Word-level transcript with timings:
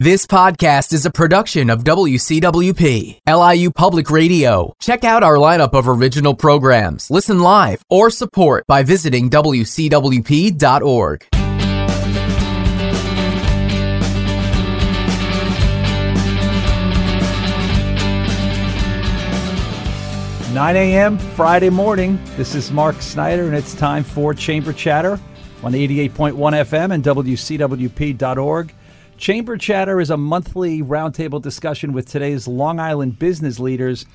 This 0.00 0.26
podcast 0.26 0.92
is 0.92 1.06
a 1.06 1.10
production 1.10 1.70
of 1.70 1.82
WCWP, 1.82 3.18
LIU 3.26 3.72
Public 3.72 4.10
Radio. 4.10 4.72
Check 4.78 5.02
out 5.02 5.24
our 5.24 5.34
lineup 5.34 5.72
of 5.72 5.88
original 5.88 6.36
programs, 6.36 7.10
listen 7.10 7.40
live, 7.40 7.84
or 7.90 8.08
support 8.08 8.64
by 8.68 8.84
visiting 8.84 9.28
WCWP.org. 9.28 11.26
Nine 20.54 20.76
a.m. 20.76 21.18
Friday 21.18 21.70
morning. 21.70 22.20
This 22.36 22.54
is 22.54 22.70
Mark 22.70 23.02
Snyder, 23.02 23.46
and 23.46 23.56
it's 23.56 23.74
time 23.74 24.04
for 24.04 24.32
Chamber 24.32 24.72
Chatter 24.72 25.18
on 25.64 25.72
88.1 25.72 26.34
FM 26.34 26.94
and 26.94 27.02
WCWP.org. 27.02 28.74
Chamber 29.18 29.56
Chatter 29.56 30.00
is 30.00 30.10
a 30.10 30.16
monthly 30.16 30.80
roundtable 30.80 31.42
discussion 31.42 31.92
with 31.92 32.06
today's 32.06 32.46
Long 32.46 32.78
Island 32.78 33.18
business 33.18 33.58
leaders. 33.58 34.06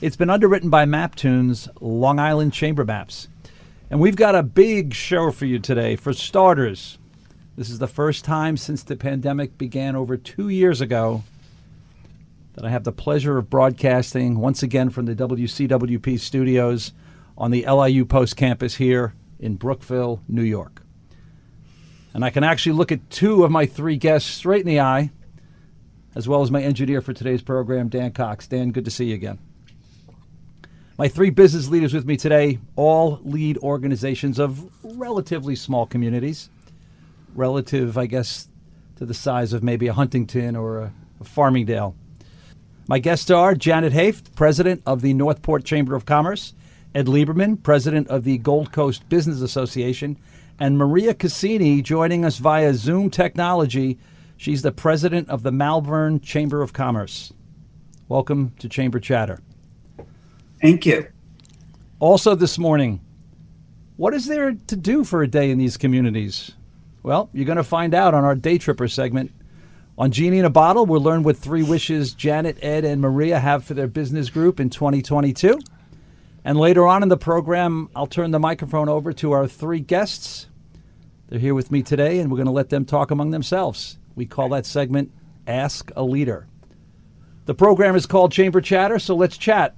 It's 0.00 0.14
been 0.14 0.30
underwritten 0.30 0.70
by 0.70 0.84
MapToons, 0.84 1.68
Long 1.80 2.20
Island 2.20 2.52
Chamber 2.52 2.84
Maps. 2.84 3.26
And 3.90 3.98
we've 3.98 4.14
got 4.14 4.36
a 4.36 4.42
big 4.44 4.94
show 4.94 5.32
for 5.32 5.46
you 5.46 5.58
today. 5.58 5.96
For 5.96 6.12
starters, 6.12 6.98
this 7.56 7.70
is 7.70 7.80
the 7.80 7.88
first 7.88 8.24
time 8.24 8.56
since 8.56 8.84
the 8.84 8.94
pandemic 8.94 9.58
began 9.58 9.96
over 9.96 10.16
two 10.16 10.48
years 10.48 10.80
ago 10.80 11.24
that 12.54 12.64
I 12.64 12.70
have 12.70 12.84
the 12.84 12.92
pleasure 12.92 13.38
of 13.38 13.50
broadcasting 13.50 14.38
once 14.38 14.62
again 14.62 14.90
from 14.90 15.06
the 15.06 15.16
WCWP 15.16 16.20
studios 16.20 16.92
on 17.36 17.50
the 17.50 17.66
LIU 17.68 18.04
Post 18.04 18.36
campus 18.36 18.76
here 18.76 19.14
in 19.40 19.56
Brookville, 19.56 20.22
New 20.28 20.42
York. 20.44 20.82
And 22.14 22.24
I 22.24 22.30
can 22.30 22.44
actually 22.44 22.72
look 22.72 22.92
at 22.92 23.10
two 23.10 23.44
of 23.44 23.50
my 23.50 23.66
three 23.66 23.96
guests 23.96 24.30
straight 24.30 24.60
in 24.60 24.66
the 24.66 24.80
eye, 24.80 25.10
as 26.14 26.28
well 26.28 26.42
as 26.42 26.50
my 26.50 26.62
engineer 26.62 27.00
for 27.00 27.12
today's 27.12 27.42
program, 27.42 27.88
Dan 27.88 28.12
Cox. 28.12 28.46
Dan, 28.46 28.70
good 28.70 28.84
to 28.84 28.90
see 28.90 29.06
you 29.06 29.14
again. 29.14 29.38
My 30.98 31.08
three 31.08 31.30
business 31.30 31.68
leaders 31.68 31.94
with 31.94 32.04
me 32.04 32.16
today 32.16 32.58
all 32.76 33.18
lead 33.22 33.56
organizations 33.58 34.38
of 34.38 34.70
relatively 34.84 35.56
small 35.56 35.86
communities, 35.86 36.50
relative, 37.34 37.96
I 37.96 38.06
guess, 38.06 38.48
to 38.96 39.06
the 39.06 39.14
size 39.14 39.54
of 39.54 39.62
maybe 39.62 39.88
a 39.88 39.94
Huntington 39.94 40.54
or 40.54 40.78
a, 40.78 40.92
a 41.20 41.24
Farmingdale. 41.24 41.94
My 42.88 42.98
guests 42.98 43.30
are 43.30 43.54
Janet 43.54 43.92
Haft, 43.92 44.34
president 44.36 44.82
of 44.84 45.00
the 45.00 45.14
Northport 45.14 45.64
Chamber 45.64 45.94
of 45.94 46.04
Commerce, 46.04 46.52
Ed 46.94 47.06
Lieberman, 47.06 47.62
president 47.62 48.08
of 48.08 48.24
the 48.24 48.36
Gold 48.38 48.70
Coast 48.70 49.08
Business 49.08 49.40
Association, 49.40 50.18
and 50.62 50.78
Maria 50.78 51.12
Cassini 51.12 51.82
joining 51.82 52.24
us 52.24 52.38
via 52.38 52.72
Zoom 52.72 53.10
technology. 53.10 53.98
She's 54.36 54.62
the 54.62 54.70
president 54.70 55.28
of 55.28 55.42
the 55.42 55.50
Malverne 55.50 56.20
Chamber 56.20 56.62
of 56.62 56.72
Commerce. 56.72 57.32
Welcome 58.08 58.52
to 58.60 58.68
Chamber 58.68 59.00
Chatter. 59.00 59.40
Thank 60.60 60.86
you. 60.86 61.08
Also, 61.98 62.36
this 62.36 62.58
morning, 62.58 63.00
what 63.96 64.14
is 64.14 64.26
there 64.26 64.52
to 64.52 64.76
do 64.76 65.02
for 65.02 65.24
a 65.24 65.26
day 65.26 65.50
in 65.50 65.58
these 65.58 65.76
communities? 65.76 66.52
Well, 67.02 67.28
you're 67.32 67.44
going 67.44 67.56
to 67.56 67.64
find 67.64 67.92
out 67.92 68.14
on 68.14 68.22
our 68.22 68.36
Day 68.36 68.56
Tripper 68.56 68.86
segment. 68.86 69.32
On 69.98 70.12
Genie 70.12 70.38
in 70.38 70.44
a 70.44 70.50
Bottle, 70.50 70.86
we'll 70.86 71.02
learn 71.02 71.24
what 71.24 71.36
three 71.36 71.64
wishes 71.64 72.14
Janet, 72.14 72.62
Ed, 72.62 72.84
and 72.84 73.00
Maria 73.00 73.40
have 73.40 73.64
for 73.64 73.74
their 73.74 73.88
business 73.88 74.30
group 74.30 74.60
in 74.60 74.70
2022. 74.70 75.58
And 76.44 76.56
later 76.56 76.86
on 76.86 77.02
in 77.02 77.08
the 77.08 77.16
program, 77.16 77.90
I'll 77.96 78.06
turn 78.06 78.30
the 78.30 78.38
microphone 78.38 78.88
over 78.88 79.12
to 79.14 79.32
our 79.32 79.48
three 79.48 79.80
guests. 79.80 80.46
They're 81.32 81.40
here 81.40 81.54
with 81.54 81.72
me 81.72 81.82
today, 81.82 82.18
and 82.18 82.30
we're 82.30 82.36
going 82.36 82.44
to 82.44 82.52
let 82.52 82.68
them 82.68 82.84
talk 82.84 83.10
among 83.10 83.30
themselves. 83.30 83.96
We 84.16 84.26
call 84.26 84.50
that 84.50 84.66
segment 84.66 85.10
Ask 85.46 85.90
a 85.96 86.02
Leader. 86.02 86.46
The 87.46 87.54
program 87.54 87.96
is 87.96 88.04
called 88.04 88.32
Chamber 88.32 88.60
Chatter, 88.60 88.98
so 88.98 89.16
let's 89.16 89.38
chat. 89.38 89.74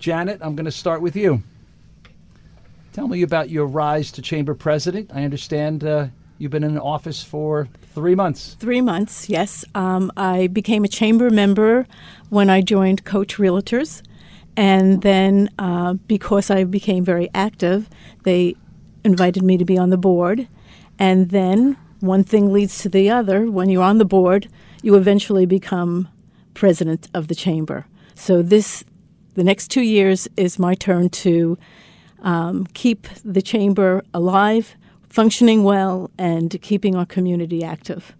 Janet, 0.00 0.40
I'm 0.42 0.56
going 0.56 0.64
to 0.64 0.72
start 0.72 1.00
with 1.00 1.14
you. 1.14 1.44
Tell 2.92 3.06
me 3.06 3.22
about 3.22 3.50
your 3.50 3.66
rise 3.66 4.10
to 4.10 4.20
chamber 4.20 4.56
president. 4.56 5.12
I 5.14 5.22
understand 5.22 5.84
uh, 5.84 6.08
you've 6.38 6.50
been 6.50 6.64
in 6.64 6.76
office 6.76 7.22
for 7.22 7.68
three 7.94 8.16
months. 8.16 8.56
Three 8.58 8.80
months, 8.80 9.28
yes. 9.28 9.64
Um, 9.76 10.10
I 10.16 10.48
became 10.48 10.82
a 10.82 10.88
chamber 10.88 11.30
member 11.30 11.86
when 12.30 12.50
I 12.50 12.62
joined 12.62 13.04
Coach 13.04 13.36
Realtors. 13.36 14.02
And 14.56 15.02
then, 15.02 15.50
uh, 15.60 15.92
because 16.08 16.50
I 16.50 16.64
became 16.64 17.04
very 17.04 17.30
active, 17.32 17.88
they 18.24 18.56
invited 19.06 19.42
me 19.42 19.56
to 19.56 19.64
be 19.64 19.78
on 19.78 19.90
the 19.90 19.96
board. 19.96 20.48
And 20.98 21.30
then, 21.30 21.76
one 22.00 22.24
thing 22.24 22.52
leads 22.52 22.78
to 22.80 22.88
the 22.88 23.08
other. 23.08 23.50
When 23.50 23.70
you're 23.70 23.82
on 23.82 23.98
the 23.98 24.04
board, 24.04 24.48
you 24.82 24.96
eventually 24.96 25.46
become 25.46 26.08
president 26.52 27.08
of 27.14 27.28
the 27.28 27.34
chamber. 27.34 27.86
So, 28.14 28.42
this, 28.42 28.84
the 29.34 29.44
next 29.44 29.68
two 29.68 29.82
years, 29.82 30.28
is 30.36 30.58
my 30.58 30.74
turn 30.74 31.08
to 31.10 31.56
um, 32.22 32.66
keep 32.74 33.06
the 33.24 33.42
chamber 33.42 34.02
alive, 34.12 34.76
functioning 35.08 35.62
well, 35.64 36.10
and 36.18 36.60
keeping 36.60 36.96
our 36.96 37.06
community 37.06 37.62
active. 37.64 38.14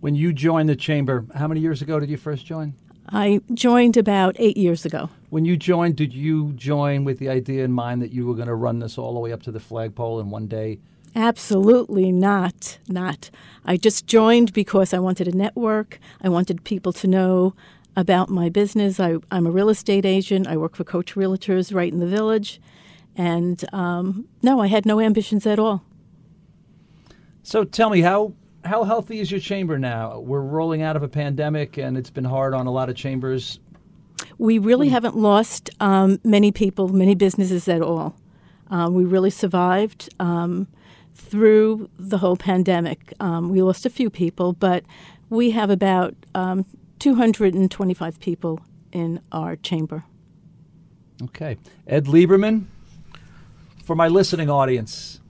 When 0.00 0.14
you 0.14 0.32
joined 0.32 0.68
the 0.68 0.76
chamber, 0.76 1.24
how 1.34 1.48
many 1.48 1.60
years 1.60 1.82
ago 1.82 2.00
did 2.00 2.10
you 2.10 2.16
first 2.16 2.44
join? 2.46 2.74
I 3.14 3.40
joined 3.54 3.96
about 3.96 4.34
eight 4.40 4.56
years 4.56 4.84
ago. 4.84 5.08
When 5.30 5.44
you 5.44 5.56
joined, 5.56 5.94
did 5.94 6.12
you 6.12 6.52
join 6.54 7.04
with 7.04 7.20
the 7.20 7.28
idea 7.28 7.64
in 7.64 7.70
mind 7.70 8.02
that 8.02 8.10
you 8.10 8.26
were 8.26 8.34
going 8.34 8.48
to 8.48 8.54
run 8.56 8.80
this 8.80 8.98
all 8.98 9.14
the 9.14 9.20
way 9.20 9.32
up 9.32 9.40
to 9.44 9.52
the 9.52 9.60
flagpole 9.60 10.18
in 10.18 10.30
one 10.30 10.48
day? 10.48 10.80
Absolutely 11.14 12.10
not. 12.10 12.78
Not. 12.88 13.30
I 13.64 13.76
just 13.76 14.08
joined 14.08 14.52
because 14.52 14.92
I 14.92 14.98
wanted 14.98 15.28
a 15.28 15.36
network. 15.36 16.00
I 16.22 16.28
wanted 16.28 16.64
people 16.64 16.92
to 16.94 17.06
know 17.06 17.54
about 17.94 18.30
my 18.30 18.48
business. 18.48 18.98
I, 18.98 19.18
am 19.30 19.46
a 19.46 19.50
real 19.52 19.68
estate 19.68 20.04
agent. 20.04 20.48
I 20.48 20.56
work 20.56 20.74
for 20.74 20.82
Coach 20.82 21.14
Realtors 21.14 21.72
right 21.72 21.92
in 21.92 22.00
the 22.00 22.08
village. 22.08 22.60
And 23.14 23.64
um, 23.72 24.26
no, 24.42 24.60
I 24.60 24.66
had 24.66 24.84
no 24.86 24.98
ambitions 24.98 25.46
at 25.46 25.60
all. 25.60 25.84
So 27.44 27.62
tell 27.62 27.90
me, 27.90 28.00
how 28.00 28.32
how 28.64 28.84
healthy 28.84 29.20
is 29.20 29.30
your 29.30 29.40
chamber 29.40 29.78
now? 29.78 30.18
We're 30.18 30.40
rolling 30.40 30.82
out 30.82 30.96
of 30.96 31.02
a 31.02 31.08
pandemic, 31.08 31.76
and 31.76 31.96
it's 31.96 32.10
been 32.10 32.24
hard 32.24 32.54
on 32.54 32.66
a 32.66 32.70
lot 32.70 32.88
of 32.88 32.96
chambers. 32.96 33.60
We 34.38 34.58
really 34.58 34.88
haven't 34.88 35.16
lost 35.16 35.70
um, 35.80 36.18
many 36.24 36.50
people, 36.50 36.88
many 36.88 37.14
businesses 37.14 37.68
at 37.68 37.82
all. 37.82 38.16
Uh, 38.70 38.88
we 38.90 39.04
really 39.04 39.30
survived 39.30 40.08
um, 40.18 40.66
through 41.12 41.88
the 41.98 42.18
whole 42.18 42.36
pandemic. 42.36 43.12
Um, 43.20 43.50
we 43.50 43.62
lost 43.62 43.84
a 43.86 43.90
few 43.90 44.10
people, 44.10 44.52
but 44.52 44.84
we 45.28 45.50
have 45.50 45.70
about 45.70 46.14
um, 46.34 46.64
225 46.98 48.20
people 48.20 48.60
in 48.92 49.20
our 49.30 49.56
chamber. 49.56 50.04
Okay. 51.22 51.58
Ed 51.86 52.06
Lieberman, 52.06 52.64
for 53.84 53.94
my 53.94 54.08
listening 54.08 54.48
audience, 54.48 55.20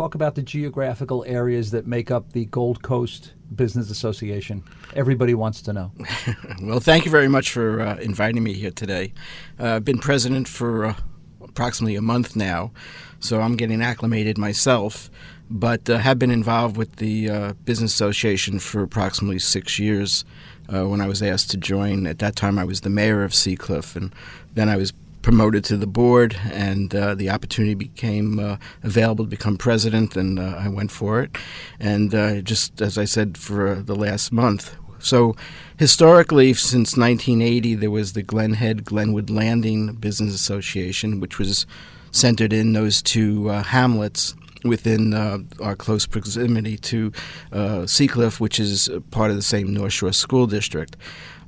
talk 0.00 0.14
about 0.14 0.34
the 0.34 0.42
geographical 0.42 1.22
areas 1.26 1.72
that 1.72 1.86
make 1.86 2.10
up 2.10 2.32
the 2.32 2.46
Gold 2.46 2.82
Coast 2.82 3.34
Business 3.54 3.90
Association. 3.90 4.64
Everybody 4.94 5.34
wants 5.34 5.60
to 5.60 5.74
know. 5.74 5.92
well, 6.62 6.80
thank 6.80 7.04
you 7.04 7.10
very 7.10 7.28
much 7.28 7.50
for 7.50 7.82
uh, 7.82 7.96
inviting 7.98 8.42
me 8.42 8.54
here 8.54 8.70
today. 8.70 9.12
Uh, 9.58 9.74
I've 9.74 9.84
been 9.84 9.98
president 9.98 10.48
for 10.48 10.86
uh, 10.86 10.94
approximately 11.42 11.96
a 11.96 12.00
month 12.00 12.34
now, 12.34 12.72
so 13.18 13.42
I'm 13.42 13.56
getting 13.56 13.82
acclimated 13.82 14.38
myself, 14.38 15.10
but 15.50 15.90
uh, 15.90 15.98
have 15.98 16.18
been 16.18 16.30
involved 16.30 16.78
with 16.78 16.96
the 16.96 17.28
uh, 17.28 17.52
Business 17.66 17.92
Association 17.92 18.58
for 18.58 18.82
approximately 18.82 19.38
six 19.38 19.78
years. 19.78 20.24
Uh, 20.72 20.88
when 20.88 21.02
I 21.02 21.08
was 21.08 21.22
asked 21.22 21.50
to 21.50 21.58
join, 21.58 22.06
at 22.06 22.20
that 22.20 22.36
time 22.36 22.58
I 22.58 22.64
was 22.64 22.80
the 22.80 22.88
mayor 22.88 23.22
of 23.22 23.32
Seacliff, 23.32 23.96
and 23.96 24.14
then 24.54 24.70
I 24.70 24.78
was 24.78 24.94
promoted 25.22 25.64
to 25.64 25.76
the 25.76 25.86
board, 25.86 26.36
and 26.52 26.94
uh, 26.94 27.14
the 27.14 27.30
opportunity 27.30 27.74
became 27.74 28.38
uh, 28.38 28.56
available 28.82 29.24
to 29.24 29.30
become 29.30 29.56
president, 29.56 30.16
and 30.16 30.38
uh, 30.38 30.56
I 30.58 30.68
went 30.68 30.90
for 30.90 31.20
it. 31.22 31.36
And 31.78 32.14
uh, 32.14 32.40
just 32.40 32.80
as 32.80 32.96
I 32.96 33.04
said, 33.04 33.36
for 33.38 33.76
the 33.76 33.94
last 33.94 34.32
month. 34.32 34.76
So, 34.98 35.34
historically, 35.78 36.52
since 36.52 36.96
1980, 36.96 37.74
there 37.76 37.90
was 37.90 38.12
the 38.12 38.22
Glen 38.22 38.54
Head 38.54 38.84
Glenwood 38.84 39.30
Landing 39.30 39.94
Business 39.94 40.34
Association, 40.34 41.20
which 41.20 41.38
was 41.38 41.66
centered 42.10 42.52
in 42.52 42.74
those 42.74 43.00
two 43.00 43.48
uh, 43.48 43.62
hamlets 43.62 44.34
within 44.62 45.14
uh, 45.14 45.38
our 45.62 45.74
close 45.74 46.06
proximity 46.06 46.76
to 46.76 47.12
uh, 47.52 47.86
Seacliff, 47.86 48.40
which 48.40 48.60
is 48.60 48.90
part 49.10 49.30
of 49.30 49.36
the 49.36 49.42
same 49.42 49.72
North 49.72 49.94
Shore 49.94 50.12
School 50.12 50.46
District. 50.46 50.96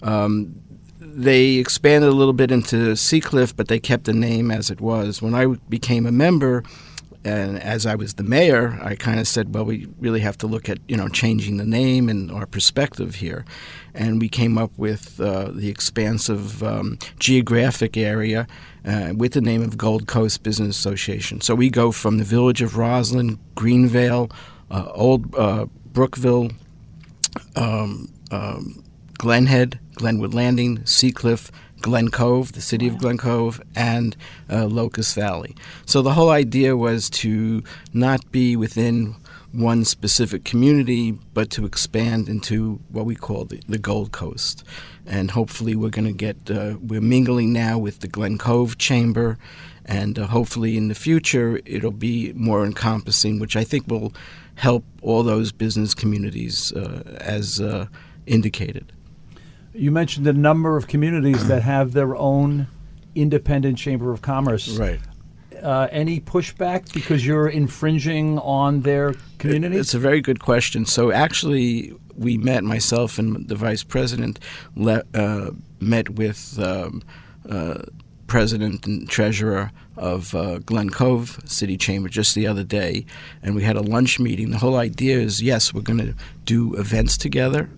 Um, 0.03 0.55
they 1.15 1.55
expanded 1.55 2.11
a 2.11 2.15
little 2.15 2.33
bit 2.33 2.51
into 2.51 2.97
Seacliff, 2.97 3.55
but 3.55 3.69
they 3.69 3.79
kept 3.79 4.05
the 4.05 4.13
name 4.13 4.51
as 4.51 4.71
it 4.71 4.81
was. 4.81 5.21
When 5.21 5.35
I 5.35 5.47
became 5.69 6.07
a 6.07 6.13
member, 6.13 6.65
and 7.25 7.61
as 7.63 7.87
I 7.87 7.95
was 7.95 8.15
the 8.15 8.23
mayor, 8.25 8.79
I 8.83 8.97
kind 8.97 9.21
of 9.21 9.29
said, 9.29 9.55
well, 9.55 9.65
we 9.65 9.87
really 10.01 10.21
have 10.21 10.37
to 10.39 10.47
look 10.47 10.69
at 10.69 10.79
you 10.89 10.97
know 10.97 11.09
changing 11.09 11.57
the 11.57 11.65
name 11.65 12.09
and 12.09 12.31
our 12.31 12.47
perspective 12.47 13.17
here, 13.17 13.45
and 13.95 14.21
we 14.21 14.29
came 14.29 14.59
up 14.59 14.77
with 14.77 15.21
uh, 15.21 15.51
the 15.53 15.69
expansive 15.69 16.63
um, 16.63 16.99
geographic 17.19 17.97
area 17.97 18.47
uh, 18.85 19.13
with 19.17 19.33
the 19.33 19.41
name 19.41 19.63
of 19.63 19.77
Gold 19.77 20.07
Coast 20.07 20.43
Business 20.43 20.77
Association. 20.77 21.41
So 21.41 21.55
we 21.55 21.71
go 21.71 21.93
from 21.93 22.19
the 22.19 22.25
village 22.25 22.63
of 22.63 22.77
Roslyn, 22.77 23.39
Greenvale, 23.55 24.33
uh, 24.71 24.91
Old 24.93 25.35
uh, 25.37 25.67
Brookville, 25.93 26.51
um, 27.55 28.09
um, 28.31 28.83
Glenhead, 29.19 29.79
Glenwood 29.95 30.35
Landing, 30.35 30.79
Seacliff, 30.85 31.51
Glen 31.81 32.11
Cove, 32.11 32.53
the 32.53 32.61
city 32.61 32.89
wow. 32.89 32.95
of 32.95 33.01
Glen 33.01 33.19
Cove, 33.19 33.61
and 33.75 34.17
uh, 34.51 34.67
Locust 34.67 35.15
Valley. 35.15 35.55
So 35.85 36.01
the 36.01 36.15
whole 36.15 36.31
idea 36.31 36.77
was 36.77 37.11
to 37.11 37.63
not 37.93 38.31
be 38.31 38.57
within 38.57 39.17
one 39.53 39.85
specific 39.85 40.45
community, 40.45 41.13
but 41.35 41.51
to 41.51 41.67
expand 41.67 42.29
into 42.29 42.81
what 42.89 43.05
we 43.05 43.15
call 43.15 43.45
the, 43.45 43.61
the 43.69 43.79
Gold 43.79 44.13
Coast. 44.13 44.65
And 45.05 45.31
hopefully, 45.33 45.77
we're 45.77 45.91
going 45.91 46.07
to 46.07 46.13
get, 46.13 46.51
uh, 46.51 46.77
we're 46.81 47.03
mingling 47.03 47.53
now 47.53 47.77
with 47.79 48.01
the 48.01 48.09
Glen 48.09 48.39
Cove 48.39 48.79
Chamber, 48.79 49.37
and 49.85 50.19
uh, 50.19 50.27
hopefully 50.27 50.77
in 50.77 50.89
the 50.89 50.95
future, 50.95 51.61
it'll 51.67 51.91
be 51.91 52.33
more 52.35 52.65
encompassing, 52.65 53.41
which 53.41 53.57
I 53.57 53.65
think 53.65 53.89
will 53.89 54.15
help 54.55 54.85
all 55.03 55.23
those 55.23 55.53
business 55.53 55.93
communities 55.93 56.73
uh, 56.73 57.19
as 57.21 57.61
uh, 57.61 57.87
indicated. 58.27 58.93
You 59.75 59.91
mentioned 59.91 60.27
a 60.27 60.33
number 60.33 60.77
of 60.77 60.87
communities 60.87 61.47
that 61.49 61.63
have 61.63 61.93
their 61.93 62.15
own 62.17 62.67
independent 63.15 63.79
chamber 63.79 64.13
of 64.13 64.23
commerce. 64.23 64.69
Right. 64.77 65.01
Uh, 65.63 65.87
any 65.91 66.21
pushback 66.21 66.93
because 66.93 67.25
you're 67.25 67.49
infringing 67.49 68.39
on 68.41 68.81
their 68.83 69.15
community? 69.39 69.77
It's 69.77 69.95
a 69.95 69.99
very 69.99 70.21
good 70.21 70.41
question. 70.41 70.85
So 70.87 71.13
actually, 71.13 71.95
we 72.17 72.37
met 72.37 72.65
myself 72.65 73.19
and 73.19 73.49
the 73.49 73.55
vice 73.55 73.85
president 73.85 74.41
le- 74.75 75.05
uh, 75.15 75.51
met 75.81 76.11
with 76.11 76.59
um, 76.59 77.03
uh, 77.49 77.83
president 78.27 78.87
and 78.87 79.09
treasurer 79.09 79.71
of 79.97 80.35
uh, 80.35 80.59
Glen 80.59 80.91
Cove 80.91 81.39
City 81.45 81.77
Chamber 81.77 82.09
just 82.09 82.35
the 82.35 82.47
other 82.47 82.65
day, 82.65 83.05
and 83.43 83.55
we 83.55 83.63
had 83.63 83.77
a 83.77 83.83
lunch 83.83 84.19
meeting. 84.19 84.51
The 84.51 84.59
whole 84.59 84.77
idea 84.77 85.19
is 85.19 85.43
yes, 85.43 85.73
we're 85.73 85.83
going 85.83 85.99
to 85.99 86.15
do 86.45 86.75
events 86.75 87.17
together. 87.17 87.69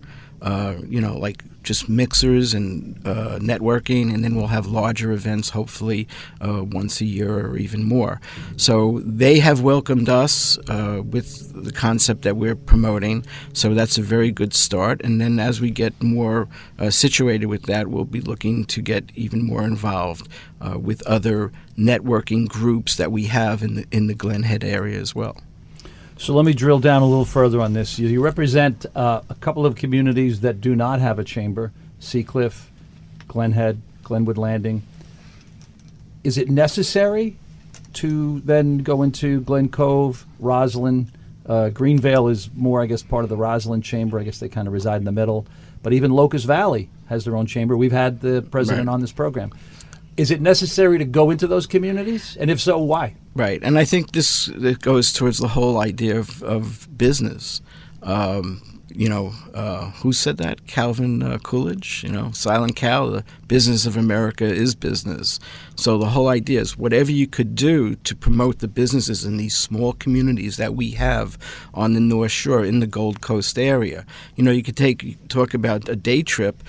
Uh, 0.42 0.74
you 0.86 1.00
know, 1.00 1.16
like 1.16 1.42
just 1.64 1.88
mixers 1.88 2.54
and 2.54 3.00
uh, 3.06 3.38
networking, 3.40 4.12
and 4.14 4.22
then 4.22 4.36
we'll 4.36 4.48
have 4.48 4.66
larger 4.66 5.10
events, 5.10 5.50
hopefully 5.50 6.06
uh, 6.40 6.62
once 6.62 7.00
a 7.00 7.04
year 7.04 7.46
or 7.46 7.56
even 7.56 7.82
more. 7.82 8.20
So 8.56 9.00
they 9.04 9.38
have 9.40 9.62
welcomed 9.62 10.08
us 10.08 10.58
uh, 10.68 11.02
with 11.02 11.64
the 11.64 11.72
concept 11.72 12.22
that 12.22 12.36
we're 12.36 12.54
promoting. 12.54 13.24
So 13.52 13.74
that's 13.74 13.98
a 13.98 14.02
very 14.02 14.30
good 14.30 14.54
start. 14.54 15.00
And 15.02 15.20
then 15.20 15.40
as 15.40 15.60
we 15.60 15.70
get 15.70 16.00
more 16.02 16.48
uh, 16.78 16.90
situated 16.90 17.46
with 17.46 17.62
that, 17.64 17.88
we'll 17.88 18.04
be 18.04 18.20
looking 18.20 18.64
to 18.66 18.82
get 18.82 19.10
even 19.14 19.42
more 19.42 19.64
involved 19.64 20.28
uh, 20.60 20.78
with 20.78 21.04
other 21.06 21.50
networking 21.76 22.46
groups 22.46 22.96
that 22.96 23.10
we 23.10 23.24
have 23.24 23.62
in 23.62 23.74
the 23.74 23.86
in 23.90 24.06
the 24.06 24.14
Glen 24.14 24.44
Head 24.44 24.62
area 24.62 24.98
as 25.00 25.14
well. 25.14 25.36
So 26.16 26.32
let 26.32 26.44
me 26.44 26.54
drill 26.54 26.78
down 26.78 27.02
a 27.02 27.06
little 27.06 27.24
further 27.24 27.60
on 27.60 27.72
this. 27.72 27.98
You, 27.98 28.22
represent 28.22 28.86
uh, 28.94 29.22
a 29.28 29.34
couple 29.34 29.66
of 29.66 29.74
communities 29.74 30.40
that 30.40 30.60
do 30.60 30.76
not 30.76 31.00
have 31.00 31.18
a 31.18 31.24
chamber 31.24 31.72
Seacliff, 32.00 32.66
Glenhead, 33.26 33.80
Glenwood 34.04 34.38
Landing. 34.38 34.82
Is 36.22 36.38
it 36.38 36.48
necessary 36.48 37.36
to 37.94 38.40
then 38.40 38.78
go 38.78 39.02
into 39.02 39.40
Glen 39.40 39.68
Cove, 39.68 40.24
Roslyn? 40.38 41.10
Uh, 41.46 41.70
Greenvale 41.70 42.30
is 42.30 42.48
more, 42.54 42.80
I 42.80 42.86
guess, 42.86 43.02
part 43.02 43.24
of 43.24 43.30
the 43.30 43.36
Roslyn 43.36 43.82
chamber. 43.82 44.18
I 44.18 44.22
guess 44.22 44.38
they 44.38 44.48
kind 44.48 44.66
of 44.66 44.72
reside 44.72 44.96
in 44.96 45.04
the 45.04 45.12
middle. 45.12 45.46
But 45.82 45.92
even 45.92 46.10
Locust 46.12 46.46
Valley 46.46 46.88
has 47.06 47.24
their 47.24 47.36
own 47.36 47.46
chamber. 47.46 47.76
We've 47.76 47.92
had 47.92 48.20
the 48.20 48.42
president 48.50 48.86
right. 48.86 48.94
on 48.94 49.00
this 49.00 49.12
program. 49.12 49.52
Is 50.16 50.30
it 50.30 50.40
necessary 50.40 50.98
to 50.98 51.04
go 51.04 51.30
into 51.30 51.46
those 51.46 51.66
communities? 51.66 52.36
And 52.38 52.50
if 52.50 52.60
so, 52.60 52.78
why? 52.78 53.16
Right. 53.34 53.60
And 53.62 53.78
I 53.78 53.84
think 53.84 54.12
this 54.12 54.48
goes 54.80 55.12
towards 55.12 55.38
the 55.38 55.48
whole 55.48 55.80
idea 55.80 56.18
of, 56.18 56.42
of 56.42 56.88
business. 56.96 57.60
Um, 58.02 58.74
you 58.94 59.08
know, 59.08 59.32
uh, 59.54 59.90
who 59.90 60.12
said 60.12 60.36
that? 60.36 60.68
Calvin 60.68 61.20
uh, 61.20 61.38
Coolidge, 61.38 62.04
you 62.04 62.12
know, 62.12 62.30
Silent 62.30 62.76
Cal, 62.76 63.10
the 63.10 63.24
business 63.48 63.86
of 63.86 63.96
America 63.96 64.44
is 64.44 64.76
business. 64.76 65.40
So 65.74 65.98
the 65.98 66.10
whole 66.10 66.28
idea 66.28 66.60
is 66.60 66.78
whatever 66.78 67.10
you 67.10 67.26
could 67.26 67.56
do 67.56 67.96
to 67.96 68.14
promote 68.14 68.60
the 68.60 68.68
businesses 68.68 69.24
in 69.24 69.36
these 69.36 69.56
small 69.56 69.94
communities 69.94 70.58
that 70.58 70.76
we 70.76 70.92
have 70.92 71.36
on 71.74 71.94
the 71.94 72.00
North 72.00 72.30
Shore 72.30 72.64
in 72.64 72.78
the 72.78 72.86
Gold 72.86 73.20
Coast 73.20 73.58
area. 73.58 74.06
You 74.36 74.44
know, 74.44 74.52
you 74.52 74.62
could 74.62 74.76
take, 74.76 75.28
talk 75.28 75.54
about 75.54 75.88
a 75.88 75.96
day 75.96 76.22
trip 76.22 76.62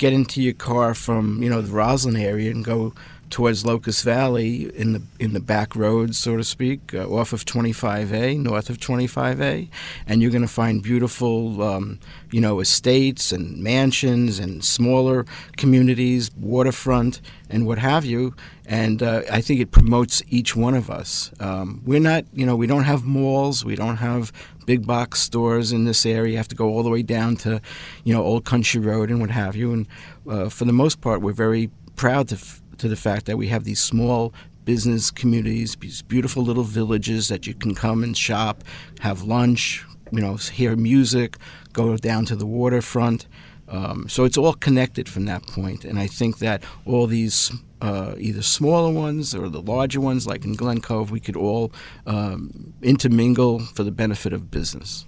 get 0.00 0.14
into 0.14 0.40
your 0.40 0.54
car 0.54 0.94
from 0.94 1.42
you 1.42 1.50
know 1.50 1.60
the 1.60 1.70
Roslyn 1.70 2.16
area 2.16 2.50
and 2.50 2.64
go 2.64 2.94
towards 3.28 3.66
Locust 3.66 4.02
Valley 4.02 4.74
in 4.74 4.94
the 4.94 5.02
in 5.18 5.34
the 5.34 5.40
back 5.40 5.76
roads, 5.76 6.16
so 6.16 6.38
to 6.38 6.42
speak, 6.42 6.94
uh, 6.94 7.06
off 7.06 7.34
of 7.34 7.44
25A, 7.44 8.38
north 8.38 8.70
of 8.70 8.78
25A, 8.78 9.68
and 10.06 10.22
you're 10.22 10.30
going 10.30 10.42
to 10.42 10.48
find 10.48 10.82
beautiful, 10.82 11.62
um, 11.62 12.00
you 12.30 12.40
know, 12.40 12.60
estates 12.60 13.30
and 13.30 13.58
mansions 13.62 14.38
and 14.38 14.64
smaller 14.64 15.26
communities, 15.58 16.30
waterfront, 16.34 17.20
and 17.50 17.66
what 17.66 17.78
have 17.78 18.06
you. 18.06 18.34
And 18.66 19.02
uh, 19.02 19.22
I 19.30 19.42
think 19.42 19.60
it 19.60 19.70
promotes 19.70 20.22
each 20.28 20.56
one 20.56 20.74
of 20.74 20.90
us. 20.90 21.30
Um, 21.40 21.82
we're 21.84 22.00
not, 22.00 22.24
you 22.32 22.46
know, 22.46 22.56
we 22.56 22.66
don't 22.66 22.84
have 22.84 23.04
malls, 23.04 23.64
we 23.64 23.76
don't 23.76 23.96
have 23.96 24.32
big 24.70 24.86
box 24.86 25.20
stores 25.20 25.72
in 25.72 25.84
this 25.84 26.06
area. 26.06 26.30
You 26.30 26.36
have 26.36 26.46
to 26.46 26.54
go 26.54 26.68
all 26.68 26.84
the 26.84 26.90
way 26.90 27.02
down 27.02 27.34
to, 27.38 27.60
you 28.04 28.14
know, 28.14 28.22
Old 28.22 28.44
Country 28.44 28.80
Road 28.80 29.10
and 29.10 29.20
what 29.20 29.30
have 29.30 29.56
you. 29.56 29.72
And 29.72 29.88
uh, 30.28 30.48
for 30.48 30.64
the 30.64 30.72
most 30.72 31.00
part, 31.00 31.22
we're 31.22 31.32
very 31.32 31.70
proud 31.96 32.28
to 32.28 32.36
f- 32.36 32.62
to 32.78 32.86
the 32.86 32.94
fact 32.94 33.26
that 33.26 33.36
we 33.36 33.48
have 33.48 33.64
these 33.64 33.80
small 33.80 34.32
business 34.64 35.10
communities, 35.10 35.76
these 35.80 36.02
beautiful 36.02 36.44
little 36.44 36.62
villages 36.62 37.26
that 37.26 37.48
you 37.48 37.54
can 37.62 37.74
come 37.74 38.04
and 38.04 38.16
shop, 38.16 38.62
have 39.00 39.22
lunch, 39.24 39.84
you 40.12 40.20
know, 40.20 40.36
hear 40.36 40.76
music, 40.76 41.36
go 41.72 41.96
down 41.96 42.24
to 42.26 42.36
the 42.36 42.46
waterfront. 42.46 43.26
Um, 43.68 44.08
so 44.08 44.24
it's 44.24 44.38
all 44.38 44.54
connected 44.54 45.08
from 45.08 45.24
that 45.24 45.42
point, 45.48 45.84
and 45.84 45.98
I 45.98 46.06
think 46.06 46.38
that 46.38 46.62
all 46.86 47.08
these 47.08 47.50
uh, 47.80 48.14
either 48.18 48.42
smaller 48.42 48.92
ones 48.92 49.34
or 49.34 49.48
the 49.48 49.62
larger 49.62 50.00
ones, 50.00 50.26
like 50.26 50.44
in 50.44 50.54
Glen 50.54 50.80
Cove, 50.80 51.10
we 51.10 51.20
could 51.20 51.36
all 51.36 51.72
um, 52.06 52.74
intermingle 52.82 53.60
for 53.60 53.82
the 53.82 53.90
benefit 53.90 54.32
of 54.32 54.50
business. 54.50 55.06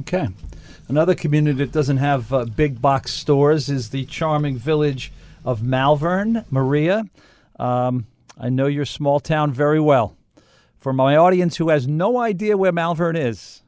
Okay. 0.00 0.28
Another 0.88 1.14
community 1.14 1.58
that 1.58 1.72
doesn't 1.72 1.96
have 1.96 2.32
uh, 2.32 2.44
big 2.44 2.82
box 2.82 3.12
stores 3.12 3.70
is 3.70 3.90
the 3.90 4.04
charming 4.04 4.56
village 4.56 5.12
of 5.44 5.62
Malverne, 5.62 6.44
Maria. 6.50 7.04
Um, 7.58 8.06
I 8.38 8.50
know 8.50 8.66
your 8.66 8.84
small 8.84 9.20
town 9.20 9.52
very 9.52 9.80
well. 9.80 10.16
For 10.78 10.92
my 10.92 11.16
audience 11.16 11.56
who 11.56 11.70
has 11.70 11.88
no 11.88 12.18
idea 12.18 12.58
where 12.58 12.72
Malverne 12.72 13.16
is, 13.16 13.62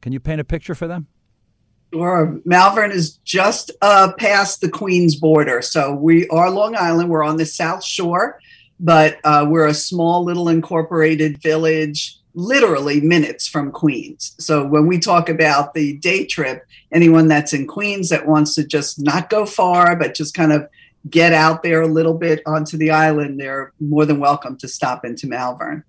can 0.00 0.12
you 0.12 0.18
paint 0.18 0.40
a 0.40 0.44
picture 0.44 0.74
for 0.74 0.88
them? 0.88 1.06
Sure. 1.92 2.40
Malverne 2.44 2.92
is 2.92 3.16
just 3.18 3.70
uh, 3.80 4.12
past 4.18 4.60
the 4.60 4.68
Queens 4.68 5.16
border. 5.16 5.62
So 5.62 5.94
we 5.94 6.28
are 6.28 6.50
Long 6.50 6.74
Island. 6.76 7.08
We're 7.08 7.24
on 7.24 7.36
the 7.36 7.46
South 7.46 7.84
Shore, 7.84 8.40
but 8.80 9.18
uh, 9.24 9.46
we're 9.48 9.66
a 9.66 9.74
small 9.74 10.24
little 10.24 10.48
incorporated 10.48 11.38
village, 11.38 12.18
literally 12.34 13.00
minutes 13.00 13.46
from 13.46 13.70
Queens. 13.70 14.34
So 14.38 14.66
when 14.66 14.86
we 14.86 14.98
talk 14.98 15.28
about 15.28 15.74
the 15.74 15.96
day 15.98 16.26
trip, 16.26 16.66
anyone 16.92 17.28
that's 17.28 17.52
in 17.52 17.66
Queens 17.66 18.10
that 18.10 18.26
wants 18.26 18.54
to 18.56 18.66
just 18.66 19.00
not 19.00 19.30
go 19.30 19.46
far, 19.46 19.96
but 19.96 20.14
just 20.14 20.34
kind 20.34 20.52
of 20.52 20.68
get 21.08 21.32
out 21.32 21.62
there 21.62 21.82
a 21.82 21.88
little 21.88 22.14
bit 22.14 22.42
onto 22.46 22.76
the 22.76 22.90
island, 22.90 23.40
they're 23.40 23.72
more 23.80 24.04
than 24.04 24.18
welcome 24.18 24.56
to 24.58 24.68
stop 24.68 25.04
into 25.04 25.28
Malvern. 25.28 25.84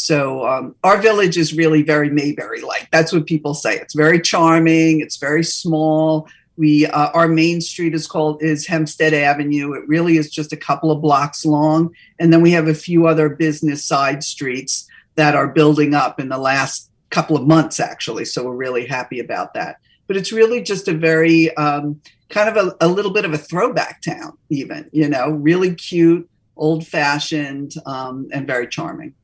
So 0.00 0.46
um, 0.46 0.74
our 0.82 0.96
village 0.96 1.36
is 1.36 1.52
really 1.52 1.82
very 1.82 2.08
Mayberry 2.08 2.62
like. 2.62 2.88
That's 2.90 3.12
what 3.12 3.26
people 3.26 3.52
say. 3.52 3.76
It's 3.76 3.94
very 3.94 4.18
charming. 4.20 5.00
It's 5.00 5.18
very 5.18 5.44
small. 5.44 6.26
We 6.56 6.86
uh, 6.86 7.10
our 7.10 7.28
main 7.28 7.60
street 7.60 7.94
is 7.94 8.06
called 8.06 8.42
is 8.42 8.66
Hempstead 8.66 9.12
Avenue. 9.12 9.74
It 9.74 9.86
really 9.86 10.16
is 10.16 10.30
just 10.30 10.54
a 10.54 10.56
couple 10.56 10.90
of 10.90 11.02
blocks 11.02 11.44
long, 11.44 11.94
and 12.18 12.32
then 12.32 12.40
we 12.40 12.50
have 12.52 12.66
a 12.66 12.74
few 12.74 13.06
other 13.06 13.28
business 13.28 13.84
side 13.84 14.24
streets 14.24 14.88
that 15.16 15.34
are 15.34 15.48
building 15.48 15.94
up 15.94 16.18
in 16.18 16.30
the 16.30 16.38
last 16.38 16.90
couple 17.10 17.36
of 17.36 17.46
months 17.46 17.78
actually. 17.78 18.24
So 18.24 18.44
we're 18.44 18.56
really 18.56 18.86
happy 18.86 19.20
about 19.20 19.52
that. 19.54 19.76
But 20.06 20.16
it's 20.16 20.32
really 20.32 20.62
just 20.62 20.88
a 20.88 20.94
very 20.94 21.54
um, 21.56 22.00
kind 22.30 22.48
of 22.48 22.56
a, 22.56 22.76
a 22.80 22.88
little 22.88 23.12
bit 23.12 23.26
of 23.26 23.34
a 23.34 23.38
throwback 23.38 24.00
town, 24.00 24.38
even 24.48 24.88
you 24.92 25.08
know, 25.08 25.28
really 25.30 25.74
cute, 25.74 26.28
old 26.56 26.86
fashioned, 26.86 27.74
um, 27.84 28.28
and 28.32 28.46
very 28.46 28.66
charming. 28.66 29.14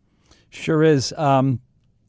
Sure 0.50 0.83
is. 0.83 1.12
Um, 1.12 1.61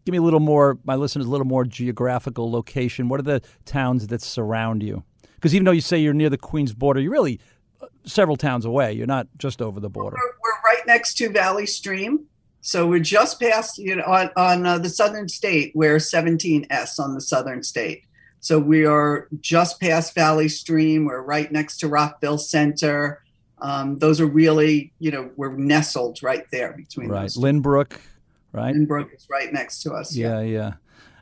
give 0.06 0.12
me 0.12 0.18
a 0.20 0.22
little 0.22 0.40
more, 0.40 0.78
my 0.84 0.96
listeners, 0.96 1.26
a 1.26 1.30
little 1.30 1.48
more 1.48 1.66
geographical 1.66 2.52
location. 2.52 3.10
What 3.10 3.20
are 3.20 3.24
the 3.24 3.42
towns 3.66 4.08
that 4.08 4.22
surround 4.22 4.84
you? 4.84 5.04
Because 5.36 5.54
even 5.54 5.66
though 5.66 5.72
you 5.72 5.82
say 5.82 5.98
you're 5.98 6.14
near 6.14 6.30
the 6.30 6.38
Queens 6.38 6.74
border, 6.74 7.00
you're 7.00 7.12
really 7.12 7.40
uh, 7.82 7.88
several 8.06 8.38
towns 8.38 8.66
away. 8.66 8.94
You're 8.94 9.08
not 9.08 9.28
just 9.38 9.62
over 9.62 9.80
the 9.80 9.90
border. 9.90 10.18
We're, 10.18 10.32
we're 10.44 10.76
right 10.76 10.88
next 10.88 11.16
to 11.16 11.30
Valley 11.30 11.66
Stream. 11.66 12.26
So 12.62 12.88
we're 12.88 13.00
just 13.00 13.40
past, 13.40 13.78
you 13.78 13.96
know, 13.96 14.04
on, 14.04 14.30
on 14.36 14.66
uh, 14.66 14.78
the 14.78 14.90
southern 14.90 15.30
state, 15.30 15.72
we're 15.76 15.98
17S 15.98 17.00
on 17.00 17.14
the 17.14 17.22
southern 17.22 17.64
state. 17.64 18.04
So 18.40 18.60
we 18.60 18.86
are 18.86 19.28
just 19.40 19.80
past 19.80 20.14
Valley 20.16 20.50
Stream. 20.50 21.06
We're 21.06 21.22
right 21.22 21.52
next 21.52 21.78
to 21.78 21.88
Rockville 21.88 22.38
Centre. 22.38 23.24
Um, 23.60 23.98
those 24.00 24.22
are 24.22 24.26
really, 24.26 24.92
you 25.00 25.12
know, 25.12 25.32
we're 25.36 25.56
nestled 25.56 26.22
right 26.22 26.46
there 26.52 26.74
between 26.74 27.10
right. 27.10 27.24
Those. 27.24 27.38
Lynbrook, 27.38 28.00
right? 28.58 28.76
Lynbrook 28.76 29.14
is 29.16 29.28
right 29.30 29.52
next 29.54 29.84
to 29.84 29.94
us. 29.94 30.16
Yeah, 30.16 30.42
yeah. 30.42 30.58
yeah. 30.58 30.74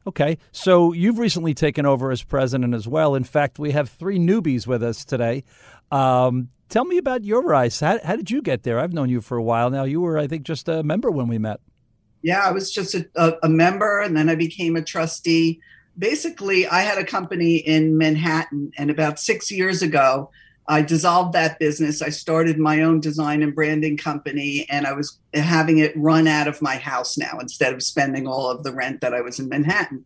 Okay, 0.08 0.38
so 0.52 0.94
you've 0.94 1.18
recently 1.18 1.56
taken 1.56 1.86
over 1.86 2.12
as 2.12 2.22
president 2.22 2.76
as 2.76 2.88
well. 2.88 3.16
In 3.16 3.24
fact, 3.24 3.58
we 3.58 3.72
have 3.72 3.90
three 3.90 4.20
newbies 4.20 4.68
with 4.68 4.84
us 4.84 5.04
today. 5.04 5.44
Um, 5.92 6.50
tell 6.70 6.86
me 6.86 6.98
about 6.98 7.24
your 7.24 7.42
rise. 7.42 7.80
How, 7.80 8.00
how, 8.04 8.16
did 8.16 8.30
you 8.30 8.44
get 8.44 8.64
there? 8.64 8.80
I've 8.80 8.94
known 8.94 9.10
you 9.10 9.20
for 9.20 9.36
a 9.36 9.44
while 9.44 9.72
now. 9.72 9.84
You 9.84 10.02
were, 10.02 10.20
I 10.20 10.28
think, 10.28 10.44
just 10.44 10.70
a 10.70 10.84
member 10.84 11.10
when 11.10 11.28
we 11.28 11.40
met. 11.40 11.60
Yeah, 12.22 12.42
I 12.42 12.52
was 12.52 12.72
just 12.72 12.94
a, 12.94 13.08
a, 13.16 13.34
a 13.44 13.50
member, 13.50 14.00
and 14.00 14.16
then 14.16 14.30
I 14.30 14.36
became 14.36 14.76
a 14.76 14.82
trustee. 14.84 15.60
Basically, 15.98 16.68
I 16.68 16.82
had 16.82 17.00
a 17.00 17.06
company 17.06 17.56
in 17.56 17.98
Manhattan, 17.98 18.72
and 18.78 18.92
about 18.92 19.20
six 19.20 19.52
years 19.52 19.82
ago, 19.82 20.30
I 20.68 20.82
dissolved 20.82 21.34
that 21.34 21.60
business. 21.60 22.02
I 22.02 22.10
started 22.10 22.58
my 22.58 22.82
own 22.82 23.00
design 23.00 23.44
and 23.44 23.54
branding 23.54 23.98
company, 23.98 24.66
and 24.70 24.88
I 24.88 24.94
was 24.94 25.20
having 25.34 25.78
it 25.78 25.94
run 25.96 26.28
out 26.28 26.48
of 26.48 26.62
my 26.62 26.76
house 26.76 27.18
now 27.18 27.38
instead 27.40 27.74
of 27.74 27.84
spending 27.84 28.28
all 28.28 28.50
of 28.50 28.64
the 28.64 28.74
rent 28.74 29.02
that 29.02 29.14
I 29.14 29.22
was 29.22 29.40
in 29.40 29.48
Manhattan. 29.48 30.06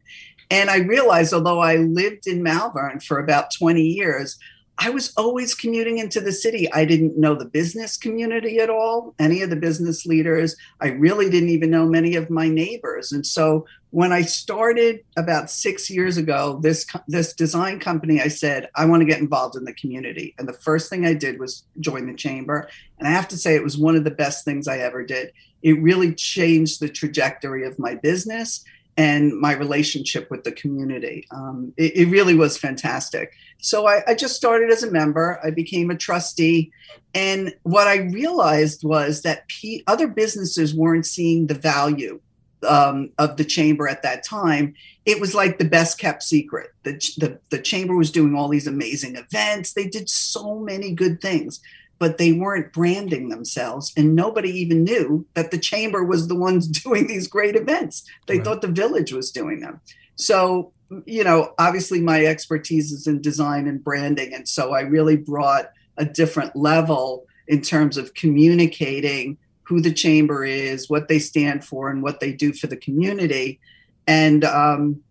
And 0.51 0.69
I 0.69 0.77
realized, 0.77 1.33
although 1.33 1.59
I 1.59 1.77
lived 1.77 2.27
in 2.27 2.43
Malverne 2.43 2.99
for 2.99 3.19
about 3.19 3.53
20 3.57 3.81
years, 3.81 4.37
I 4.81 4.89
was 4.89 5.13
always 5.17 5.53
commuting 5.53 5.97
into 5.97 6.21
the 6.21 6.31
city. 6.31 6.71
I 6.71 6.85
didn't 6.85 7.17
know 7.17 7.35
the 7.35 7.43
business 7.43 7.97
community 7.97 8.59
at 8.59 8.69
all, 8.69 9.13
any 9.19 9.41
of 9.41 9.49
the 9.49 9.57
business 9.57 10.05
leaders. 10.05 10.55
I 10.79 10.87
really 10.87 11.29
didn't 11.29 11.49
even 11.49 11.69
know 11.69 11.85
many 11.85 12.15
of 12.15 12.29
my 12.29 12.47
neighbors. 12.47 13.11
And 13.11 13.25
so 13.25 13.65
when 13.91 14.13
I 14.13 14.21
started 14.21 15.03
about 15.17 15.51
6 15.51 15.89
years 15.89 16.15
ago 16.15 16.59
this 16.63 16.85
this 17.09 17.33
design 17.33 17.79
company, 17.79 18.21
I 18.21 18.29
said, 18.29 18.69
I 18.75 18.85
want 18.85 19.01
to 19.01 19.05
get 19.05 19.19
involved 19.19 19.57
in 19.57 19.65
the 19.65 19.73
community. 19.73 20.33
And 20.37 20.47
the 20.47 20.53
first 20.53 20.89
thing 20.89 21.05
I 21.05 21.13
did 21.13 21.39
was 21.39 21.65
join 21.81 22.07
the 22.07 22.13
chamber, 22.13 22.69
and 22.99 23.07
I 23.07 23.11
have 23.11 23.27
to 23.29 23.37
say 23.37 23.55
it 23.55 23.63
was 23.63 23.77
one 23.77 23.97
of 23.97 24.05
the 24.05 24.11
best 24.11 24.45
things 24.45 24.67
I 24.67 24.77
ever 24.77 25.03
did. 25.03 25.33
It 25.61 25.81
really 25.81 26.13
changed 26.13 26.79
the 26.79 26.87
trajectory 26.87 27.65
of 27.65 27.77
my 27.77 27.95
business 27.95 28.63
and 28.99 29.31
my 29.39 29.53
relationship 29.53 30.29
with 30.29 30.43
the 30.43 30.51
community. 30.51 31.25
Um, 31.31 31.73
it, 31.77 31.95
it, 31.95 32.05
really 32.09 32.35
was 32.35 32.57
fantastic. 32.57 33.31
So 33.59 33.87
I, 33.87 34.03
I, 34.05 34.13
just 34.13 34.35
started 34.35 34.69
as 34.71 34.83
a 34.83 34.91
member. 34.91 35.39
I 35.41 35.51
became 35.51 35.89
a 35.89 35.95
trustee. 35.95 36.73
And 37.13 37.55
what 37.63 37.87
I 37.87 37.99
realized 37.99 38.83
was 38.83 39.21
that 39.21 39.47
P- 39.47 39.85
other 39.87 40.05
businesses 40.05 40.75
weren't 40.75 41.05
seeing 41.05 41.47
the 41.47 41.53
value 41.53 42.19
um, 42.67 43.11
of 43.17 43.37
the 43.37 43.45
chamber 43.45 43.87
at 43.87 44.03
that 44.03 44.25
time. 44.25 44.75
It 45.05 45.21
was 45.21 45.33
like 45.33 45.59
the 45.59 45.69
best 45.69 45.97
kept 45.97 46.21
secret. 46.21 46.71
The, 46.83 46.91
the, 47.17 47.39
the 47.51 47.61
chamber 47.61 47.95
was 47.95 48.11
doing 48.11 48.35
all 48.35 48.49
these 48.49 48.67
amazing 48.67 49.15
events, 49.15 49.71
they 49.71 49.87
did 49.87 50.09
so 50.09 50.59
many 50.59 50.91
good 50.91 51.21
things 51.21 51.61
but 51.99 52.17
they 52.17 52.31
weren't 52.31 52.73
branding 52.73 53.29
themselves 53.29 53.93
and 53.95 54.15
nobody 54.15 54.49
even 54.49 54.83
knew 54.83 55.25
that 55.33 55.51
the 55.51 55.57
chamber 55.57 56.03
was 56.03 56.27
the 56.27 56.35
ones 56.35 56.67
doing 56.83 57.07
these 57.07 57.27
great 57.27 57.55
events. 57.55 58.03
They 58.25 58.37
right. 58.37 58.45
thought 58.45 58.61
the 58.61 58.67
village 58.67 59.11
was 59.11 59.31
doing 59.31 59.59
them. 59.59 59.79
So 60.15 60.71
you 61.05 61.23
know 61.23 61.53
obviously 61.59 62.01
my 62.01 62.25
expertise 62.25 62.91
is 62.91 63.05
in 63.05 63.21
design 63.21 63.67
and 63.67 63.83
branding 63.83 64.33
and 64.33 64.47
so 64.47 64.73
i 64.73 64.81
really 64.81 65.15
brought 65.15 65.69
a 65.97 66.05
different 66.05 66.55
level 66.55 67.27
in 67.47 67.61
terms 67.61 67.95
of 67.95 68.15
communicating 68.15 69.37
who 69.69 69.79
the 69.79 69.93
chamber 69.93 70.43
is 70.43 70.89
what 70.89 71.07
they 71.07 71.19
stand 71.19 71.63
for 71.63 71.91
and 71.91 72.01
what 72.01 72.19
they 72.19 72.33
do 72.33 72.51
for 72.51 72.65
the 72.65 72.75
community. 72.75 73.59
And 74.07 74.43
um, 74.43 75.01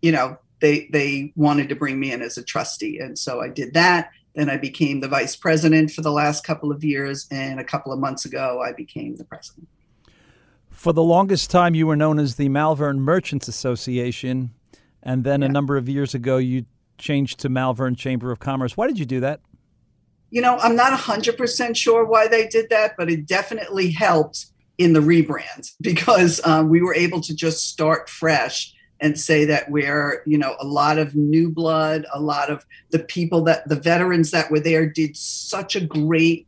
you 0.00 0.12
know 0.12 0.38
they 0.60 0.88
they 0.92 1.32
wanted 1.36 1.68
to 1.68 1.76
bring 1.76 2.00
me 2.00 2.12
in 2.12 2.22
as 2.22 2.38
a 2.38 2.42
trustee 2.42 2.98
and 2.98 3.18
so 3.18 3.40
i 3.40 3.48
did 3.48 3.74
that 3.74 4.10
then 4.38 4.48
I 4.48 4.56
became 4.56 5.00
the 5.00 5.08
vice 5.08 5.34
president 5.34 5.90
for 5.90 6.00
the 6.00 6.12
last 6.12 6.44
couple 6.44 6.70
of 6.70 6.84
years. 6.84 7.26
And 7.30 7.58
a 7.58 7.64
couple 7.64 7.92
of 7.92 7.98
months 7.98 8.24
ago, 8.24 8.62
I 8.64 8.72
became 8.72 9.16
the 9.16 9.24
president. 9.24 9.66
For 10.70 10.92
the 10.92 11.02
longest 11.02 11.50
time, 11.50 11.74
you 11.74 11.88
were 11.88 11.96
known 11.96 12.20
as 12.20 12.36
the 12.36 12.48
Malverne 12.48 13.00
Merchants 13.00 13.48
Association. 13.48 14.54
And 15.02 15.24
then 15.24 15.40
yeah. 15.40 15.48
a 15.48 15.50
number 15.50 15.76
of 15.76 15.88
years 15.88 16.14
ago, 16.14 16.36
you 16.36 16.66
changed 16.98 17.40
to 17.40 17.48
Malverne 17.48 17.96
Chamber 17.96 18.30
of 18.30 18.38
Commerce. 18.38 18.76
Why 18.76 18.86
did 18.86 18.98
you 18.98 19.06
do 19.06 19.18
that? 19.20 19.40
You 20.30 20.40
know, 20.40 20.56
I'm 20.58 20.76
not 20.76 20.96
100% 20.96 21.76
sure 21.76 22.04
why 22.04 22.28
they 22.28 22.46
did 22.46 22.70
that, 22.70 22.94
but 22.96 23.10
it 23.10 23.26
definitely 23.26 23.90
helped 23.90 24.46
in 24.76 24.92
the 24.92 25.00
rebrand 25.00 25.72
because 25.80 26.40
um, 26.44 26.68
we 26.68 26.80
were 26.80 26.94
able 26.94 27.20
to 27.22 27.34
just 27.34 27.68
start 27.68 28.08
fresh 28.08 28.72
and 29.00 29.18
say 29.18 29.44
that 29.44 29.70
we're 29.70 30.22
you 30.26 30.38
know 30.38 30.56
a 30.60 30.66
lot 30.66 30.98
of 30.98 31.14
new 31.14 31.48
blood 31.48 32.04
a 32.12 32.20
lot 32.20 32.50
of 32.50 32.64
the 32.90 32.98
people 32.98 33.42
that 33.42 33.68
the 33.68 33.76
veterans 33.76 34.30
that 34.30 34.50
were 34.50 34.60
there 34.60 34.86
did 34.86 35.16
such 35.16 35.76
a 35.76 35.80
great 35.80 36.46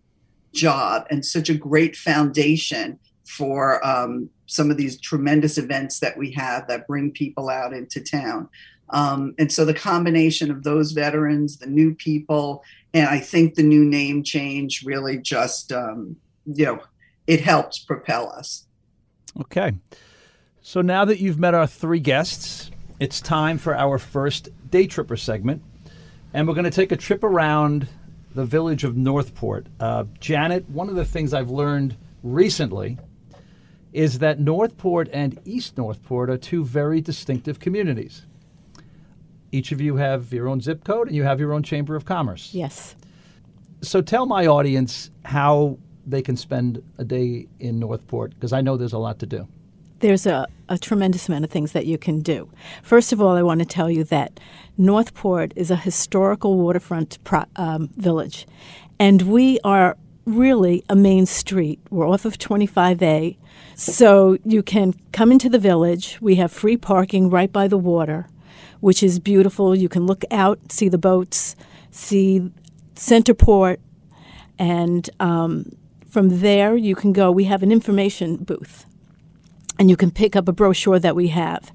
job 0.53 1.07
and 1.11 1.25
such 1.25 1.49
a 1.49 1.55
great 1.55 1.97
foundation 1.97 2.99
for 3.25 3.85
um, 3.87 4.29
some 4.47 4.71
of 4.71 4.77
these 4.77 5.01
tremendous 5.01 5.59
events 5.59 6.01
that 6.01 6.17
we 6.17 6.33
have 6.33 6.67
that 6.67 6.87
bring 6.89 7.13
people 7.13 7.49
out 7.49 7.73
into 7.73 8.01
town. 8.01 8.49
Um, 8.89 9.37
and 9.39 9.53
so 9.53 9.65
the 9.65 9.75
combination 9.75 10.51
of 10.51 10.65
those 10.65 10.91
veterans 10.91 11.59
the 11.59 11.69
new 11.69 11.95
people 11.95 12.65
and 12.93 13.09
i 13.09 13.21
think 13.21 13.55
the 13.55 13.63
new 13.63 13.85
name 13.85 14.25
change 14.25 14.83
really 14.85 15.19
just 15.19 15.71
um, 15.71 16.17
you 16.47 16.65
know 16.65 16.81
it 17.29 17.41
helps 17.41 17.79
propel 17.79 18.33
us. 18.33 18.67
Okay 19.41 19.73
so 20.63 20.83
now 20.83 21.05
that 21.05 21.21
you've 21.21 21.39
met 21.39 21.55
our 21.55 21.67
three 21.67 22.01
guests, 22.01 22.71
it's 22.99 23.21
time 23.21 23.57
for 23.57 23.75
our 23.75 23.99
first 23.99 24.51
day 24.71 24.87
tripper 24.87 25.17
segment. 25.17 25.63
And 26.35 26.47
we're 26.47 26.55
going 26.55 26.65
to 26.65 26.71
take 26.71 26.93
a 26.93 26.97
trip 26.97 27.25
around 27.25 27.89
the 28.35 28.45
village 28.45 28.85
of 28.85 28.97
Northport. 28.97 29.67
Uh, 29.81 30.05
Janet, 30.21 30.69
one 30.69 30.89
of 30.89 30.95
the 30.95 31.05
things 31.05 31.35
I've 31.35 31.51
learned 31.51 31.97
recently 32.23 32.99
is 33.93 34.21
that 34.21 34.39
Northport 34.39 35.09
and 35.13 35.41
East 35.45 35.77
Northport 35.77 36.31
are 36.31 36.37
two 36.37 36.65
very 36.65 37.01
distinctive 37.01 37.59
communities. 37.59 38.27
Each 39.51 39.73
of 39.73 39.81
you 39.81 39.97
have 39.97 40.33
your 40.33 40.47
own 40.47 40.61
zip 40.61 40.85
code 40.85 41.09
and 41.09 41.17
you 41.17 41.25
have 41.25 41.41
your 41.41 41.53
own 41.53 41.65
chamber 41.65 41.97
of 41.97 42.05
commerce. 42.05 42.55
Yes. 42.55 42.95
So 43.81 44.01
tell 44.01 44.27
my 44.27 44.47
audience 44.47 45.11
how 45.25 45.79
they 46.07 46.23
can 46.23 46.37
spend 46.37 46.83
a 46.99 47.05
day 47.05 47.49
in 47.59 47.81
Northport 47.81 48.35
because 48.35 48.53
I 48.53 48.61
know 48.61 48.77
there's 48.77 48.93
a 48.93 48.99
lot 48.99 49.19
to 49.21 49.27
do 49.27 49.49
there's 50.01 50.27
a, 50.27 50.47
a, 50.69 50.79
tremendous 50.79 51.29
amount 51.29 51.45
of 51.45 51.51
things 51.51 51.73
that 51.73 51.87
you 51.87 51.97
can 51.97 52.21
do. 52.21 52.51
First 52.83 53.13
of 53.13 53.21
all, 53.21 53.37
I 53.37 53.43
want 53.43 53.61
to 53.61 53.67
tell 53.67 53.91
you 53.91 54.05
that 54.05 54.41
Northport 54.77 55.53
is 55.57 55.71
a 55.71 55.77
historical 55.77 56.57
waterfront 56.59 57.23
pro, 57.25 57.45
um, 57.57 57.91
village, 57.97 58.47
and 58.99 59.23
we 59.23 59.61
are 59.63 59.97
really 60.27 60.85
a 60.89 60.97
main 60.97 61.27
street. 61.27 61.81
We're 61.91 62.09
off 62.09 62.25
of 62.25 62.39
25A, 62.39 63.37
so 63.75 64.39
you 64.45 64.63
can 64.63 64.95
come 65.13 65.33
into 65.33 65.49
the 65.49 65.59
village. 65.59 66.19
We 66.21 66.37
have 66.37 66.51
free 66.51 66.77
parking 66.77 67.31
right 67.31 67.53
by 67.53 67.69
the 67.69 67.79
water, 67.79 68.27
which 68.81 69.03
is 69.03 69.19
beautiful. 69.19 69.75
You 69.75 69.89
can 69.89 70.07
look 70.07 70.25
out, 70.31 70.73
see 70.73 70.89
the 70.89 70.99
boats, 70.99 71.57
see 71.91 72.51
Centerport, 72.95 73.79
and 74.59 75.09
um, 75.21 75.71
from 76.09 76.41
there 76.41 76.77
you 76.77 76.95
can 76.95 77.13
go. 77.13 77.31
We 77.31 77.45
have 77.45 77.63
an 77.63 77.73
information 77.73 78.37
booth 78.37 78.87
and 79.81 79.89
you 79.89 79.97
can 79.97 80.11
pick 80.11 80.37
up 80.37 80.47
a 80.47 80.53
brochure 80.53 80.99
that 80.99 81.17
we 81.17 81.29
have. 81.29 81.73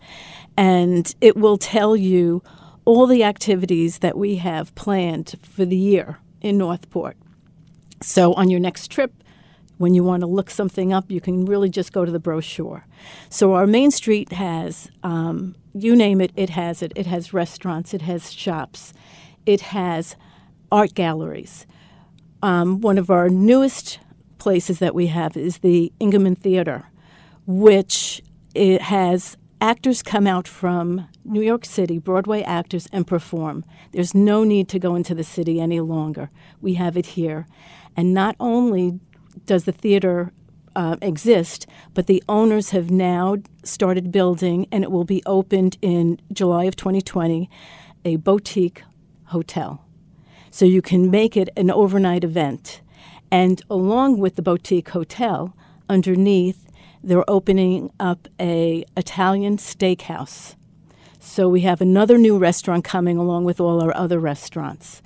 And 0.55 1.13
it 1.21 1.35
will 1.35 1.57
tell 1.57 1.95
you 1.95 2.43
all 2.85 3.07
the 3.07 3.23
activities 3.23 3.97
that 3.97 4.15
we 4.15 4.35
have 4.35 4.73
planned 4.75 5.33
for 5.41 5.65
the 5.65 5.75
year 5.75 6.19
in 6.39 6.59
Northport. 6.59 7.17
So 8.03 8.33
on 8.33 8.51
your 8.51 8.59
next 8.59 8.91
trip, 8.91 9.11
when 9.79 9.95
you 9.95 10.03
want 10.03 10.21
to 10.21 10.27
look 10.27 10.51
something 10.51 10.93
up, 10.93 11.09
you 11.09 11.19
can 11.19 11.45
really 11.45 11.67
just 11.67 11.91
go 11.91 12.05
to 12.05 12.11
the 12.11 12.19
brochure. 12.19 12.85
So 13.29 13.55
our 13.55 13.65
main 13.65 13.89
street 13.89 14.31
has, 14.33 14.91
um, 15.01 15.55
you 15.73 15.95
name 15.95 16.21
it, 16.21 16.31
it 16.35 16.51
has 16.51 16.83
it. 16.83 16.93
It 16.95 17.07
has 17.07 17.33
restaurants, 17.33 17.91
it 17.91 18.03
has 18.03 18.31
shops, 18.31 18.93
it 19.47 19.61
has 19.61 20.15
art 20.71 20.93
galleries. 20.93 21.65
Um, 22.43 22.81
one 22.81 22.99
of 22.99 23.09
our 23.09 23.29
newest 23.29 23.97
places 24.37 24.77
that 24.77 24.93
we 24.93 25.07
have 25.07 25.35
is 25.35 25.57
the 25.57 25.91
Engeman 25.99 26.37
Theater 26.37 26.85
which 27.45 28.21
it 28.53 28.81
has 28.81 29.37
actors 29.61 30.03
come 30.03 30.27
out 30.27 30.47
from 30.47 31.07
New 31.23 31.41
York 31.41 31.65
City, 31.65 31.97
Broadway 31.97 32.43
actors, 32.43 32.87
and 32.91 33.07
perform. 33.07 33.65
There's 33.91 34.13
no 34.13 34.43
need 34.43 34.69
to 34.69 34.79
go 34.79 34.95
into 34.95 35.15
the 35.15 35.23
city 35.23 35.59
any 35.59 35.79
longer. 35.79 36.29
We 36.61 36.75
have 36.75 36.97
it 36.97 37.07
here. 37.07 37.47
And 37.95 38.13
not 38.13 38.35
only 38.39 38.99
does 39.45 39.65
the 39.65 39.71
theater 39.71 40.31
uh, 40.75 40.97
exist, 41.01 41.65
but 41.93 42.07
the 42.07 42.23
owners 42.27 42.71
have 42.71 42.91
now 42.91 43.37
started 43.63 44.11
building, 44.11 44.67
and 44.71 44.83
it 44.83 44.91
will 44.91 45.05
be 45.05 45.23
opened 45.25 45.77
in 45.81 46.19
July 46.31 46.65
of 46.65 46.75
2020, 46.75 47.49
a 48.03 48.17
boutique 48.17 48.83
hotel. 49.25 49.85
So 50.51 50.65
you 50.65 50.81
can 50.81 51.09
make 51.09 51.35
it 51.35 51.49
an 51.57 51.71
overnight 51.71 52.23
event. 52.23 52.81
And 53.31 53.61
along 53.69 54.19
with 54.19 54.35
the 54.35 54.41
boutique 54.41 54.89
hotel, 54.89 55.55
underneath 55.89 56.64
they're 57.05 57.29
opening 57.29 57.91
up 57.99 58.27
a 58.39 58.83
Italian 58.97 59.57
steakhouse. 59.57 60.55
So 61.19 61.47
we 61.47 61.61
have 61.61 61.79
another 61.79 62.17
new 62.17 62.37
restaurant 62.37 62.83
coming 62.83 63.17
along 63.17 63.45
with 63.45 63.59
all 63.59 63.81
our 63.81 63.95
other 63.95 64.19
restaurants. 64.19 65.01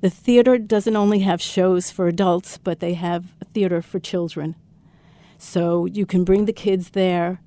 The 0.00 0.10
theater 0.10 0.58
doesn't 0.58 0.96
only 0.96 1.20
have 1.20 1.40
shows 1.40 1.90
for 1.90 2.08
adults, 2.08 2.58
but 2.58 2.80
they 2.80 2.94
have 2.94 3.24
theater 3.52 3.80
for 3.80 4.00
children. 4.00 4.56
So 5.38 5.86
you 5.86 6.06
can 6.06 6.24
bring 6.24 6.44
the 6.44 6.52
kids 6.52 6.90
there. 6.90 7.40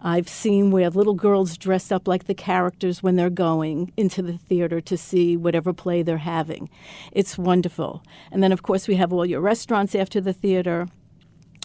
I've 0.00 0.28
seen 0.28 0.72
where 0.72 0.90
little 0.90 1.14
girls 1.14 1.56
dress 1.56 1.92
up 1.92 2.08
like 2.08 2.24
the 2.24 2.34
characters 2.34 3.02
when 3.02 3.14
they're 3.14 3.30
going 3.30 3.92
into 3.96 4.20
the 4.20 4.36
theater 4.36 4.80
to 4.80 4.96
see 4.96 5.36
whatever 5.36 5.72
play 5.72 6.02
they're 6.02 6.18
having. 6.18 6.68
It's 7.12 7.38
wonderful. 7.38 8.02
And 8.32 8.42
then, 8.42 8.50
of 8.50 8.64
course, 8.64 8.88
we 8.88 8.96
have 8.96 9.12
all 9.12 9.24
your 9.24 9.40
restaurants 9.40 9.94
after 9.94 10.20
the 10.20 10.32
theater. 10.32 10.88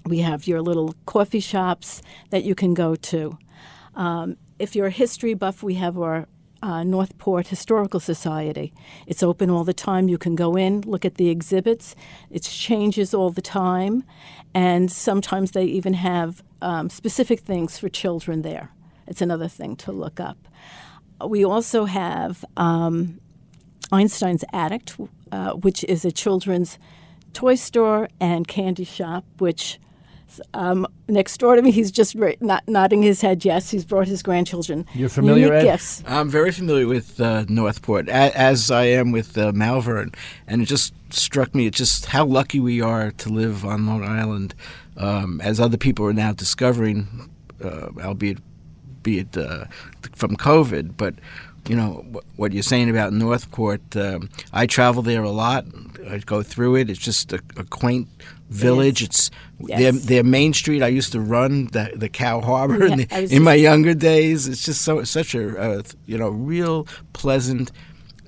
We 0.07 0.19
have 0.19 0.47
your 0.47 0.61
little 0.61 0.95
coffee 1.05 1.41
shops 1.41 2.01
that 2.29 2.45
you 2.45 2.55
can 2.55 2.73
go 2.73 2.95
to. 2.95 3.37
Um, 3.95 4.37
if 4.57 4.75
you're 4.75 4.87
a 4.87 4.91
history 4.91 5.33
buff, 5.33 5.61
we 5.61 5.73
have 5.75 5.97
our 5.97 6.27
uh, 6.63 6.83
Northport 6.83 7.47
Historical 7.47 7.99
Society. 7.99 8.73
It's 9.05 9.21
open 9.21 9.49
all 9.49 9.65
the 9.65 9.73
time. 9.73 10.07
You 10.07 10.17
can 10.17 10.35
go 10.35 10.55
in, 10.55 10.81
look 10.81 11.03
at 11.03 11.15
the 11.15 11.29
exhibits. 11.29 11.93
It 12.31 12.43
changes 12.43 13.13
all 13.13 13.31
the 13.31 13.41
time, 13.41 14.03
and 14.53 14.89
sometimes 14.89 15.51
they 15.51 15.65
even 15.65 15.93
have 15.95 16.41
um, 16.61 16.89
specific 16.89 17.41
things 17.41 17.77
for 17.77 17.89
children 17.89 18.43
there. 18.43 18.71
It's 19.07 19.21
another 19.21 19.49
thing 19.49 19.75
to 19.77 19.91
look 19.91 20.19
up. 20.19 20.47
We 21.25 21.43
also 21.43 21.85
have 21.85 22.45
um, 22.55 23.19
Einstein's 23.91 24.45
Attic, 24.53 24.89
uh, 25.31 25.51
which 25.51 25.83
is 25.83 26.05
a 26.05 26.11
children's 26.11 26.79
toy 27.33 27.55
store 27.55 28.07
and 28.19 28.47
candy 28.47 28.85
shop, 28.85 29.25
which 29.37 29.79
um, 30.53 30.87
next 31.07 31.37
door 31.39 31.55
to 31.55 31.61
me, 31.61 31.71
he's 31.71 31.91
just 31.91 32.15
not 32.41 32.67
nodding 32.67 33.01
his 33.01 33.21
head. 33.21 33.43
Yes, 33.45 33.69
he's 33.71 33.85
brought 33.85 34.07
his 34.07 34.21
grandchildren. 34.23 34.85
You're 34.93 35.09
familiar, 35.09 35.47
Unique 35.47 35.59
Ed? 35.61 35.71
gifts. 35.71 36.03
I'm 36.05 36.29
very 36.29 36.51
familiar 36.51 36.87
with 36.87 37.19
uh, 37.19 37.45
Northport, 37.47 38.07
a- 38.09 38.37
as 38.37 38.69
I 38.71 38.85
am 38.85 39.11
with 39.11 39.37
uh, 39.37 39.51
Malverne, 39.53 40.13
and 40.47 40.61
it 40.61 40.65
just 40.65 40.93
struck 41.09 41.55
me 41.55 41.69
just 41.69 42.05
how 42.07 42.25
lucky 42.25 42.59
we 42.59 42.81
are 42.81 43.11
to 43.11 43.29
live 43.29 43.65
on 43.65 43.85
Long 43.87 44.03
Island, 44.03 44.53
um, 44.97 45.39
as 45.41 45.59
other 45.59 45.77
people 45.77 46.05
are 46.05 46.13
now 46.13 46.33
discovering, 46.33 47.29
uh, 47.63 47.87
albeit 48.01 48.39
be 49.03 49.19
it 49.19 49.37
uh, 49.37 49.65
from 50.15 50.35
COVID, 50.35 50.97
but 50.97 51.15
you 51.67 51.75
know 51.75 52.05
what 52.35 52.53
you're 52.53 52.63
saying 52.63 52.89
about 52.89 53.13
Northport. 53.13 53.95
Um, 53.95 54.29
I 54.53 54.65
travel 54.65 55.01
there 55.01 55.23
a 55.23 55.31
lot. 55.31 55.65
I 56.09 56.19
go 56.19 56.41
through 56.43 56.75
it. 56.77 56.89
It's 56.89 56.99
just 56.99 57.33
a, 57.33 57.39
a 57.57 57.63
quaint 57.63 58.07
village. 58.49 59.01
It's 59.03 59.29
Yes. 59.59 59.79
their 59.79 59.91
their 59.91 60.23
main 60.23 60.53
street. 60.53 60.83
I 60.83 60.87
used 60.87 61.11
to 61.13 61.19
run 61.19 61.65
the 61.67 61.91
the 61.95 62.09
Cow 62.09 62.41
Harbor 62.41 62.85
in, 62.85 62.97
the, 62.99 63.27
in 63.31 63.41
my 63.41 63.55
younger 63.55 63.95
days. 63.95 64.47
It's 64.47 64.63
just 64.63 64.83
so 64.83 65.03
such 65.03 65.33
a 65.33 65.59
uh, 65.59 65.81
you 66.05 66.17
know 66.17 66.29
real 66.29 66.87
pleasant 67.13 67.71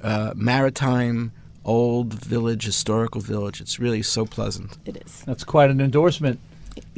uh, 0.01 0.33
maritime 0.35 1.31
old 1.65 2.13
village, 2.15 2.63
historical 2.65 3.21
village. 3.21 3.61
It's 3.61 3.79
really 3.79 4.01
so 4.01 4.25
pleasant. 4.25 4.75
It 4.85 5.03
is. 5.05 5.21
That's 5.27 5.43
quite 5.43 5.69
an 5.69 5.79
endorsement. 5.81 6.39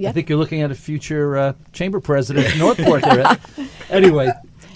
I 0.08 0.12
think 0.14 0.30
you're 0.30 0.38
looking 0.38 0.62
at 0.62 0.72
a 0.72 0.76
future 0.76 1.36
uh, 1.38 1.54
chamber 1.74 2.00
president 2.00 2.48
of 2.48 2.58
Northport 2.58 3.04
there. 3.04 3.38
Anyway, 3.90 4.32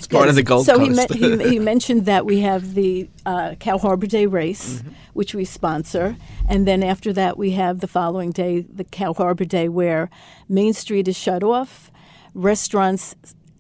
It's 0.05 0.13
part 0.13 0.29
of 0.29 0.35
the 0.35 0.43
Gold 0.43 0.65
so 0.65 0.77
Coast. 0.77 1.13
he, 1.13 1.19
me- 1.37 1.43
he, 1.45 1.49
he 1.51 1.59
mentioned 1.59 2.05
that 2.05 2.25
we 2.25 2.39
have 2.41 2.73
the 2.75 3.09
uh, 3.25 3.55
Cow 3.55 3.77
Harbor 3.77 4.07
Day 4.07 4.25
race, 4.25 4.75
Mm-hmm. 4.79 4.89
which 5.13 5.33
we 5.33 5.45
sponsor, 5.45 6.15
and 6.47 6.67
then 6.67 6.83
after 6.83 7.11
that 7.13 7.37
we 7.37 7.51
have 7.51 7.79
the 7.79 7.87
following 7.87 8.31
day, 8.31 8.61
the 8.61 8.83
Cow 8.83 9.13
Harbor 9.13 9.45
Day, 9.45 9.67
where 9.69 10.09
Main 10.47 10.73
Street 10.73 11.07
is 11.07 11.15
shut 11.17 11.43
off, 11.43 11.89
restaurants 12.33 13.15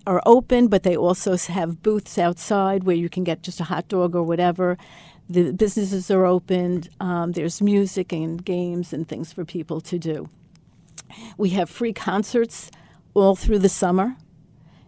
are 0.05 0.21
open, 0.25 0.67
but 0.67 0.83
they 0.83 0.95
also 0.95 1.35
have 1.37 1.81
booths 1.81 2.17
outside 2.19 2.83
where 2.83 2.95
you 2.95 3.09
can 3.09 3.23
get 3.23 3.41
just 3.41 3.59
a 3.59 3.63
hot 3.63 3.87
dog 3.87 4.15
or 4.15 4.21
whatever. 4.23 4.77
The 5.27 5.51
businesses 5.53 6.11
are 6.11 6.25
opened. 6.25 6.89
Um, 6.99 7.31
there's 7.31 7.59
music 7.61 8.13
and 8.13 8.43
games 8.45 8.93
and 8.93 9.07
things 9.07 9.33
for 9.33 9.43
people 9.43 9.81
to 9.81 9.97
do. 9.97 10.29
We 11.37 11.49
have 11.51 11.69
free 11.69 11.93
concerts 11.93 12.69
all 13.15 13.35
through 13.35 13.59
the 13.59 13.69
summer. 13.69 14.15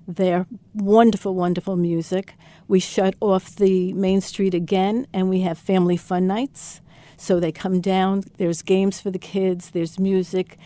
They're 0.07 0.45
wonderful, 0.73 1.35
wonderful 1.35 1.75
music. 1.75 2.33
We 2.67 2.79
shut 2.79 3.15
off 3.19 3.55
the 3.55 3.91
main 3.93 4.21
street 4.21 4.53
again 4.53 5.05
and 5.13 5.29
we 5.29 5.41
have 5.41 5.57
family 5.57 5.97
fun 5.97 6.27
nights. 6.27 6.81
So 7.17 7.39
they 7.39 7.51
come 7.51 7.81
down, 7.81 8.23
there's 8.37 8.61
games 8.61 9.01
for 9.01 9.11
the 9.11 9.19
kids, 9.19 9.71
there's 9.71 9.99
music, 9.99 10.57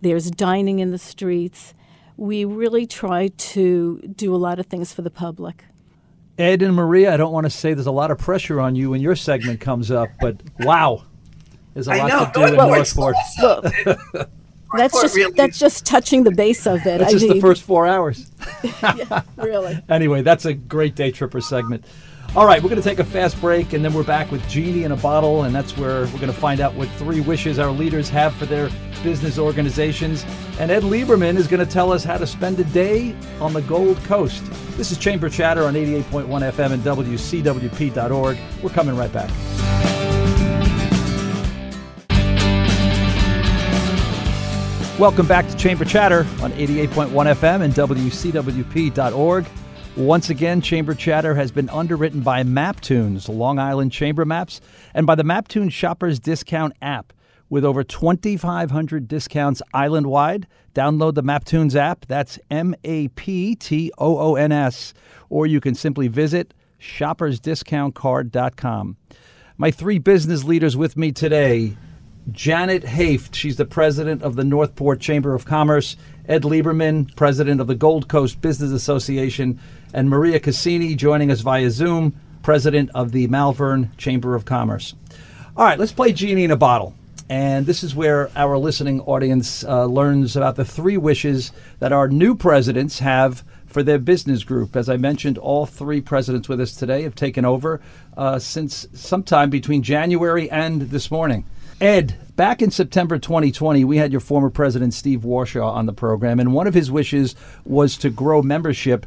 there's 0.00 0.30
dining 0.30 0.80
in 0.80 0.90
the 0.90 0.98
streets. 0.98 1.72
We 2.16 2.44
really 2.44 2.86
try 2.86 3.28
to 3.28 3.98
do 4.00 4.34
a 4.34 4.36
lot 4.36 4.58
of 4.58 4.66
things 4.66 4.92
for 4.92 5.02
the 5.02 5.10
public. 5.10 5.64
Ed 6.36 6.62
and 6.62 6.74
Maria, 6.74 7.14
I 7.14 7.16
don't 7.16 7.32
want 7.32 7.44
to 7.44 7.50
say 7.50 7.74
there's 7.74 7.86
a 7.86 7.92
lot 7.92 8.10
of 8.10 8.18
pressure 8.18 8.60
on 8.60 8.74
you 8.74 8.90
when 8.90 9.00
your 9.00 9.14
segment 9.14 9.60
comes 9.60 9.90
up, 9.90 10.08
but 10.20 10.42
wow, 10.60 11.04
there's 11.74 11.86
a 11.88 11.92
I 11.92 11.98
lot 11.98 12.08
know. 12.08 12.44
to 12.46 12.52
do 12.52 12.60
in 12.60 12.68
Northport. 12.68 13.14
awesome. 13.38 14.26
Well, 14.74 14.82
that's 14.82 15.00
just 15.00 15.14
really- 15.14 15.32
that's 15.32 15.58
just 15.58 15.86
touching 15.86 16.24
the 16.24 16.32
base 16.32 16.66
of 16.66 16.80
it. 16.80 16.98
That's 16.98 17.14
I 17.14 17.18
just 17.18 17.28
the 17.28 17.40
first 17.40 17.62
four 17.62 17.86
hours. 17.86 18.30
really. 19.36 19.80
Anyway, 19.88 20.22
that's 20.22 20.44
a 20.46 20.54
great 20.54 20.94
day 20.94 21.10
tripper 21.12 21.40
segment. 21.40 21.84
All 22.36 22.46
right, 22.46 22.60
we're 22.60 22.68
going 22.68 22.82
to 22.82 22.88
take 22.88 22.98
a 22.98 23.04
fast 23.04 23.40
break 23.40 23.74
and 23.74 23.84
then 23.84 23.94
we're 23.94 24.02
back 24.02 24.32
with 24.32 24.46
Genie 24.48 24.82
in 24.82 24.90
a 24.90 24.96
bottle, 24.96 25.44
and 25.44 25.54
that's 25.54 25.76
where 25.76 26.00
we're 26.06 26.18
going 26.18 26.26
to 26.26 26.32
find 26.32 26.60
out 26.60 26.74
what 26.74 26.88
three 26.90 27.20
wishes 27.20 27.60
our 27.60 27.70
leaders 27.70 28.08
have 28.08 28.34
for 28.34 28.44
their 28.46 28.70
business 29.04 29.38
organizations. 29.38 30.24
And 30.58 30.72
Ed 30.72 30.82
Lieberman 30.82 31.36
is 31.36 31.46
going 31.46 31.64
to 31.64 31.72
tell 31.72 31.92
us 31.92 32.02
how 32.02 32.18
to 32.18 32.26
spend 32.26 32.58
a 32.58 32.64
day 32.64 33.14
on 33.40 33.52
the 33.52 33.62
Gold 33.62 33.98
Coast. 34.02 34.42
This 34.76 34.90
is 34.90 34.98
Chamber 34.98 35.28
Chatter 35.28 35.62
on 35.62 35.74
88.1 35.74 36.26
FM 36.26 36.72
and 36.72 36.82
WCWP.org. 36.82 38.38
We're 38.64 38.70
coming 38.70 38.96
right 38.96 39.12
back. 39.12 39.93
Welcome 44.96 45.26
back 45.26 45.48
to 45.48 45.56
Chamber 45.56 45.84
Chatter 45.84 46.20
on 46.40 46.52
88.1 46.52 47.08
FM 47.10 47.62
and 47.62 47.74
WCWP.org. 47.74 49.44
Once 49.96 50.30
again, 50.30 50.60
Chamber 50.60 50.94
Chatter 50.94 51.34
has 51.34 51.50
been 51.50 51.68
underwritten 51.70 52.20
by 52.20 52.44
MapToons, 52.44 53.28
Long 53.28 53.58
Island 53.58 53.90
Chamber 53.90 54.24
Maps, 54.24 54.60
and 54.94 55.04
by 55.04 55.16
the 55.16 55.24
MapToons 55.24 55.72
Shoppers 55.72 56.20
Discount 56.20 56.74
app. 56.80 57.12
With 57.50 57.64
over 57.64 57.82
2,500 57.82 59.08
discounts 59.08 59.60
island 59.74 60.06
wide, 60.06 60.46
download 60.76 61.14
the 61.14 61.24
MapToons 61.24 61.74
app. 61.74 62.06
That's 62.06 62.38
M 62.48 62.76
A 62.84 63.08
P 63.08 63.56
T 63.56 63.90
O 63.98 64.18
O 64.18 64.36
N 64.36 64.52
S. 64.52 64.94
Or 65.28 65.44
you 65.44 65.60
can 65.60 65.74
simply 65.74 66.06
visit 66.06 66.54
shoppersdiscountcard.com. 66.80 68.96
My 69.56 69.70
three 69.72 69.98
business 69.98 70.44
leaders 70.44 70.76
with 70.76 70.96
me 70.96 71.10
today 71.10 71.76
Janet 72.32 72.84
Haft, 72.84 73.34
she's 73.34 73.56
the 73.56 73.66
president 73.66 74.22
of 74.22 74.34
the 74.34 74.44
Northport 74.44 75.00
Chamber 75.00 75.34
of 75.34 75.44
Commerce. 75.44 75.96
Ed 76.26 76.42
Lieberman, 76.42 77.14
president 77.16 77.60
of 77.60 77.66
the 77.66 77.74
Gold 77.74 78.08
Coast 78.08 78.40
Business 78.40 78.72
Association. 78.72 79.60
And 79.92 80.08
Maria 80.08 80.40
Cassini, 80.40 80.94
joining 80.94 81.30
us 81.30 81.42
via 81.42 81.70
Zoom, 81.70 82.18
president 82.42 82.90
of 82.94 83.12
the 83.12 83.26
Malverne 83.28 83.90
Chamber 83.98 84.34
of 84.34 84.46
Commerce. 84.46 84.94
All 85.56 85.66
right, 85.66 85.78
let's 85.78 85.92
play 85.92 86.12
Genie 86.12 86.44
in 86.44 86.50
a 86.50 86.56
Bottle. 86.56 86.94
And 87.28 87.66
this 87.66 87.82
is 87.82 87.94
where 87.94 88.30
our 88.36 88.56
listening 88.58 89.00
audience 89.02 89.64
uh, 89.64 89.84
learns 89.84 90.36
about 90.36 90.56
the 90.56 90.64
three 90.64 90.96
wishes 90.96 91.52
that 91.78 91.92
our 91.92 92.08
new 92.08 92.34
presidents 92.34 92.98
have 93.00 93.44
for 93.66 93.82
their 93.82 93.98
business 93.98 94.44
group. 94.44 94.76
As 94.76 94.88
I 94.88 94.96
mentioned, 94.96 95.36
all 95.36 95.66
three 95.66 96.00
presidents 96.00 96.48
with 96.48 96.60
us 96.60 96.74
today 96.74 97.02
have 97.02 97.14
taken 97.14 97.44
over 97.44 97.80
uh, 98.16 98.38
since 98.38 98.86
sometime 98.94 99.50
between 99.50 99.82
January 99.82 100.50
and 100.50 100.82
this 100.82 101.10
morning. 101.10 101.44
Ed, 101.80 102.16
back 102.36 102.62
in 102.62 102.70
September 102.70 103.18
2020, 103.18 103.84
we 103.84 103.96
had 103.96 104.12
your 104.12 104.20
former 104.20 104.50
president, 104.50 104.94
Steve 104.94 105.20
Warshaw, 105.20 105.66
on 105.66 105.86
the 105.86 105.92
program, 105.92 106.40
and 106.40 106.52
one 106.52 106.66
of 106.66 106.74
his 106.74 106.90
wishes 106.90 107.34
was 107.64 107.96
to 107.98 108.10
grow 108.10 108.42
membership, 108.42 109.06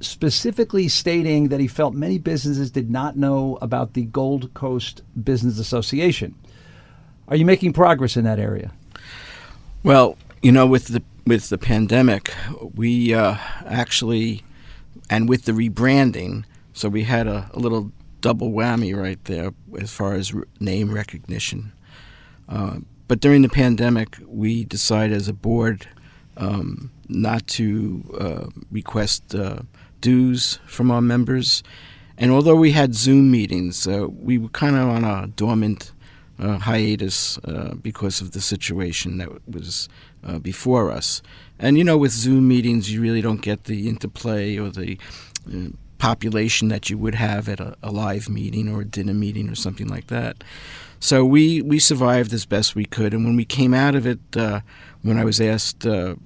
specifically 0.00 0.88
stating 0.88 1.48
that 1.48 1.60
he 1.60 1.66
felt 1.66 1.94
many 1.94 2.18
businesses 2.18 2.70
did 2.70 2.90
not 2.90 3.16
know 3.16 3.58
about 3.62 3.94
the 3.94 4.04
Gold 4.04 4.52
Coast 4.54 5.02
Business 5.22 5.58
Association. 5.58 6.34
Are 7.28 7.36
you 7.36 7.44
making 7.44 7.72
progress 7.72 8.16
in 8.16 8.24
that 8.24 8.38
area? 8.38 8.72
Well, 9.82 10.16
you 10.42 10.52
know, 10.52 10.66
with 10.66 10.88
the 10.88 11.02
with 11.26 11.50
the 11.50 11.58
pandemic, 11.58 12.32
we 12.74 13.12
uh, 13.12 13.36
actually, 13.66 14.42
and 15.10 15.28
with 15.28 15.44
the 15.44 15.52
rebranding, 15.52 16.44
so 16.72 16.88
we 16.88 17.04
had 17.04 17.26
a, 17.26 17.50
a 17.52 17.58
little 17.58 17.92
double 18.20 18.50
whammy 18.50 18.96
right 18.96 19.22
there 19.24 19.52
as 19.78 19.92
far 19.92 20.14
as 20.14 20.32
name 20.58 20.90
recognition. 20.90 21.72
Uh, 22.48 22.78
but 23.06 23.20
during 23.20 23.42
the 23.42 23.48
pandemic, 23.48 24.16
we 24.26 24.64
decided 24.64 25.16
as 25.16 25.28
a 25.28 25.32
board 25.32 25.86
um, 26.36 26.90
not 27.08 27.46
to 27.48 28.04
uh, 28.20 28.46
request 28.70 29.34
uh, 29.34 29.60
dues 30.00 30.58
from 30.66 30.90
our 30.90 31.00
members. 31.00 31.62
And 32.16 32.30
although 32.30 32.56
we 32.56 32.72
had 32.72 32.94
Zoom 32.94 33.30
meetings, 33.30 33.86
uh, 33.86 34.06
we 34.08 34.38
were 34.38 34.48
kind 34.48 34.76
of 34.76 34.88
on 34.88 35.04
a 35.04 35.28
dormant 35.28 35.92
uh, 36.38 36.58
hiatus 36.58 37.38
because 37.82 38.20
of 38.20 38.32
the 38.32 38.40
situation 38.40 39.18
that 39.18 39.48
was 39.48 39.88
before 40.42 40.90
us. 40.90 41.22
And 41.58 41.78
you 41.78 41.84
know, 41.84 41.96
with 41.96 42.12
Zoom 42.12 42.46
meetings, 42.46 42.92
you 42.92 43.00
really 43.00 43.22
don't 43.22 43.42
get 43.42 43.64
the 43.64 43.88
interplay 43.88 44.56
or 44.56 44.70
the 44.70 44.98
population 45.98 46.68
that 46.68 46.88
you 46.88 46.96
would 46.96 47.16
have 47.16 47.48
at 47.48 47.60
a, 47.60 47.76
a 47.82 47.90
live 47.90 48.28
meeting 48.28 48.68
or 48.68 48.82
a 48.82 48.84
dinner 48.84 49.14
meeting 49.14 49.48
or 49.48 49.54
something 49.54 49.88
like 49.88 50.06
that. 50.06 50.42
So 51.00 51.24
we, 51.24 51.62
we 51.62 51.78
survived 51.78 52.32
as 52.32 52.44
best 52.44 52.74
we 52.74 52.84
could. 52.84 53.14
And 53.14 53.24
when 53.24 53.36
we 53.36 53.44
came 53.44 53.72
out 53.72 53.94
of 53.94 54.06
it, 54.06 54.18
uh, 54.36 54.60
when 55.02 55.18
I 55.18 55.24
was 55.24 55.40
asked 55.40 55.86
uh, 55.86 56.16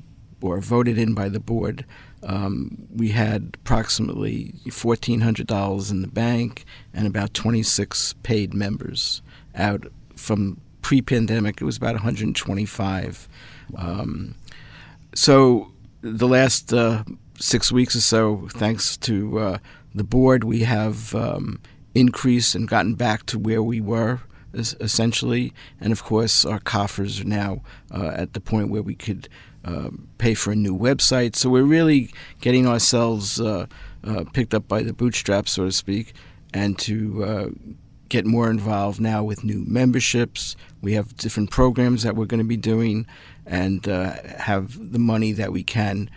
or 0.40 0.60
voted 0.60 0.98
in 0.98 1.14
by 1.14 1.28
the 1.28 1.40
board 1.40 1.84
um, 2.24 2.86
we 2.94 3.08
had 3.08 3.56
approximately 3.60 4.54
$1,400 4.66 5.90
in 5.90 6.02
the 6.02 6.08
bank 6.08 6.64
and 6.94 7.06
about 7.06 7.34
26 7.34 8.14
paid 8.22 8.54
members 8.54 9.22
out 9.54 9.86
from 10.16 10.60
pre-pandemic. 10.82 11.60
It 11.60 11.64
was 11.64 11.76
about 11.76 11.94
125. 11.94 13.28
Um, 13.76 14.36
so 15.14 15.72
the 16.00 16.28
last 16.28 16.72
uh, 16.72 17.02
six 17.38 17.72
weeks 17.72 17.96
or 17.96 18.00
so, 18.00 18.48
thanks 18.52 18.96
to 18.98 19.38
uh, 19.38 19.58
the 19.94 20.04
board, 20.04 20.44
we 20.44 20.60
have 20.60 21.14
um, 21.14 21.60
increased 21.94 22.54
and 22.54 22.68
gotten 22.68 22.94
back 22.94 23.26
to 23.26 23.38
where 23.38 23.62
we 23.62 23.80
were 23.80 24.20
essentially. 24.54 25.52
And 25.80 25.92
of 25.92 26.02
course, 26.02 26.44
our 26.44 26.60
coffers 26.60 27.20
are 27.20 27.24
now 27.24 27.62
uh, 27.90 28.12
at 28.14 28.34
the 28.34 28.40
point 28.40 28.70
where 28.70 28.82
we 28.82 28.94
could 28.94 29.28
uh, 29.64 29.90
pay 30.18 30.34
for 30.34 30.52
a 30.52 30.56
new 30.56 30.76
website. 30.76 31.36
So 31.36 31.48
we're 31.48 31.62
really 31.62 32.12
getting 32.40 32.66
ourselves 32.66 33.40
uh, 33.40 33.66
uh 34.04 34.24
picked 34.32 34.54
up 34.54 34.66
by 34.66 34.82
the 34.82 34.92
bootstraps, 34.92 35.52
so 35.52 35.64
to 35.66 35.72
speak, 35.72 36.14
and 36.52 36.78
to 36.80 37.24
uh, 37.24 37.48
get 38.08 38.26
more 38.26 38.50
involved 38.50 39.00
now 39.00 39.22
with 39.22 39.44
new 39.44 39.64
memberships. 39.66 40.56
We 40.80 40.94
have 40.94 41.16
different 41.16 41.50
programs 41.50 42.02
that 42.02 42.16
we're 42.16 42.26
going 42.26 42.42
to 42.42 42.44
be 42.44 42.56
doing 42.56 43.06
and 43.46 43.88
uh, 43.88 44.14
have 44.38 44.92
the 44.92 44.98
money 44.98 45.32
that 45.32 45.52
we 45.52 45.62
can 45.62 46.10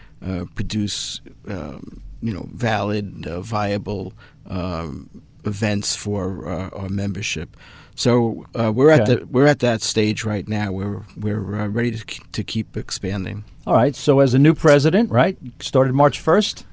produce, 0.55 1.21
um, 1.47 2.01
you 2.19 2.33
know, 2.33 2.49
valid, 2.51 3.27
viable 3.43 4.13
um, 4.47 5.21
events 5.45 5.95
for 5.95 6.47
our 6.47 6.89
membership. 6.89 7.55
So 7.95 8.45
uh, 8.53 8.71
we're 8.73 8.91
okay. 8.91 9.01
at 9.01 9.07
the 9.07 9.25
we're 9.25 9.47
at 9.47 9.59
that 9.59 9.81
stage 9.81 10.23
right 10.23 10.47
now. 10.47 10.71
We're 10.71 11.03
we're 11.17 11.61
uh, 11.61 11.67
ready 11.67 11.91
to 11.91 12.05
keep, 12.05 12.31
to 12.33 12.43
keep 12.43 12.77
expanding. 12.77 13.45
All 13.65 13.73
right. 13.73 13.95
So 13.95 14.19
as 14.19 14.33
a 14.33 14.39
new 14.39 14.53
president, 14.53 15.09
right, 15.09 15.37
started 15.59 15.93
March 15.93 16.19
first. 16.19 16.65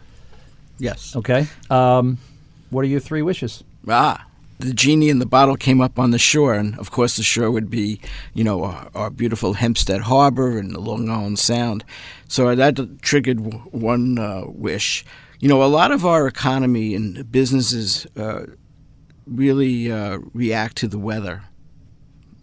Yes. 0.78 1.14
Okay. 1.14 1.46
Um, 1.70 2.18
what 2.70 2.84
are 2.84 2.88
your 2.88 3.00
three 3.00 3.22
wishes? 3.22 3.62
Ah, 3.88 4.26
the 4.58 4.72
genie 4.72 5.10
in 5.10 5.18
the 5.18 5.26
bottle 5.26 5.56
came 5.56 5.80
up 5.80 5.98
on 5.98 6.10
the 6.10 6.18
shore, 6.18 6.54
and 6.54 6.78
of 6.78 6.90
course 6.90 7.16
the 7.16 7.22
shore 7.22 7.50
would 7.50 7.70
be, 7.70 8.00
you 8.34 8.42
know, 8.42 8.64
our, 8.64 8.90
our 8.94 9.10
beautiful 9.10 9.54
Hempstead 9.54 10.02
Harbor 10.02 10.58
and 10.58 10.74
the 10.74 10.80
Long 10.80 11.08
Island 11.08 11.38
Sound. 11.38 11.84
So 12.28 12.54
that 12.54 13.02
triggered 13.02 13.40
one 13.72 14.18
uh, 14.18 14.44
wish. 14.46 15.04
You 15.40 15.48
know, 15.48 15.62
a 15.62 15.66
lot 15.66 15.90
of 15.90 16.06
our 16.06 16.26
economy 16.26 16.94
and 16.94 17.30
businesses 17.30 18.06
uh, 18.16 18.44
really 19.26 19.90
uh, 19.90 20.18
react 20.32 20.76
to 20.78 20.88
the 20.88 20.98
weather. 20.98 21.44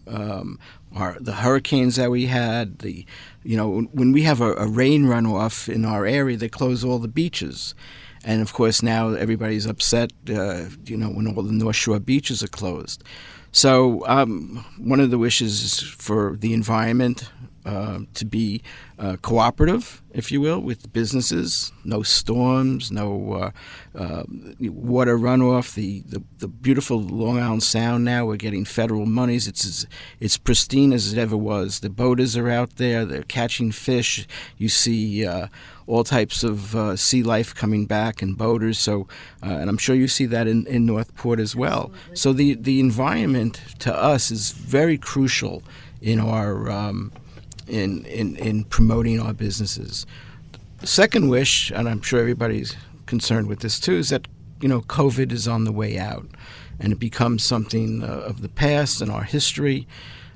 Um, 0.07 0.59
our, 0.95 1.17
the 1.19 1.33
hurricanes 1.33 1.97
that 1.97 2.09
we 2.09 2.25
had, 2.25 2.79
the 2.79 3.05
you 3.43 3.55
know 3.55 3.81
when 3.91 4.11
we 4.11 4.23
have 4.23 4.41
a, 4.41 4.53
a, 4.53 4.67
rain 4.67 5.05
runoff 5.05 5.71
in 5.71 5.85
our 5.85 6.05
area, 6.05 6.35
they 6.35 6.49
close 6.49 6.83
all 6.83 6.97
the 6.97 7.07
beaches, 7.07 7.75
and 8.23 8.41
of 8.41 8.51
course 8.53 8.81
now 8.81 9.09
everybody's 9.09 9.67
upset. 9.67 10.11
Uh, 10.27 10.65
you 10.85 10.97
know 10.97 11.09
when 11.09 11.27
all 11.27 11.43
the 11.43 11.53
North 11.53 11.75
Shore 11.75 11.99
beaches 11.99 12.41
are 12.41 12.47
closed. 12.47 13.03
So 13.51 14.05
um, 14.07 14.65
one 14.77 14.99
of 14.99 15.11
the 15.11 15.17
wishes 15.17 15.63
is 15.63 15.79
for 15.79 16.35
the 16.37 16.53
environment 16.53 17.29
uh, 17.65 17.99
to 18.13 18.25
be 18.25 18.61
uh, 18.97 19.17
cooperative, 19.21 20.01
if 20.11 20.31
you 20.31 20.41
will, 20.41 20.59
with 20.59 20.91
businesses. 20.93 21.71
No 21.83 22.03
storms, 22.03 22.91
no 22.91 23.33
uh, 23.33 23.51
uh, 23.97 24.23
water 24.59 25.17
runoff. 25.17 25.73
The, 25.73 26.01
the, 26.01 26.23
the 26.37 26.47
beautiful 26.47 27.01
Long 27.01 27.39
Island 27.39 27.63
Sound 27.63 28.05
now 28.05 28.25
we're 28.25 28.37
getting 28.37 28.65
federal 28.65 29.05
monies. 29.05 29.47
It's 29.47 29.65
as, 29.65 29.87
it's 30.19 30.37
pristine 30.37 30.93
as 30.93 31.13
it 31.13 31.19
ever 31.19 31.37
was. 31.37 31.79
The 31.79 31.89
boaters 31.89 32.35
are 32.37 32.49
out 32.49 32.75
there. 32.75 33.05
They're 33.05 33.23
catching 33.23 33.71
fish. 33.71 34.27
You 34.57 34.69
see 34.69 35.25
uh, 35.25 35.47
all 35.87 36.03
types 36.03 36.43
of 36.43 36.75
uh, 36.75 36.95
sea 36.95 37.23
life 37.23 37.55
coming 37.55 37.85
back 37.85 38.21
and 38.21 38.37
boaters. 38.37 38.77
So, 38.79 39.07
and 39.41 39.69
I'm 39.69 39.77
sure 39.77 39.95
you 39.95 40.07
see 40.07 40.25
that 40.27 40.47
in, 40.47 40.67
in 40.67 40.85
Northport 40.85 41.39
as 41.39 41.55
well. 41.55 41.91
Absolutely. 42.11 42.15
So 42.15 42.33
the 42.33 42.55
the 42.55 42.79
environment 42.79 43.61
to 43.79 43.93
us 43.93 44.31
is 44.31 44.51
very 44.51 44.97
crucial 44.97 45.63
in 46.01 46.19
our 46.19 46.69
um, 46.69 47.11
in, 47.69 48.05
in, 48.05 48.35
in 48.37 48.63
promoting 48.65 49.19
our 49.19 49.33
businesses. 49.33 50.05
Second 50.83 51.29
wish, 51.29 51.71
and 51.71 51.87
I'm 51.89 52.01
sure 52.01 52.19
everybody's 52.19 52.75
concerned 53.05 53.47
with 53.47 53.59
this 53.59 53.79
too, 53.79 53.95
is 53.95 54.09
that 54.09 54.27
you 54.61 54.69
know 54.69 54.81
COVID 54.81 55.31
is 55.31 55.47
on 55.47 55.63
the 55.65 55.71
way 55.71 55.97
out, 55.97 56.27
and 56.79 56.93
it 56.93 56.99
becomes 56.99 57.43
something 57.43 58.03
uh, 58.03 58.07
of 58.07 58.41
the 58.41 58.49
past 58.49 59.01
and 59.01 59.11
our 59.11 59.23
history. 59.23 59.87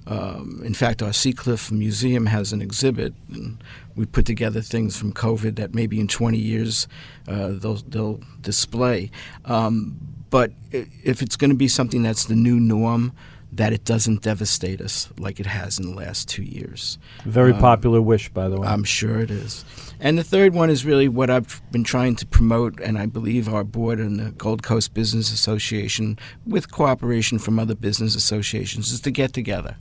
Um, 0.06 0.62
in 0.66 0.74
fact, 0.74 1.02
our 1.02 1.12
Seacliff 1.12 1.72
Museum 1.72 2.26
has 2.26 2.52
an 2.52 2.62
exhibit, 2.62 3.14
and 3.32 3.64
we 3.96 4.06
put 4.06 4.26
together 4.26 4.60
things 4.60 4.98
from 4.98 5.14
COVID 5.14 5.56
that 5.56 5.74
maybe 5.74 6.00
in 6.00 6.10
20 6.10 6.38
years 6.38 6.88
uh, 7.28 7.50
they'll, 7.54 7.76
they'll 7.76 8.20
display. 8.42 9.12
Um, 9.46 9.98
but 10.30 10.52
if 10.72 11.22
it's 11.22 11.38
going 11.38 11.52
to 11.52 11.56
be 11.56 11.70
something 11.70 12.04
that's 12.04 12.26
the 12.26 12.36
new 12.36 12.60
norm, 12.60 13.14
that 13.58 13.72
it 13.72 13.86
doesn't 13.86 14.24
devastate 14.24 14.82
us 14.82 15.10
like 15.18 15.40
it 15.40 15.46
has 15.46 15.78
in 15.78 15.86
the 15.92 15.96
last 15.96 16.28
two 16.28 16.44
years. 16.44 16.98
Very 17.24 17.54
um, 17.54 17.60
popular 17.60 18.02
wish, 18.02 18.30
by 18.30 18.50
the 18.50 18.60
way. 18.60 18.68
I'm 18.68 18.84
sure 18.84 19.20
it 19.20 19.30
is. 19.30 19.64
And 20.00 20.18
the 20.18 20.24
third 20.24 20.54
one 20.54 20.70
is 20.70 20.86
really 20.86 21.08
what 21.08 21.30
I've 21.30 21.62
been 21.72 21.84
trying 21.84 22.16
to 22.18 22.26
promote, 22.26 22.80
and 22.80 22.98
I 22.98 23.06
believe 23.06 23.48
our 23.48 23.64
board 23.64 24.00
and 24.00 24.20
the 24.20 24.32
Gold 24.32 24.64
Coast 24.64 24.94
Business 24.94 25.32
Association, 25.32 26.18
with 26.48 26.72
cooperation 26.72 27.38
from 27.38 27.60
other 27.60 27.76
business 27.76 28.16
associations, 28.16 28.92
is 28.92 29.02
to 29.02 29.12
get 29.12 29.34
together, 29.34 29.78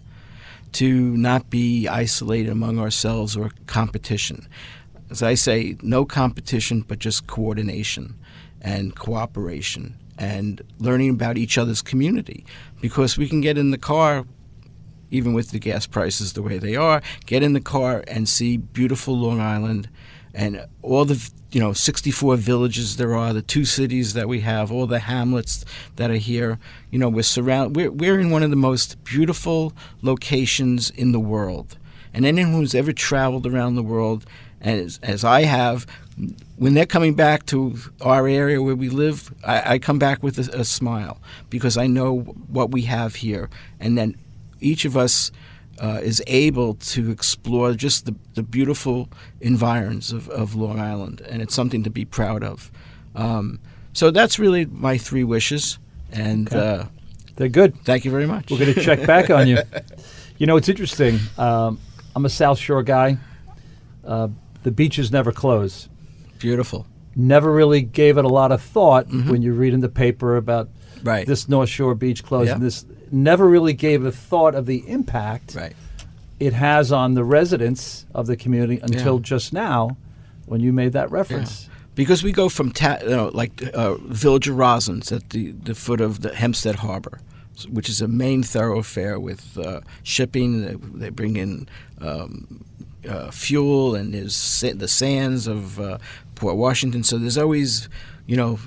to 0.73 1.17
not 1.17 1.49
be 1.49 1.89
isolated 1.89 2.51
among 2.51 2.79
ourselves 2.79 3.37
or 3.37 3.51
competition. 3.67 4.47
As 5.11 5.23
I 5.23 5.35
say, 5.35 5.77
no 5.83 6.05
competition, 6.05 6.83
but 6.83 6.99
just 6.99 7.27
coordination 7.27 8.17
and 8.61 8.95
cooperation 8.95 9.97
and 10.19 10.63
learning 10.79 11.11
about 11.11 11.37
each 11.37 11.59
other's 11.59 11.83
community 11.83 12.45
because 12.83 13.17
we 13.17 13.27
can 13.27 13.41
get 13.41 13.57
in 13.57 13.71
the 13.71 13.79
car 13.79 14.27
even 15.11 15.33
with 15.33 15.51
the 15.51 15.59
gas 15.59 15.87
prices 15.87 16.35
the 16.35 16.43
way 16.43 16.59
they 16.59 16.77
are 16.77 17.01
get 17.25 17.43
in 17.43 17.55
the 17.55 17.61
car 17.61 18.05
and 18.07 18.29
see 18.29 18.59
beautiful 18.59 19.17
long 19.17 19.41
island 19.41 19.89
and 20.35 20.67
all 20.83 21.05
the 21.05 21.31
you 21.51 21.61
know 21.61 21.73
64 21.73 22.37
villages 22.37 22.97
there 22.97 23.15
are 23.15 23.33
the 23.33 23.43
two 23.43 23.65
cities 23.65 24.15
that 24.15 24.29
we 24.29 24.41
have 24.41 24.73
all 24.73 24.87
the 24.87 25.01
hamlets 25.01 25.65
that 25.97 26.11
are 26.11 26.15
here. 26.15 26.59
You 26.91 26.99
know 26.99 27.09
we're 27.09 27.23
surrounded 27.23 27.77
we're, 27.77 27.91
we're 27.91 28.21
in 28.21 28.31
one 28.31 28.43
of 28.43 28.51
the 28.51 28.57
most 28.57 29.03
beautiful 29.05 29.73
locations 30.01 30.91
in 30.91 31.13
the 31.13 31.21
world. 31.21 31.79
And 32.15 32.27
anyone 32.27 32.53
who's 32.55 32.75
ever 32.75 32.93
traveled 32.93 33.47
around 33.47 33.75
the 33.75 33.83
world 33.83 34.27
as, 34.63 34.99
as 35.03 35.25
I 35.25 35.43
have, 35.43 35.87
when 36.57 36.75
they're 36.75 36.87
coming 36.87 37.15
back 37.15 37.47
to 37.47 37.77
our 38.01 38.29
area 38.29 38.63
where 38.63 38.77
we 38.77 38.89
live, 38.89 39.35
I, 39.45 39.75
I 39.75 39.79
come 39.79 39.99
back 39.99 40.23
with 40.23 40.39
a, 40.39 40.61
a, 40.61 40.65
smile 40.65 41.21
because 41.51 41.77
I 41.77 41.87
know 41.87 42.21
what 42.21 42.71
we 42.71 42.83
have 42.83 43.17
here, 43.17 43.51
and 43.81 43.99
then 43.99 44.17
each 44.61 44.85
of 44.85 44.97
us 44.97 45.33
uh, 45.81 46.01
is 46.03 46.23
able 46.27 46.75
to 46.75 47.11
explore 47.11 47.75
just 47.75 48.07
the, 48.07 48.15
the 48.35 48.43
beautiful 48.43 49.09
environs 49.41 50.13
of, 50.13 50.29
of 50.29 50.55
Long 50.55 50.79
Island, 50.79 51.23
and 51.29 51.43
it's 51.43 51.55
something 51.55 51.83
to 51.83 51.91
be 51.91 52.05
proud 52.05 52.45
of. 52.45 52.71
Um, 53.15 53.59
so 53.93 54.11
that's 54.11 54.39
really 54.39 54.67
my 54.67 54.99
three 54.99 55.25
wishes, 55.25 55.79
and 56.13 56.49
okay. 56.49 56.83
uh, 56.83 56.85
they're 57.37 57.49
good. 57.49 57.75
Thank 57.85 58.05
you 58.05 58.11
very 58.11 58.27
much. 58.27 58.51
We're 58.51 58.59
going 58.59 58.75
to 58.75 58.81
check 58.81 59.07
back 59.07 59.31
on 59.31 59.49
you. 59.49 59.59
You 60.39 60.47
know, 60.47 60.57
it's 60.57 60.69
interesting. 60.69 61.21
Um, 61.39 61.79
I'm 62.17 62.25
a 62.25 62.29
South 62.29 62.59
Shore 62.59 62.83
guy. 62.83 63.17
Uh, 64.05 64.27
the 64.63 64.71
beaches 64.71 65.11
never 65.11 65.33
close. 65.33 65.89
Beautiful. 66.39 66.87
Never 67.15 67.53
really 67.53 67.83
gave 67.83 68.19
it 68.19 68.25
a 68.25 68.29
lot 68.29 68.53
of 68.53 68.63
thought 68.63 69.09
mm-hmm. 69.09 69.31
when 69.31 69.43
you 69.43 69.53
read 69.53 69.75
in 69.75 69.81
the 69.81 69.89
paper 69.89 70.37
about 70.37 70.69
right. 71.03 71.27
this 71.27 71.49
North 71.49 71.69
Shore 71.69 71.95
beach 71.95 72.25
closing. 72.25 72.61
This 72.61 72.87
never 73.11 73.47
really 73.47 73.75
gave 73.75 74.05
a 74.05 74.13
thought 74.13 74.55
of 74.55 74.67
the 74.67 74.89
impact 74.89 75.55
right. 75.55 75.75
it 76.41 76.55
has 76.55 76.91
on 76.91 77.15
the 77.15 77.25
residents 77.25 78.07
of 78.15 78.27
the 78.27 78.37
community 78.37 78.81
until 78.83 79.17
yeah. 79.17 79.23
just 79.23 79.53
now, 79.53 79.97
when 80.47 80.61
you 80.61 80.73
made 80.73 80.95
that 80.95 81.11
reference. 81.11 81.65
Yeah 81.65 81.69
because 81.95 82.23
we 82.23 82.33
go 82.33 82.49
from 82.49 82.73
ta- 82.73 82.99
you 83.03 83.11
know, 83.11 83.31
like 83.33 83.63
uh, 83.75 83.95
Village 83.97 84.49
of 84.49 84.57
Roslyn's 84.57 85.13
at 85.13 85.31
the, 85.31 85.53
the 85.53 85.75
foot 85.75 86.01
of 86.01 86.23
the 86.23 86.35
Hempstead 86.35 86.77
Harbor, 86.77 87.21
which 87.69 87.89
is 87.89 88.01
a 88.01 88.09
main 88.09 88.43
thoroughfare 88.43 89.21
with 89.21 89.59
uh, 89.59 89.81
shipping. 90.03 90.63
They, 90.63 90.75
they, 91.07 91.11
bring 91.11 91.37
in 91.37 91.69
um, 92.01 92.65
uh, 93.09 93.31
fuel 93.31 93.95
and 93.95 94.15
there's 94.15 94.61
the 94.61 94.89
sands 94.89 95.47
of 95.47 95.81
uh, 95.81 95.99
Port 96.35 96.57
Washington. 96.57 97.03
So 97.03 97.19
there's 97.19 97.39
always, 97.39 97.89
you 98.27 98.37
know, 98.37 98.59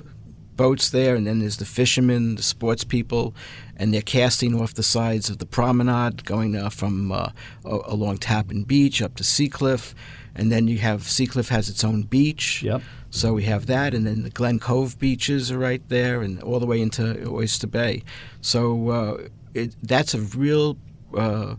boats 0.56 0.90
there, 0.90 1.14
and 1.14 1.26
then 1.26 1.40
there's 1.40 1.58
the 1.58 1.64
fishermen, 1.64 2.36
the 2.36 2.42
sports 2.42 2.84
people, 2.84 3.34
and 3.76 3.92
they're 3.92 4.02
casting 4.02 4.58
off 4.58 4.74
the 4.74 4.82
sides 4.82 5.28
of 5.28 5.38
the 5.38 5.46
promenade, 5.46 6.24
going 6.24 6.56
uh, 6.56 6.70
from 6.70 7.12
uh, 7.12 7.30
along 7.64 8.18
Tappen 8.18 8.66
Beach 8.66 9.02
up 9.02 9.14
to 9.16 9.22
Seacliff, 9.22 9.94
and 10.34 10.50
then 10.50 10.68
you 10.68 10.78
have 10.78 11.02
Seacliff 11.02 11.48
has 11.48 11.68
its 11.68 11.84
own 11.84 12.02
beach. 12.02 12.62
Yep. 12.62 12.82
So 13.10 13.32
we 13.34 13.44
have 13.44 13.66
that, 13.66 13.94
and 13.94 14.06
then 14.06 14.22
the 14.22 14.30
Glen 14.30 14.58
Cove 14.58 14.98
beaches 14.98 15.50
are 15.50 15.58
right 15.58 15.86
there, 15.88 16.22
and 16.22 16.42
all 16.42 16.60
the 16.60 16.66
way 16.66 16.80
into 16.80 17.26
Oyster 17.28 17.66
Bay. 17.66 18.02
So 18.40 18.88
uh, 18.90 19.28
it, 19.54 19.74
that's 19.82 20.14
a 20.14 20.20
real 20.20 20.76
uh, 21.16 21.56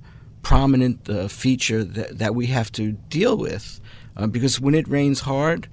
prominent 0.48 1.10
uh, 1.10 1.28
feature 1.28 1.84
that, 1.84 2.20
that 2.20 2.34
we 2.34 2.46
have 2.46 2.72
to 2.72 2.94
deal 3.10 3.38
with 3.38 3.82
uh, 4.16 4.26
because 4.26 4.62
when 4.62 4.74
it 4.74 4.88
rains 4.88 5.20
hard, 5.20 5.68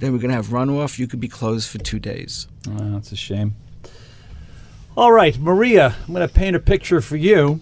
Then 0.00 0.12
we're 0.12 0.18
going 0.18 0.30
to 0.30 0.34
have 0.36 0.46
runoff. 0.46 0.98
You 0.98 1.06
could 1.06 1.20
be 1.20 1.28
closed 1.28 1.68
for 1.68 1.78
two 1.78 1.98
days. 1.98 2.48
Oh, 2.68 2.92
that's 2.92 3.12
a 3.12 3.16
shame. 3.16 3.54
All 4.96 5.12
right, 5.12 5.38
Maria, 5.38 5.94
I'm 6.06 6.14
going 6.14 6.26
to 6.26 6.34
paint 6.34 6.56
a 6.56 6.60
picture 6.60 7.00
for 7.02 7.16
you. 7.16 7.60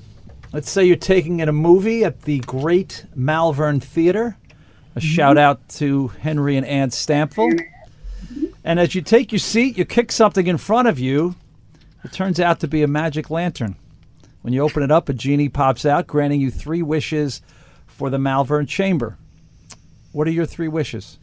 Let's 0.52 0.70
say 0.70 0.84
you're 0.84 0.96
taking 0.96 1.40
in 1.40 1.48
a 1.48 1.52
movie 1.52 2.04
at 2.04 2.22
the 2.22 2.38
Great 2.40 3.04
Malverne 3.14 3.80
Theater. 3.80 4.36
A 4.94 5.00
shout 5.00 5.36
out 5.36 5.68
to 5.70 6.08
Henry 6.08 6.56
and 6.56 6.64
Ann 6.64 6.90
Stample. 6.90 7.60
And 8.64 8.78
as 8.80 8.94
you 8.94 9.02
take 9.02 9.32
your 9.32 9.38
seat, 9.40 9.76
you 9.76 9.84
kick 9.84 10.10
something 10.12 10.46
in 10.46 10.58
front 10.58 10.88
of 10.88 10.98
you. 10.98 11.34
It 12.04 12.12
turns 12.12 12.38
out 12.40 12.60
to 12.60 12.68
be 12.68 12.82
a 12.82 12.88
magic 12.88 13.30
lantern. 13.30 13.76
When 14.42 14.52
you 14.54 14.62
open 14.62 14.82
it 14.82 14.90
up, 14.90 15.08
a 15.08 15.12
genie 15.12 15.48
pops 15.48 15.84
out, 15.84 16.06
granting 16.06 16.40
you 16.40 16.50
three 16.50 16.82
wishes 16.82 17.42
for 17.86 18.10
the 18.10 18.18
Malverne 18.18 18.68
Chamber. 18.68 19.18
What 20.12 20.26
are 20.26 20.32
your 20.32 20.46
three 20.46 20.68
wishes? 20.68 21.18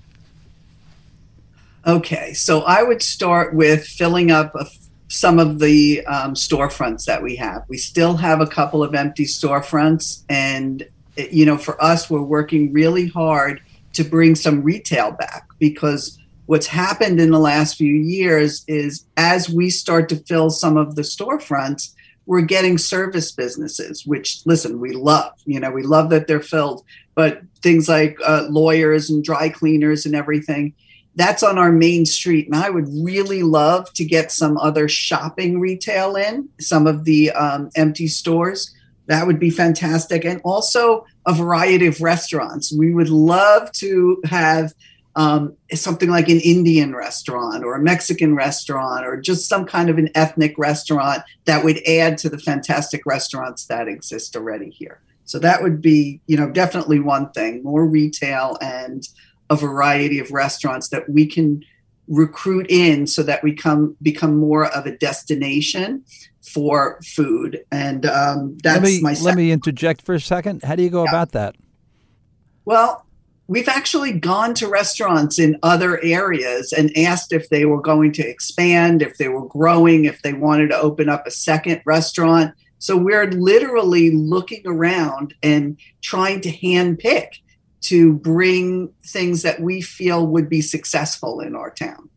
Okay, 1.87 2.33
so 2.33 2.61
I 2.61 2.83
would 2.83 3.01
start 3.01 3.53
with 3.53 3.85
filling 3.85 4.31
up 4.31 4.53
a, 4.55 4.65
some 5.07 5.39
of 5.39 5.59
the 5.59 6.05
um, 6.05 6.33
storefronts 6.33 7.05
that 7.05 7.21
we 7.21 7.35
have. 7.35 7.63
We 7.67 7.77
still 7.77 8.17
have 8.17 8.41
a 8.41 8.47
couple 8.47 8.83
of 8.83 8.95
empty 8.95 9.25
storefronts, 9.25 10.23
and 10.27 10.87
you 11.15 11.45
know, 11.45 11.57
for 11.57 11.81
us, 11.81 12.09
we're 12.09 12.21
working 12.21 12.73
really 12.73 13.07
hard 13.07 13.61
to 13.93 14.03
bring 14.03 14.35
some 14.35 14.61
retail 14.61 15.11
back 15.11 15.47
because 15.59 16.19
what's 16.47 16.67
happened 16.67 17.19
in 17.19 17.31
the 17.31 17.39
last 17.39 17.77
few 17.77 17.93
years 17.93 18.63
is 18.67 19.05
as 19.15 19.49
we 19.49 19.69
start 19.69 20.09
to 20.09 20.17
fill 20.17 20.49
some 20.49 20.77
of 20.77 20.95
the 20.95 21.01
storefronts, 21.01 21.93
we're 22.25 22.41
getting 22.41 22.77
service 22.77 23.31
businesses, 23.31 24.05
which 24.05 24.41
listen, 24.45 24.79
we 24.79 24.91
love. 24.91 25.33
You 25.45 25.59
know, 25.59 25.71
we 25.71 25.83
love 25.83 26.09
that 26.09 26.27
they're 26.27 26.41
filled, 26.41 26.83
but 27.13 27.41
things 27.61 27.87
like 27.87 28.17
uh, 28.25 28.47
lawyers 28.49 29.09
and 29.09 29.23
dry 29.23 29.49
cleaners 29.49 30.05
and 30.05 30.15
everything 30.15 30.73
that's 31.15 31.43
on 31.43 31.57
our 31.57 31.71
main 31.71 32.05
street. 32.05 32.45
And 32.45 32.55
I 32.55 32.69
would 32.69 32.87
really 32.89 33.41
love 33.41 33.91
to 33.93 34.05
get 34.05 34.31
some 34.31 34.57
other 34.57 34.87
shopping 34.87 35.59
retail 35.59 36.15
in, 36.15 36.49
some 36.59 36.87
of 36.87 37.05
the 37.05 37.31
um, 37.31 37.69
empty 37.75 38.07
stores. 38.07 38.73
That 39.07 39.25
would 39.25 39.39
be 39.39 39.49
fantastic. 39.49 40.25
And 40.25 40.41
also 40.43 41.05
a 41.25 41.33
variety 41.33 41.87
of 41.87 42.01
restaurants. 42.01 42.73
We 42.73 42.93
would 42.93 43.09
love 43.09 43.71
to 43.73 44.21
have 44.25 44.73
um, 45.15 45.55
something 45.73 46.09
like 46.09 46.27
an 46.27 46.41
Indian 46.41 46.93
restaurant 46.93 47.63
or 47.63 47.75
a 47.75 47.81
Mexican 47.81 48.35
restaurant 48.35 49.05
or 49.05 49.19
just 49.19 49.47
some 49.47 49.65
kind 49.65 49.89
of 49.89 49.97
an 49.97 50.09
ethnic 50.13 50.57
restaurant 50.57 51.23
that 51.45 51.63
would 51.63 51.81
add 51.87 52.17
to 52.19 52.29
the 52.29 52.37
fantastic 52.37 53.05
restaurants 53.05 53.65
that 53.67 53.87
exist 53.87 54.35
already 54.35 54.69
here. 54.69 55.01
So 55.23 55.39
that 55.39 55.63
would 55.63 55.81
be, 55.81 56.21
you 56.27 56.37
know, 56.37 56.49
definitely 56.49 56.99
one 56.99 57.31
thing 57.31 57.63
more 57.63 57.85
retail 57.85 58.57
and 58.61 59.07
a 59.49 59.55
variety 59.55 60.19
of 60.19 60.31
restaurants 60.31 60.89
that 60.89 61.09
we 61.09 61.25
can 61.25 61.63
recruit 62.07 62.67
in 62.69 63.07
so 63.07 63.23
that 63.23 63.43
we 63.43 63.53
come 63.53 63.95
become 64.01 64.37
more 64.37 64.67
of 64.67 64.85
a 64.85 64.95
destination 64.97 66.03
for 66.41 66.99
food 67.03 67.63
and 67.71 68.05
um, 68.05 68.55
that's 68.61 68.81
let 68.81 68.83
me, 68.83 69.01
my 69.01 69.15
let 69.23 69.35
me 69.35 69.51
interject 69.51 70.03
for 70.03 70.13
a 70.13 70.19
second 70.19 70.61
how 70.63 70.75
do 70.75 70.83
you 70.83 70.89
go 70.91 71.03
yeah. 71.03 71.09
about 71.09 71.31
that 71.31 71.55
well 72.63 73.04
we've 73.47 73.69
actually 73.69 74.11
gone 74.11 74.53
to 74.55 74.67
restaurants 74.67 75.37
in 75.39 75.57
other 75.61 76.03
areas 76.03 76.73
and 76.73 76.95
asked 76.97 77.31
if 77.31 77.49
they 77.49 77.65
were 77.65 77.81
going 77.81 78.11
to 78.11 78.27
expand 78.27 79.01
if 79.01 79.17
they 79.17 79.27
were 79.27 79.45
growing 79.47 80.05
if 80.05 80.21
they 80.21 80.33
wanted 80.33 80.69
to 80.69 80.77
open 80.77 81.09
up 81.09 81.25
a 81.27 81.31
second 81.31 81.81
restaurant 81.85 82.53
so 82.79 82.97
we're 82.97 83.27
literally 83.31 84.11
looking 84.11 84.61
around 84.65 85.33
and 85.41 85.79
trying 86.01 86.41
to 86.41 86.51
hand 86.51 86.99
pick 86.99 87.41
to 87.81 88.13
bring 88.13 88.91
things 89.05 89.43
that 89.43 89.59
we 89.59 89.81
feel 89.81 90.25
would 90.27 90.49
be 90.49 90.61
successful 90.61 91.39
in 91.39 91.55
our 91.55 91.69
town. 91.69 92.09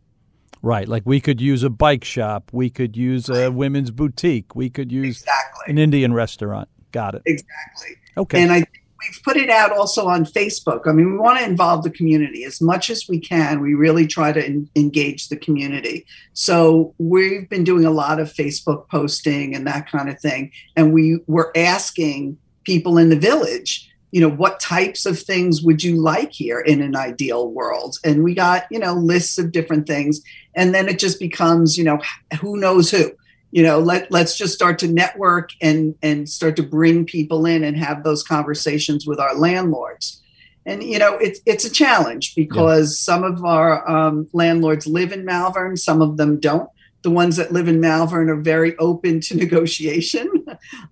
Right. 0.63 0.89
Like 0.89 1.05
we 1.05 1.21
could 1.21 1.41
use 1.41 1.63
a 1.63 1.71
bike 1.71 2.05
shop. 2.05 2.51
We 2.53 2.71
could 2.71 2.97
use 2.97 3.29
a 3.29 3.51
women's 3.51 3.91
boutique. 3.91 4.57
We 4.57 4.71
could 4.71 4.91
use 4.91 5.21
exactly. 5.21 5.65
an 5.69 5.79
Indian 5.79 6.13
restaurant. 6.13 6.69
Got 6.91 7.15
it. 7.15 7.23
Exactly. 7.27 7.97
Okay. 8.17 8.43
And 8.43 8.53
I 8.53 8.65
we've 8.99 9.23
put 9.23 9.37
it 9.37 9.51
out 9.51 9.73
also 9.73 10.07
on 10.07 10.25
Facebook. 10.25 10.87
I 10.87 10.93
mean, 10.93 11.13
we 11.13 11.19
want 11.19 11.39
to 11.39 11.45
involve 11.45 11.85
the 11.85 11.91
community 11.91 12.45
as 12.45 12.61
much 12.61 12.91
as 12.91 13.09
we 13.09 13.21
can. 13.21 13.61
We 13.61 13.75
really 13.75 14.07
try 14.07 14.33
to 14.33 14.67
engage 14.75 15.29
the 15.29 15.37
community. 15.37 16.05
So 16.33 16.95
we've 16.99 17.49
been 17.49 17.65
doing 17.65 17.85
a 17.85 17.91
lot 17.91 18.21
of 18.21 18.33
Facebook 18.33 18.89
posting 18.89 19.55
and 19.55 19.67
that 19.67 19.91
kind 19.91 20.09
of 20.09 20.21
thing. 20.21 20.53
And 20.77 20.93
we 20.93 21.21
were 21.27 21.53
asking 21.57 22.39
people 22.65 22.99
in 22.99 23.09
the 23.09 23.19
village 23.19 23.89
you 24.11 24.23
know 24.23 24.31
what 24.31 24.59
types 24.59 25.05
of 25.05 25.19
things 25.19 25.63
would 25.63 25.83
you 25.83 25.97
like 25.97 26.33
here 26.33 26.61
in 26.61 26.81
an 26.81 26.97
ideal 26.97 27.51
world 27.51 27.97
and 28.05 28.25
we 28.25 28.35
got 28.35 28.65
you 28.71 28.79
know 28.79 28.95
lists 28.95 29.39
of 29.39 29.53
different 29.53 29.87
things 29.87 30.23
and 30.55 30.75
then 30.75 30.89
it 30.89 30.99
just 30.99 31.21
becomes 31.21 31.77
you 31.77 31.85
know 31.85 31.99
who 32.41 32.57
knows 32.57 32.91
who 32.91 33.11
you 33.51 33.63
know 33.63 33.79
let 33.79 34.11
let's 34.11 34.37
just 34.37 34.55
start 34.55 34.79
to 34.81 34.89
network 34.89 35.51
and 35.61 35.95
and 36.03 36.29
start 36.29 36.57
to 36.57 36.63
bring 36.63 37.05
people 37.05 37.47
in 37.47 37.65
and 37.65 37.77
have 37.77 38.05
those 38.05 38.23
conversations 38.23 39.07
with 39.07 39.19
our 39.19 39.35
landlords. 39.35 40.23
And 40.67 40.83
you 40.83 40.99
know 40.99 41.17
it's 41.17 41.41
it's 41.47 41.65
a 41.65 41.71
challenge 41.71 42.35
because 42.35 42.93
yeah. 42.93 43.15
some 43.15 43.25
of 43.25 43.45
our 43.45 43.89
um, 43.89 44.29
landlords 44.33 44.87
live 44.87 45.13
in 45.13 45.25
malverne 45.25 45.79
some 45.79 46.03
of 46.03 46.17
them 46.17 46.41
don't. 46.41 46.69
The 47.03 47.11
ones 47.11 47.37
that 47.37 47.53
live 47.53 47.69
in 47.69 47.81
malverne 47.81 48.29
are 48.29 48.41
very 48.41 48.77
open 48.79 49.21
to 49.21 49.37
negotiation. 49.45 50.29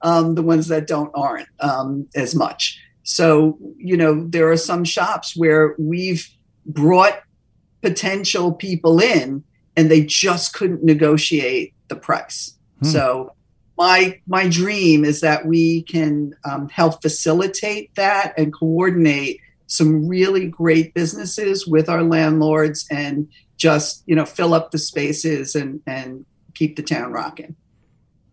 Um, 0.03 0.35
the 0.35 0.43
ones 0.43 0.69
that 0.69 0.87
don't 0.87 1.11
aren't 1.15 1.49
um, 1.61 2.09
as 2.15 2.35
much. 2.35 2.81
So, 3.07 3.57
you 3.77 3.97
know, 3.97 4.27
there 4.27 4.51
are 4.51 4.57
some 4.57 4.83
shops 4.83 5.37
where 5.37 5.77
we've 5.79 6.29
brought 6.67 7.23
potential 7.81 8.53
people 8.53 9.01
in 9.01 9.45
and 9.77 9.91
they 9.91 10.05
just 10.05 10.55
couldn't 10.55 10.83
negotiate 10.83 11.75
the 11.89 11.97
price. 11.97 12.57
Hmm. 12.81 12.89
So, 12.89 13.33
my 13.79 14.21
my 14.27 14.49
dream 14.49 15.05
is 15.05 15.21
that 15.21 15.47
we 15.47 15.83
can 15.83 16.35
um, 16.45 16.69
help 16.69 17.03
facilitate 17.03 17.95
that 17.95 18.35
and 18.39 18.53
coordinate 18.53 19.41
some 19.67 20.07
really 20.07 20.47
great 20.47 20.95
businesses 20.95 21.67
with 21.67 21.89
our 21.89 22.03
landlords 22.03 22.87
and 22.91 23.29
just 23.57 24.03
you 24.07 24.15
know 24.15 24.25
fill 24.25 24.55
up 24.55 24.71
the 24.71 24.79
spaces 24.79 25.55
and 25.55 25.81
and 25.87 26.25
keep 26.55 26.77
the 26.77 26.83
town 26.83 27.13
rocking. 27.13 27.55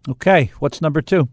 Okay, 0.08 0.52
what's 0.60 0.82
number 0.82 1.02
two? 1.02 1.30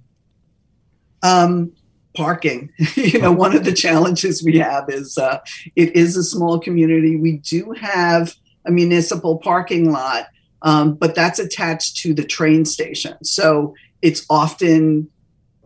Um, 1.22 1.72
parking. 2.14 2.72
you 2.94 3.20
know, 3.20 3.32
one 3.32 3.54
of 3.54 3.64
the 3.64 3.72
challenges 3.72 4.42
we 4.42 4.58
have 4.58 4.88
is 4.88 5.18
uh, 5.18 5.38
it 5.76 5.94
is 5.96 6.16
a 6.16 6.22
small 6.22 6.58
community. 6.58 7.16
We 7.16 7.38
do 7.38 7.72
have 7.72 8.34
a 8.66 8.70
municipal 8.70 9.38
parking 9.38 9.90
lot, 9.90 10.26
um, 10.62 10.94
but 10.94 11.14
that's 11.14 11.38
attached 11.38 11.96
to 11.98 12.14
the 12.14 12.24
train 12.24 12.64
station, 12.64 13.16
so 13.24 13.74
it's 14.02 14.24
often 14.30 15.10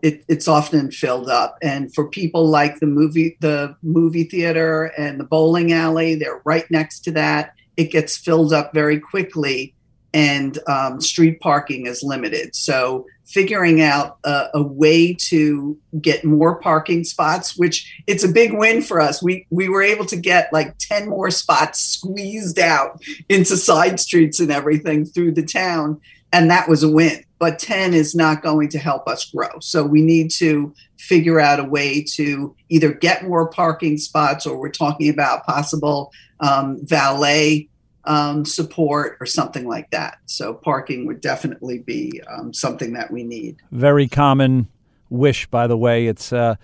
it, 0.02 0.22
it's 0.28 0.46
often 0.46 0.90
filled 0.90 1.30
up. 1.30 1.56
And 1.62 1.92
for 1.94 2.06
people 2.08 2.46
like 2.46 2.78
the 2.78 2.86
movie 2.86 3.36
the 3.40 3.74
movie 3.82 4.24
theater 4.24 4.92
and 4.98 5.18
the 5.18 5.24
bowling 5.24 5.72
alley, 5.72 6.14
they're 6.14 6.42
right 6.44 6.70
next 6.70 7.00
to 7.04 7.10
that. 7.12 7.54
It 7.76 7.90
gets 7.90 8.16
filled 8.16 8.52
up 8.52 8.74
very 8.74 9.00
quickly, 9.00 9.74
and 10.14 10.60
um, 10.68 11.00
street 11.00 11.40
parking 11.40 11.86
is 11.86 12.02
limited. 12.02 12.54
So 12.54 13.04
figuring 13.26 13.82
out 13.82 14.18
a, 14.24 14.46
a, 14.54 14.62
way 14.62 15.12
to 15.14 15.76
get 16.00 16.24
more 16.24 16.60
parking 16.60 17.02
spots 17.02 17.56
which 17.56 17.90
it's 18.06 18.22
a 18.22 18.28
big 18.28 18.52
win 18.52 18.80
for 18.80 19.00
us. 19.00 19.22
We 19.22 19.46
we 19.50 19.68
were 19.68 19.82
able 19.82 20.04
to 20.06 20.16
get 20.16 20.52
like 20.52 20.76
10 20.78 21.08
more 21.08 21.30
spots 21.30 21.80
squeezed 21.80 22.58
out 22.58 23.02
into 23.28 23.56
side 23.56 23.98
streets 23.98 24.40
and 24.40 24.52
everything 24.52 25.04
through 25.04 25.32
the 25.32 25.44
town 25.44 26.00
and 26.32 26.50
that 26.50 26.68
was 26.68 26.82
a 26.82 26.90
win. 26.90 27.24
But 27.38 27.58
10 27.58 27.94
is 27.94 28.14
not 28.14 28.42
going 28.42 28.68
to 28.70 28.78
help 28.78 29.08
us 29.08 29.24
grow. 29.30 29.58
So 29.60 29.84
we 29.84 30.00
need 30.00 30.30
to 30.32 30.72
figure 30.98 31.40
out 31.40 31.60
a 31.60 31.64
way 31.64 32.02
to 32.14 32.54
either 32.68 32.92
get 32.92 33.24
more 33.24 33.48
parking 33.48 33.98
spots 33.98 34.46
or 34.46 34.58
we're 34.58 34.70
talking 34.70 35.08
about 35.08 35.44
possible 35.44 36.12
um, 36.40 36.78
valet 36.82 37.68
um, 38.06 38.44
support 38.44 39.16
or 39.20 39.26
something 39.26 39.66
like 39.66 39.90
that. 39.90 40.18
So 40.26 40.54
parking 40.54 41.06
would 41.06 41.20
definitely 41.20 41.78
be 41.78 42.20
um, 42.28 42.52
something 42.52 42.92
that 42.94 43.10
we 43.10 43.24
need. 43.24 43.56
Very 43.70 44.08
common 44.08 44.68
wish, 45.10 45.46
by 45.46 45.66
the 45.66 45.76
way. 45.76 46.06
It's 46.06 46.32
uh, 46.32 46.56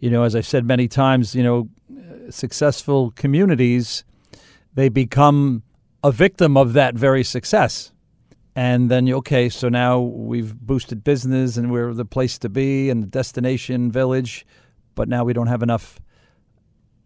you 0.00 0.10
know, 0.10 0.24
as 0.24 0.36
I've 0.36 0.46
said 0.46 0.64
many 0.64 0.88
times, 0.88 1.34
you 1.34 1.42
know, 1.42 1.68
successful 2.30 3.12
communities 3.12 4.04
they 4.76 4.88
become 4.90 5.62
a 6.04 6.12
victim 6.12 6.56
of 6.56 6.74
that 6.74 6.94
very 6.94 7.24
success. 7.24 7.92
And 8.54 8.90
then, 8.90 9.10
okay, 9.10 9.48
so 9.48 9.68
now 9.68 10.00
we've 10.00 10.56
boosted 10.56 11.02
business 11.02 11.56
and 11.56 11.72
we're 11.72 11.92
the 11.92 12.04
place 12.04 12.38
to 12.38 12.48
be 12.48 12.88
and 12.88 13.02
the 13.02 13.06
destination 13.06 13.90
village, 13.90 14.46
but 14.94 15.08
now 15.08 15.24
we 15.24 15.32
don't 15.32 15.48
have 15.48 15.62
enough 15.62 15.98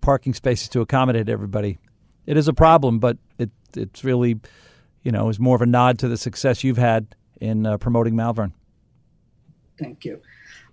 parking 0.01 0.35
spaces 0.35 0.69
to 0.71 0.81
accommodate 0.81 1.29
everybody. 1.29 1.79
It 2.27 2.37
is 2.37 2.47
a 2.47 2.53
problem, 2.53 2.99
but 2.99 3.17
it 3.39 3.51
it's 3.77 4.05
really, 4.05 4.39
you 5.03 5.13
know, 5.13 5.29
is 5.29 5.39
more 5.39 5.57
of 5.57 5.63
a 5.63 5.67
nod 5.67 5.99
to 6.01 6.09
the 6.09 6.17
success 6.17 6.63
you've 6.65 6.79
had 6.79 7.15
in 7.41 7.67
uh, 7.67 7.79
promoting 7.79 8.15
Malverne. 8.15 8.53
Thank 9.79 10.05
you. 10.05 10.21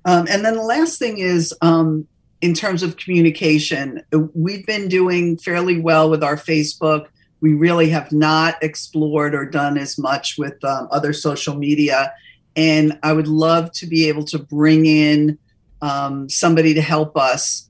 Um, 0.05 0.27
and 0.29 0.43
then 0.45 0.55
the 0.55 0.63
last 0.63 0.99
thing 0.99 1.17
is 1.17 1.53
um, 1.61 2.07
in 2.41 2.53
terms 2.53 2.83
of 2.83 2.97
communication, 2.97 4.03
we've 4.33 4.65
been 4.65 4.87
doing 4.87 5.37
fairly 5.37 5.79
well 5.79 6.09
with 6.09 6.23
our 6.23 6.35
Facebook. 6.35 7.07
we 7.39 7.53
really 7.53 7.89
have 7.89 8.11
not 8.11 8.55
explored 8.63 9.35
or 9.35 9.45
done 9.45 9.77
as 9.77 9.97
much 9.97 10.37
with 10.37 10.63
um, 10.63 10.87
other 10.91 11.13
social 11.13 11.55
media. 11.55 12.11
And 12.55 12.97
I 13.03 13.13
would 13.13 13.27
love 13.27 13.71
to 13.73 13.85
be 13.85 14.07
able 14.07 14.23
to 14.25 14.39
bring 14.39 14.85
in 14.85 15.37
um, 15.81 16.27
somebody 16.29 16.73
to 16.73 16.81
help 16.81 17.15
us 17.15 17.66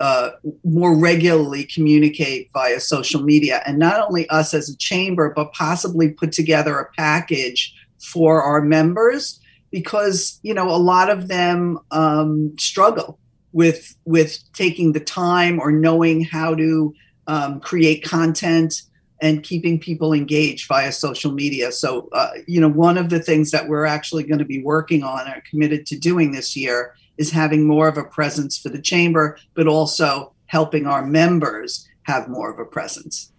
uh, 0.00 0.30
more 0.64 0.96
regularly 0.96 1.64
communicate 1.64 2.50
via 2.52 2.80
social 2.80 3.22
media. 3.22 3.62
And 3.66 3.78
not 3.78 4.06
only 4.06 4.28
us 4.28 4.52
as 4.52 4.68
a 4.68 4.76
chamber, 4.76 5.32
but 5.34 5.52
possibly 5.52 6.10
put 6.10 6.32
together 6.32 6.78
a 6.78 6.90
package 6.96 7.74
for 7.98 8.42
our 8.42 8.60
members 8.60 9.40
because, 9.70 10.38
you 10.42 10.54
know, 10.54 10.68
a 10.68 10.76
lot 10.76 11.10
of 11.10 11.28
them 11.28 11.78
um, 11.90 12.54
struggle 12.58 13.18
with 13.52 13.96
with 14.04 14.38
taking 14.52 14.92
the 14.92 15.00
time 15.00 15.58
or 15.58 15.72
knowing 15.72 16.22
how 16.22 16.54
to 16.54 16.94
um, 17.26 17.60
create 17.60 18.04
content 18.04 18.82
and 19.22 19.42
keeping 19.42 19.80
people 19.80 20.12
engaged 20.12 20.68
via 20.68 20.92
social 20.92 21.32
media. 21.32 21.72
So, 21.72 22.08
uh, 22.12 22.32
you 22.46 22.60
know, 22.60 22.68
one 22.68 22.98
of 22.98 23.08
the 23.08 23.18
things 23.18 23.50
that 23.50 23.66
we're 23.66 23.86
actually 23.86 24.24
going 24.24 24.38
to 24.40 24.44
be 24.44 24.62
working 24.62 25.02
on 25.02 25.26
and 25.26 25.42
committed 25.44 25.86
to 25.86 25.98
doing 25.98 26.32
this 26.32 26.54
year 26.54 26.94
is 27.18 27.32
having 27.32 27.66
more 27.66 27.88
of 27.88 27.96
a 27.96 28.04
presence 28.04 28.58
for 28.58 28.68
the 28.68 28.80
chamber, 28.80 29.38
but 29.54 29.66
also 29.66 30.32
helping 30.46 30.86
our 30.86 31.04
members 31.04 31.88
have 32.02 32.28
more 32.28 32.52
of 32.52 32.58
a 32.58 32.64
presence. 32.64 33.32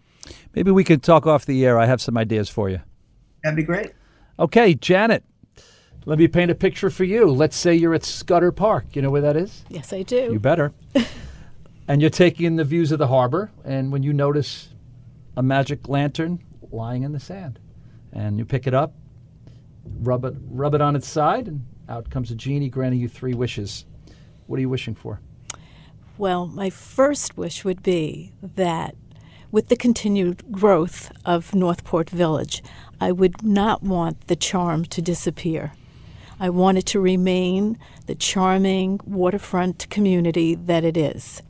Maybe 0.53 0.71
we 0.71 0.83
could 0.83 1.03
talk 1.03 1.25
off 1.25 1.45
the 1.45 1.65
air. 1.65 1.79
I 1.79 1.85
have 1.85 2.01
some 2.01 2.17
ideas 2.17 2.49
for 2.49 2.69
you. 2.69 2.81
That'd 3.43 3.55
be 3.55 3.63
great. 3.63 3.91
Okay, 4.39 4.73
Janet, 4.73 5.23
let 6.05 6.19
me 6.19 6.27
paint 6.27 6.51
a 6.51 6.55
picture 6.55 6.89
for 6.89 7.03
you. 7.03 7.31
Let's 7.31 7.55
say 7.55 7.75
you're 7.75 7.93
at 7.93 8.03
Scudder 8.03 8.51
Park. 8.51 8.95
You 8.95 9.01
know 9.01 9.09
where 9.09 9.21
that 9.21 9.35
is? 9.35 9.63
Yes, 9.69 9.93
I 9.93 10.03
do. 10.03 10.29
You 10.31 10.39
better. 10.39 10.73
and 11.87 12.01
you're 12.01 12.09
taking 12.09 12.45
in 12.45 12.55
the 12.55 12.63
views 12.63 12.91
of 12.91 12.99
the 12.99 13.07
harbor, 13.07 13.51
and 13.63 13.91
when 13.91 14.03
you 14.03 14.13
notice 14.13 14.69
a 15.35 15.43
magic 15.43 15.87
lantern 15.87 16.43
lying 16.71 17.03
in 17.03 17.11
the 17.13 17.19
sand, 17.19 17.59
and 18.11 18.37
you 18.37 18.45
pick 18.45 18.67
it 18.67 18.73
up, 18.73 18.93
rub 19.99 20.25
it, 20.25 20.35
rub 20.49 20.73
it 20.73 20.81
on 20.81 20.95
its 20.95 21.07
side, 21.07 21.47
and 21.47 21.65
out 21.89 22.09
comes 22.09 22.31
a 22.31 22.35
genie 22.35 22.69
granting 22.69 22.99
you 22.99 23.07
three 23.07 23.33
wishes. 23.33 23.85
What 24.47 24.57
are 24.57 24.61
you 24.61 24.69
wishing 24.69 24.95
for? 24.95 25.19
Well, 26.17 26.47
my 26.47 26.69
first 26.69 27.37
wish 27.37 27.63
would 27.63 27.83
be 27.83 28.33
that 28.41 28.95
with 29.51 29.67
the 29.67 29.75
continued 29.75 30.51
growth 30.51 31.11
of 31.25 31.53
Northport 31.53 32.09
Village, 32.09 32.63
I 32.99 33.11
would 33.11 33.43
not 33.43 33.83
want 33.83 34.27
the 34.27 34.35
charm 34.35 34.85
to 34.85 35.01
disappear. 35.01 35.73
I 36.39 36.49
want 36.49 36.77
it 36.77 36.85
to 36.87 36.99
remain 36.99 37.77
the 38.05 38.15
charming 38.15 38.99
waterfront 39.05 39.89
community 39.89 40.55
that 40.55 40.83
it 40.83 40.97
is. 40.97 41.41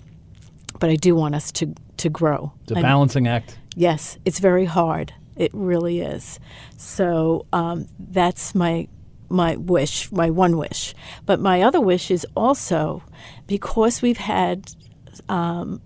But 0.79 0.89
I 0.89 0.95
do 0.95 1.15
want 1.15 1.35
us 1.35 1.51
to, 1.53 1.73
to 1.97 2.09
grow. 2.09 2.53
It's 2.63 2.71
a 2.71 2.75
balancing 2.75 3.27
act. 3.27 3.57
Yes, 3.75 4.17
it's 4.25 4.39
very 4.39 4.65
hard. 4.65 5.13
It 5.35 5.51
really 5.53 6.01
is. 6.01 6.39
So 6.77 7.45
um, 7.53 7.87
that's 7.99 8.55
my 8.55 8.87
my 9.29 9.55
wish, 9.55 10.11
my 10.11 10.29
one 10.29 10.57
wish. 10.57 10.93
But 11.25 11.39
my 11.39 11.61
other 11.61 11.81
wish 11.81 12.11
is 12.11 12.25
also 12.35 13.03
because 13.47 14.01
we've 14.01 14.17
had, 14.17 14.71
um, 15.29 15.81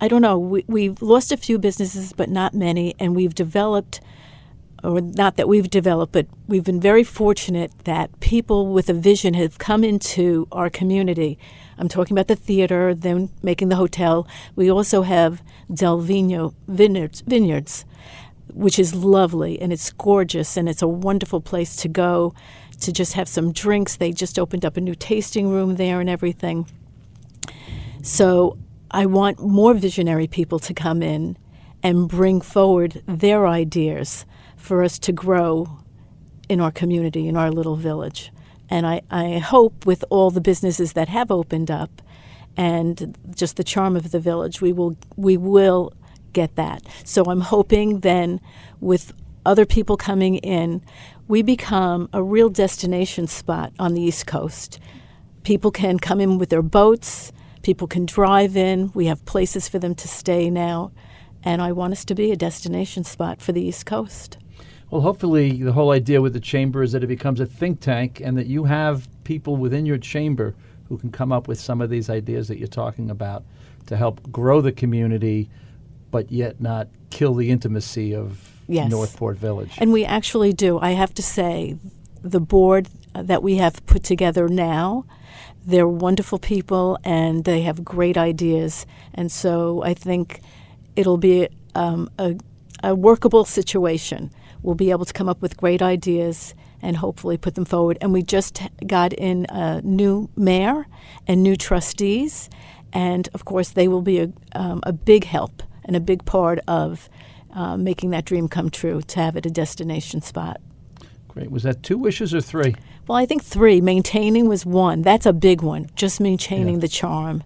I 0.00 0.08
don't 0.08 0.22
know, 0.22 0.38
we, 0.38 0.64
we've 0.66 1.00
lost 1.02 1.32
a 1.32 1.36
few 1.36 1.58
businesses, 1.58 2.12
but 2.12 2.28
not 2.28 2.54
many, 2.54 2.94
and 2.98 3.14
we've 3.14 3.34
developed 3.34 4.00
or 4.84 5.00
not 5.00 5.36
that 5.36 5.48
we've 5.48 5.68
developed, 5.68 6.12
but 6.12 6.26
we've 6.46 6.64
been 6.64 6.80
very 6.80 7.02
fortunate 7.02 7.72
that 7.84 8.20
people 8.20 8.72
with 8.72 8.88
a 8.88 8.94
vision 8.94 9.34
have 9.34 9.58
come 9.58 9.82
into 9.82 10.46
our 10.52 10.70
community. 10.70 11.38
I'm 11.78 11.88
talking 11.88 12.14
about 12.14 12.28
the 12.28 12.36
theater, 12.36 12.94
the 12.94 13.08
Engeman 13.08 13.68
the 13.68 13.76
hotel. 13.76 14.28
We 14.54 14.70
also 14.70 15.02
have 15.02 15.42
Del 15.72 15.98
Vino 15.98 16.54
Vineyards, 16.68 17.22
Vineyards, 17.22 17.84
which 18.56 18.78
is 18.78 18.94
lovely 18.94 19.60
and 19.60 19.70
it's 19.70 19.92
gorgeous 19.92 20.56
and 20.56 20.66
it's 20.66 20.80
a 20.80 20.88
wonderful 20.88 21.42
place 21.42 21.76
to 21.76 21.88
go 21.88 22.34
to 22.80 22.90
just 22.90 23.12
have 23.12 23.28
some 23.28 23.52
drinks. 23.52 23.96
They 23.96 24.12
just 24.12 24.38
opened 24.38 24.64
up 24.64 24.78
a 24.78 24.80
new 24.80 24.94
tasting 24.94 25.50
room 25.50 25.76
there 25.76 26.00
and 26.00 26.08
everything. 26.08 26.66
So 28.02 28.56
I 28.90 29.04
want 29.04 29.40
more 29.40 29.74
visionary 29.74 30.26
people 30.26 30.58
to 30.60 30.72
come 30.72 31.02
in 31.02 31.36
and 31.82 32.08
bring 32.08 32.40
forward 32.40 33.02
their 33.06 33.46
ideas 33.46 34.24
for 34.56 34.82
us 34.82 34.98
to 35.00 35.12
grow 35.12 35.78
in 36.48 36.60
our 36.60 36.70
community, 36.70 37.28
in 37.28 37.36
our 37.36 37.50
little 37.50 37.76
village. 37.76 38.32
And 38.70 38.86
I, 38.86 39.02
I 39.10 39.38
hope 39.38 39.84
with 39.84 40.02
all 40.08 40.30
the 40.30 40.40
businesses 40.40 40.94
that 40.94 41.08
have 41.08 41.30
opened 41.30 41.70
up 41.70 42.00
and 42.56 43.18
just 43.34 43.56
the 43.56 43.64
charm 43.64 43.96
of 43.96 44.12
the 44.12 44.18
village, 44.18 44.62
we 44.62 44.72
will 44.72 44.96
we 45.16 45.36
will 45.36 45.92
get 46.36 46.54
that. 46.56 46.82
So 47.02 47.24
I'm 47.24 47.40
hoping 47.40 48.00
then 48.00 48.40
with 48.80 49.14
other 49.46 49.64
people 49.64 49.96
coming 49.96 50.36
in, 50.36 50.82
we 51.28 51.40
become 51.40 52.10
a 52.12 52.22
real 52.22 52.50
destination 52.50 53.26
spot 53.26 53.72
on 53.78 53.94
the 53.94 54.02
East 54.02 54.26
Coast. 54.26 54.78
People 55.44 55.70
can 55.70 55.98
come 55.98 56.20
in 56.20 56.36
with 56.36 56.50
their 56.50 56.62
boats, 56.62 57.32
people 57.62 57.88
can 57.88 58.04
drive 58.04 58.54
in, 58.54 58.90
we 58.92 59.06
have 59.06 59.24
places 59.24 59.66
for 59.66 59.78
them 59.78 59.94
to 59.94 60.06
stay 60.06 60.50
now, 60.50 60.92
and 61.42 61.62
I 61.62 61.72
want 61.72 61.92
us 61.92 62.04
to 62.04 62.14
be 62.14 62.30
a 62.32 62.36
destination 62.36 63.02
spot 63.02 63.40
for 63.40 63.52
the 63.52 63.62
East 63.62 63.86
Coast. 63.86 64.36
Well, 64.90 65.00
hopefully, 65.00 65.62
the 65.62 65.72
whole 65.72 65.90
idea 65.90 66.20
with 66.20 66.34
the 66.34 66.40
chamber 66.40 66.82
is 66.82 66.92
that 66.92 67.02
it 67.02 67.08
becomes 67.08 67.40
a 67.40 67.46
think 67.46 67.80
tank 67.80 68.20
and 68.22 68.36
that 68.36 68.46
you 68.46 68.64
have 68.64 69.08
people 69.24 69.56
within 69.56 69.86
your 69.86 69.98
chamber 69.98 70.54
who 70.88 70.98
can 70.98 71.10
come 71.10 71.32
up 71.32 71.48
with 71.48 71.58
some 71.58 71.80
of 71.80 71.88
these 71.88 72.10
ideas 72.10 72.46
that 72.48 72.58
you're 72.58 72.68
talking 72.68 73.10
about 73.10 73.42
to 73.86 73.96
help 73.96 74.20
grow 74.30 74.60
the 74.60 74.72
community, 74.72 75.48
but 76.10 76.30
yet 76.30 76.60
not 76.60 76.88
kill 77.10 77.34
the 77.34 77.50
intimacy 77.50 78.14
of 78.14 78.50
yes. 78.66 78.90
Northport 78.90 79.38
Village. 79.38 79.72
And 79.78 79.92
we 79.92 80.04
actually 80.04 80.52
do. 80.52 80.78
I 80.78 80.92
have 80.92 81.14
to 81.14 81.22
say, 81.22 81.76
the 82.22 82.40
board 82.40 82.88
that 83.14 83.42
we 83.42 83.56
have 83.56 83.84
put 83.86 84.02
together 84.02 84.48
now, 84.48 85.04
they're 85.64 85.88
wonderful 85.88 86.38
people 86.38 86.98
and 87.04 87.44
they 87.44 87.62
have 87.62 87.84
great 87.84 88.16
ideas. 88.16 88.86
And 89.14 89.30
so 89.30 89.82
I 89.82 89.94
think 89.94 90.40
it'll 90.96 91.18
be 91.18 91.48
um, 91.74 92.10
a, 92.18 92.36
a 92.82 92.94
workable 92.94 93.44
situation 93.44 94.30
we'll 94.66 94.74
be 94.74 94.90
able 94.90 95.04
to 95.04 95.12
come 95.12 95.28
up 95.28 95.40
with 95.40 95.56
great 95.56 95.80
ideas 95.80 96.54
and 96.82 96.96
hopefully 96.96 97.36
put 97.38 97.54
them 97.54 97.64
forward. 97.64 97.96
And 98.00 98.12
we 98.12 98.22
just 98.22 98.60
got 98.86 99.12
in 99.12 99.46
a 99.48 99.80
new 99.82 100.28
mayor 100.36 100.86
and 101.26 101.42
new 101.42 101.56
trustees, 101.56 102.50
and 102.92 103.28
of 103.32 103.44
course, 103.44 103.70
they 103.70 103.88
will 103.88 104.02
be 104.02 104.20
a, 104.20 104.32
um, 104.52 104.80
a 104.82 104.92
big 104.92 105.24
help 105.24 105.62
and 105.86 105.96
a 105.96 106.00
big 106.00 106.24
part 106.24 106.58
of 106.68 107.08
uh, 107.54 107.76
making 107.76 108.10
that 108.10 108.26
dream 108.26 108.48
come 108.48 108.68
true 108.68 109.00
to 109.00 109.20
have 109.20 109.36
it 109.36 109.46
a 109.46 109.50
destination 109.50 110.20
spot. 110.20 110.60
Great. 111.28 111.50
Was 111.50 111.62
that 111.62 111.82
two 111.82 111.96
wishes 111.96 112.34
or 112.34 112.40
three? 112.40 112.74
Well, 113.06 113.16
I 113.16 113.24
think 113.24 113.42
three. 113.42 113.80
Maintaining 113.80 114.48
was 114.48 114.66
one. 114.66 115.02
That's 115.02 115.26
a 115.26 115.32
big 115.32 115.62
one, 115.62 115.88
just 115.94 116.20
maintaining 116.20 116.74
yeah. 116.74 116.80
the 116.80 116.88
charm. 116.88 117.44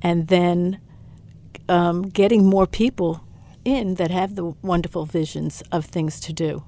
And 0.00 0.28
then 0.28 0.80
um, 1.68 2.02
getting 2.02 2.46
more 2.46 2.66
people 2.66 3.24
in 3.64 3.94
that 3.96 4.10
have 4.10 4.34
the 4.34 4.44
wonderful 4.62 5.06
visions 5.06 5.62
of 5.70 5.84
things 5.84 6.20
to 6.20 6.32
do, 6.32 6.64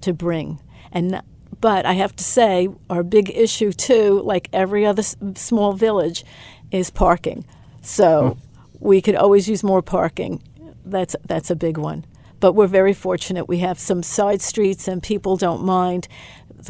to 0.00 0.12
bring. 0.12 0.60
And 0.90 1.22
but 1.60 1.86
I 1.86 1.92
have 1.92 2.16
to 2.16 2.24
say, 2.24 2.68
our 2.90 3.02
big 3.02 3.30
issue 3.30 3.72
too, 3.72 4.20
like 4.24 4.48
every 4.52 4.84
other 4.84 5.00
s- 5.00 5.16
small 5.36 5.72
village, 5.72 6.24
is 6.70 6.90
parking. 6.90 7.44
So 7.82 8.36
we 8.82 9.00
could 9.00 9.14
always 9.14 9.48
use 9.48 9.62
more 9.62 9.80
parking. 9.80 10.42
That's 10.84 11.14
that's 11.24 11.50
a 11.50 11.56
big 11.56 11.78
one. 11.78 12.04
But 12.40 12.54
we're 12.54 12.66
very 12.66 12.92
fortunate. 12.92 13.48
We 13.48 13.58
have 13.58 13.78
some 13.78 14.02
side 14.02 14.42
streets, 14.42 14.88
and 14.88 15.00
people 15.00 15.36
don't 15.36 15.62
mind 15.62 16.08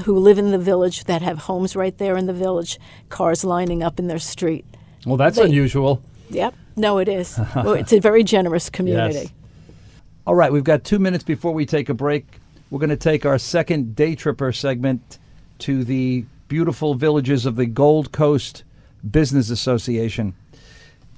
who 0.05 0.19
live 0.19 0.39
in 0.39 0.51
the 0.51 0.59
village 0.59 1.05
that 1.05 1.23
have 1.23 1.39
homes 1.39 1.75
right 1.75 1.97
there 1.97 2.17
in 2.17 2.27
the 2.27 2.33
village, 2.33 2.79
cars 3.09 3.45
lining 3.45 3.83
up 3.83 3.99
in 3.99 4.07
their 4.07 4.19
street. 4.19 4.65
Well, 5.07 5.17
that's 5.17 5.39
they, 5.39 5.45
unusual. 5.45 6.03
Yep. 6.31 6.55
No, 6.77 6.99
it 6.99 7.09
is. 7.09 7.39
well, 7.57 7.73
it's 7.73 7.93
a 7.93 8.01
very 8.01 8.25
generous 8.25 8.69
community. 8.71 9.15
Yes. 9.15 9.33
All 10.27 10.35
right, 10.35 10.53
we've 10.53 10.65
got 10.65 10.85
two 10.85 10.99
minutes 10.99 11.25
before 11.25 11.53
we 11.53 11.67
take 11.67 11.89
a 11.89 11.95
break. 11.95 12.27
We're 12.71 12.79
going 12.79 12.91
to 12.91 12.97
take 12.97 13.27
our 13.27 13.39
second 13.39 13.97
day 13.97 14.15
tripper 14.15 14.53
segment 14.53 15.19
to 15.61 15.85
the 15.85 16.25
beautiful 16.49 16.95
villages 16.95 17.45
of 17.45 17.57
the 17.57 17.67
Gold 17.67 18.13
Coast 18.13 18.65
Business 19.11 19.51
Association. 19.51 20.35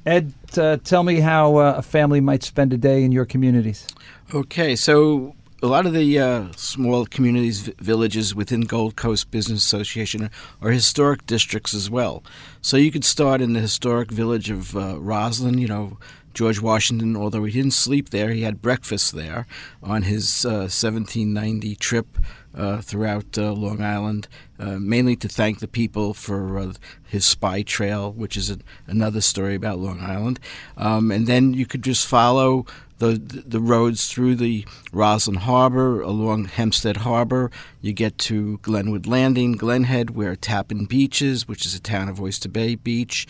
Ed, 0.06 0.32
uh, 0.56 0.76
tell 0.84 1.02
me 1.02 1.20
how 1.20 1.56
uh, 1.56 1.74
a 1.78 1.82
family 1.82 2.20
might 2.20 2.42
spend 2.42 2.72
a 2.72 2.76
day 2.76 3.02
in 3.04 3.12
your 3.12 3.24
communities. 3.24 3.86
Okay, 4.34 4.76
so 4.76 5.34
a 5.62 5.66
lot 5.66 5.86
of 5.86 5.94
the 5.94 6.18
uh, 6.18 6.52
small 6.56 7.06
communities, 7.06 7.60
v- 7.60 7.74
villages 7.78 8.34
within 8.34 8.62
Gold 8.62 8.96
Coast 8.96 9.30
Business 9.30 9.64
Association 9.64 10.30
are 10.60 10.70
historic 10.70 11.26
districts 11.26 11.72
as 11.72 11.88
well. 11.88 12.22
So 12.60 12.76
you 12.76 12.92
could 12.92 13.04
start 13.04 13.40
in 13.40 13.54
the 13.54 13.60
historic 13.60 14.10
village 14.10 14.50
of 14.50 14.76
uh, 14.76 15.00
Roslyn, 15.00 15.56
you 15.56 15.68
know, 15.68 15.98
George 16.34 16.60
Washington, 16.60 17.16
although 17.16 17.44
he 17.44 17.52
didn't 17.52 17.72
sleep 17.72 18.10
there, 18.10 18.30
he 18.30 18.42
had 18.42 18.60
breakfast 18.60 19.14
there 19.14 19.46
on 19.82 20.02
his 20.02 20.44
uh, 20.44 20.68
1790 20.68 21.76
trip 21.76 22.18
uh, 22.56 22.80
throughout 22.80 23.36
uh, 23.36 23.52
Long 23.52 23.82
Island, 23.82 24.28
uh, 24.58 24.78
mainly 24.78 25.16
to 25.16 25.28
thank 25.28 25.58
the 25.58 25.68
people 25.68 26.14
for 26.14 26.58
uh, 26.58 26.72
his 27.04 27.24
spy 27.24 27.62
trail, 27.62 28.12
which 28.12 28.36
is 28.36 28.56
another 28.86 29.20
story 29.20 29.54
about 29.54 29.78
Long 29.78 30.00
Island. 30.00 30.40
Um, 30.76 31.10
and 31.10 31.26
then 31.26 31.54
you 31.54 31.66
could 31.66 31.82
just 31.82 32.06
follow 32.06 32.66
the 32.98 33.12
the 33.46 33.60
roads 33.60 34.06
through 34.06 34.36
the 34.36 34.64
Roslyn 34.92 35.36
Harbor, 35.36 36.00
along 36.00 36.46
Hempstead 36.46 36.98
Harbor. 36.98 37.50
You 37.80 37.92
get 37.92 38.18
to 38.18 38.58
Glenwood 38.58 39.06
Landing, 39.06 39.52
Glenhead, 39.52 40.10
where 40.10 40.36
Tappen 40.36 40.88
Beach 40.88 41.20
is, 41.20 41.48
which 41.48 41.66
is 41.66 41.74
a 41.74 41.80
town 41.80 42.08
of 42.08 42.20
Oyster 42.20 42.48
Bay 42.48 42.76
Beach, 42.76 43.26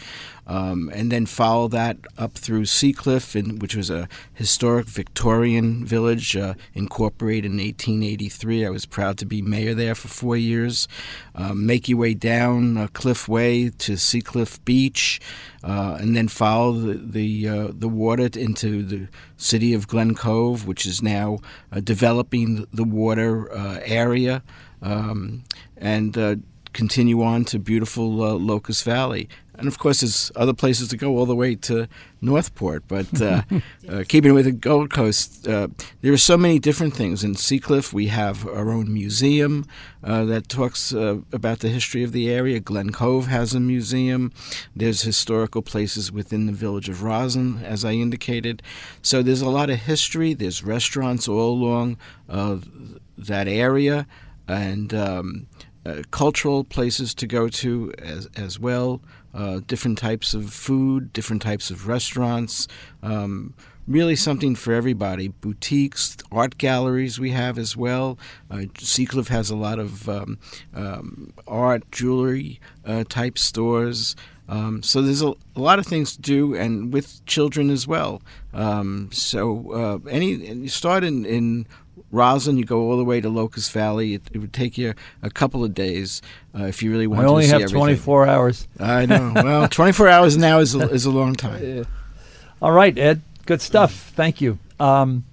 um, 0.46 0.90
and 0.92 1.10
then 1.10 1.26
follow 1.26 1.68
that 1.68 1.96
up 2.18 2.34
through 2.34 2.64
Seacliff, 2.64 3.34
which 3.60 3.74
was 3.74 3.90
a 3.90 4.08
historic 4.32 4.86
Victorian 4.86 5.84
village 5.84 6.36
uh, 6.36 6.54
incorporated 6.74 7.46
in 7.46 7.58
1883. 7.58 8.66
I 8.66 8.70
was 8.70 8.86
proud 8.86 9.18
to 9.18 9.26
be 9.26 9.40
mayor 9.40 9.74
there 9.74 9.94
for 9.94 10.08
four 10.08 10.36
years. 10.36 10.86
Um, 11.34 11.66
make 11.66 11.88
your 11.88 11.98
way 11.98 12.14
down 12.14 12.76
uh, 12.76 12.88
Cliff 12.92 13.28
Way 13.28 13.70
to 13.70 13.96
Seacliff 13.96 14.62
Beach, 14.64 15.20
uh, 15.62 15.96
and 16.00 16.14
then 16.14 16.28
follow 16.28 16.72
the 16.72 16.94
the, 17.14 17.48
uh, 17.48 17.68
the 17.72 17.88
water 17.88 18.28
into 18.34 18.82
the 18.82 19.08
city 19.36 19.72
of 19.72 19.88
Glen 19.88 20.14
Cove, 20.14 20.66
which 20.66 20.84
is 20.86 21.02
now 21.02 21.38
uh, 21.72 21.80
developing 21.80 22.66
the 22.72 22.84
water 22.84 23.50
area, 23.84 24.42
um, 24.82 25.44
and 25.76 26.42
continue 26.72 27.22
on 27.22 27.44
to 27.44 27.58
beautiful 27.58 28.10
Locust 28.12 28.84
Valley. 28.84 29.28
And 29.56 29.68
of 29.68 29.78
course, 29.78 30.00
there's 30.00 30.32
other 30.34 30.52
places 30.52 30.88
to 30.88 30.96
go 30.96 31.16
all 31.16 31.26
the 31.26 31.36
way 31.36 31.54
to 31.54 31.88
Northport. 32.20 32.84
But 32.88 33.20
uh, 33.20 33.42
uh, 33.88 34.04
keeping 34.08 34.34
with 34.34 34.46
the 34.46 34.52
Gold 34.52 34.90
Coast, 34.90 35.46
uh, 35.46 35.68
there 36.02 36.12
are 36.12 36.18
so 36.18 36.36
many 36.36 36.58
different 36.58 36.94
things. 36.94 37.22
In 37.22 37.34
Seacliff, 37.34 37.92
we 37.92 38.08
have 38.08 38.46
our 38.46 38.70
own 38.70 38.92
museum 38.92 39.66
uh, 40.02 40.24
that 40.24 40.48
talks 40.48 40.92
uh, 40.92 41.18
about 41.32 41.60
the 41.60 41.68
history 41.68 42.02
of 42.02 42.12
the 42.12 42.30
area. 42.30 42.60
Glen 42.60 42.90
Cove 42.90 43.26
has 43.26 43.54
a 43.54 43.60
museum. 43.60 44.32
There's 44.74 45.02
historical 45.02 45.62
places 45.62 46.10
within 46.10 46.46
the 46.46 46.52
village 46.52 46.88
of 46.88 47.02
Roslyn, 47.02 47.62
as 47.64 47.84
I 47.84 47.92
indicated. 47.92 48.62
So 49.02 49.22
there's 49.22 49.42
a 49.42 49.50
lot 49.50 49.70
of 49.70 49.80
history. 49.80 50.34
There's 50.34 50.64
restaurants 50.64 51.28
all 51.28 51.52
along 51.52 51.96
that 52.28 53.48
area. 53.48 54.06
And 54.46 54.92
um, 54.92 55.46
uh, 55.86 56.02
cultural 56.10 56.64
places 56.64 57.14
to 57.14 57.26
go 57.26 57.48
to 57.48 57.92
as, 57.98 58.28
as 58.36 58.58
well, 58.58 59.00
uh, 59.34 59.60
different 59.66 59.98
types 59.98 60.32
of 60.34 60.52
food, 60.52 61.12
different 61.12 61.42
types 61.42 61.70
of 61.70 61.88
restaurants. 61.88 62.68
Um, 63.02 63.54
really 63.86 64.16
something 64.16 64.54
for 64.54 64.72
everybody. 64.72 65.28
Boutiques, 65.28 66.16
art 66.32 66.58
galleries 66.58 67.18
we 67.18 67.30
have 67.30 67.58
as 67.58 67.76
well. 67.76 68.18
Uh, 68.50 68.66
Seacliff 68.78 69.28
has 69.28 69.50
a 69.50 69.56
lot 69.56 69.78
of 69.78 70.08
um, 70.08 70.38
um, 70.74 71.32
art, 71.46 71.90
jewelry 71.90 72.60
uh, 72.84 73.04
type 73.08 73.38
stores. 73.38 74.16
Um, 74.48 74.82
so 74.82 75.00
there's 75.00 75.22
a, 75.22 75.28
a, 75.56 75.60
lot 75.60 75.78
of 75.78 75.86
things 75.86 76.16
to 76.16 76.20
do, 76.20 76.54
and 76.54 76.92
with 76.92 77.24
children 77.24 77.70
as 77.70 77.86
well. 77.86 78.20
Um, 78.52 79.08
so 79.10 79.72
uh, 79.72 80.08
any 80.08 80.32
you 80.32 80.68
start 80.68 81.02
in, 81.02 81.24
in 81.24 81.66
Roslyn, 82.14 82.56
you 82.56 82.64
go 82.64 82.80
all 82.80 82.96
the 82.96 83.04
way 83.04 83.20
to 83.20 83.28
Locust 83.28 83.72
Valley. 83.72 84.14
It, 84.14 84.22
it 84.32 84.38
would 84.38 84.52
take 84.52 84.78
you 84.78 84.94
a 85.22 85.30
couple 85.30 85.64
of 85.64 85.74
days 85.74 86.22
uh, 86.58 86.64
if 86.64 86.82
you 86.82 86.90
really 86.90 87.06
want. 87.06 87.24
I 87.24 87.28
only 87.28 87.46
to 87.46 87.58
have 87.58 87.70
24 87.70 88.26
hours. 88.26 88.68
I 88.78 89.06
know. 89.06 89.32
Well, 89.34 89.68
24 89.70 90.08
hours 90.08 90.36
now 90.36 90.60
is 90.60 90.74
a, 90.74 90.88
is 90.90 91.04
a 91.04 91.10
long 91.10 91.34
time. 91.34 91.86
All 92.62 92.72
right, 92.72 92.96
Ed. 92.96 93.22
Good 93.46 93.60
stuff. 93.60 93.92
Thank 93.92 94.40
you. 94.40 94.58
Um, 94.80 95.24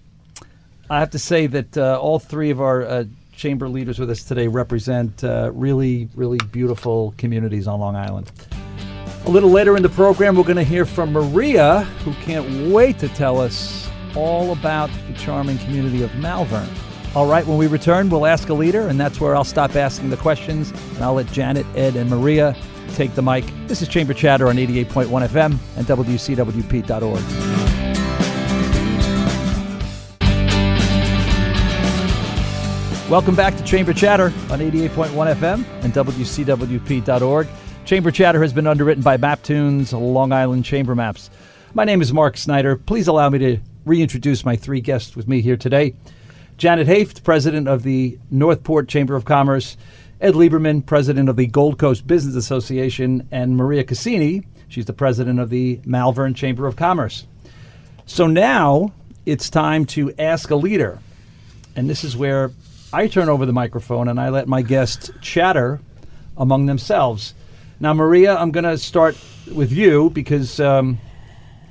I 0.89 0.99
have 0.99 1.11
to 1.11 1.19
say 1.19 1.47
that 1.47 1.77
uh, 1.77 1.97
all 2.01 2.19
three 2.19 2.49
of 2.49 2.59
our 2.59 2.83
uh, 2.83 3.03
chamber 3.31 3.69
leaders 3.69 3.97
with 3.97 4.09
us 4.09 4.23
today 4.23 4.47
represent 4.49 5.23
uh, 5.23 5.49
really, 5.53 6.09
really 6.15 6.39
beautiful 6.51 7.13
communities 7.17 7.67
on 7.67 7.79
Long 7.79 7.95
Island. 7.95 8.29
A 9.25 9.29
little 9.29 9.51
later 9.51 9.77
in 9.77 9.83
the 9.83 9.89
program, 9.89 10.35
we're 10.35 10.43
going 10.43 10.57
to 10.57 10.63
hear 10.63 10.83
from 10.83 11.13
Maria, 11.13 11.81
who 12.03 12.13
can't 12.25 12.73
wait 12.73 12.99
to 12.99 13.07
tell 13.07 13.39
us 13.39 13.89
all 14.15 14.51
about 14.51 14.89
the 15.07 15.13
charming 15.13 15.57
community 15.59 16.03
of 16.03 16.11
Malverne. 16.11 16.69
All 17.13 17.27
right, 17.27 17.45
when 17.45 17.57
we 17.57 17.67
return, 17.67 18.09
we'll 18.09 18.25
ask 18.25 18.47
a 18.49 18.53
leader, 18.53 18.87
and 18.87 18.99
that's 18.99 19.19
where 19.19 19.35
I'll 19.35 19.43
stop 19.43 19.75
asking 19.75 20.11
the 20.11 20.17
questions, 20.17 20.71
and 20.95 21.03
I'll 21.03 21.15
let 21.15 21.27
Janet, 21.27 21.65
Ed, 21.75 21.95
and 21.95 22.09
Maria 22.09 22.55
take 22.93 23.13
the 23.15 23.21
mic. 23.21 23.45
This 23.67 23.81
is 23.81 23.87
Chamber 23.87 24.13
Chatter 24.13 24.47
on 24.47 24.55
88.1 24.55 25.27
FM 25.27 25.57
and 25.75 25.87
WCWP.org. 25.87 27.21
Welcome 33.11 33.35
back 33.35 33.57
to 33.57 33.63
Chamber 33.63 33.91
Chatter 33.91 34.27
on 34.49 34.59
88.1 34.59 35.35
FM 35.35 35.65
and 35.83 35.93
WCWP.org. 35.93 37.47
Chamber 37.83 38.09
Chatter 38.09 38.41
has 38.41 38.53
been 38.53 38.67
underwritten 38.67 39.03
by 39.03 39.17
MapToons, 39.17 39.91
Long 39.91 40.31
Island 40.31 40.63
Chamber 40.63 40.95
Maps. 40.95 41.29
My 41.73 41.83
name 41.83 42.01
is 42.01 42.13
Mark 42.13 42.37
Snyder. 42.37 42.77
Please 42.77 43.09
allow 43.09 43.29
me 43.29 43.39
to 43.39 43.57
reintroduce 43.85 44.45
my 44.45 44.55
three 44.55 44.81
guests 44.81 45.15
with 45.15 45.27
me 45.27 45.41
here 45.41 45.57
today. 45.57 45.93
Janet 46.57 46.87
Haft, 46.87 47.23
president 47.23 47.67
of 47.67 47.83
the 47.83 48.19
Northport 48.29 48.87
Chamber 48.87 49.15
of 49.15 49.25
Commerce, 49.25 49.77
Ed 50.19 50.35
Lieberman, 50.35 50.85
president 50.85 51.29
of 51.29 51.35
the 51.35 51.47
Gold 51.47 51.79
Coast 51.79 52.05
Business 52.05 52.35
Association, 52.35 53.27
and 53.31 53.57
Maria 53.57 53.83
Cassini, 53.83 54.45
she's 54.67 54.85
the 54.85 54.93
president 54.93 55.39
of 55.39 55.49
the 55.49 55.79
Malverne 55.85 56.35
Chamber 56.35 56.67
of 56.67 56.75
Commerce. 56.75 57.25
So 58.05 58.27
now 58.27 58.93
it's 59.25 59.49
time 59.49 59.85
to 59.85 60.13
ask 60.19 60.51
a 60.51 60.55
leader. 60.55 60.99
And 61.75 61.89
this 61.89 62.03
is 62.03 62.15
where 62.15 62.51
I 62.93 63.07
turn 63.07 63.29
over 63.29 63.45
the 63.45 63.53
microphone 63.53 64.07
and 64.07 64.19
I 64.19 64.29
let 64.29 64.47
my 64.47 64.61
guests 64.61 65.09
chatter 65.21 65.79
among 66.37 66.65
themselves. 66.65 67.33
Now, 67.79 67.93
Maria, 67.93 68.35
I'm 68.35 68.51
going 68.51 68.65
to 68.65 68.77
start 68.77 69.17
with 69.51 69.71
you 69.71 70.09
because 70.11 70.59
um, 70.59 70.99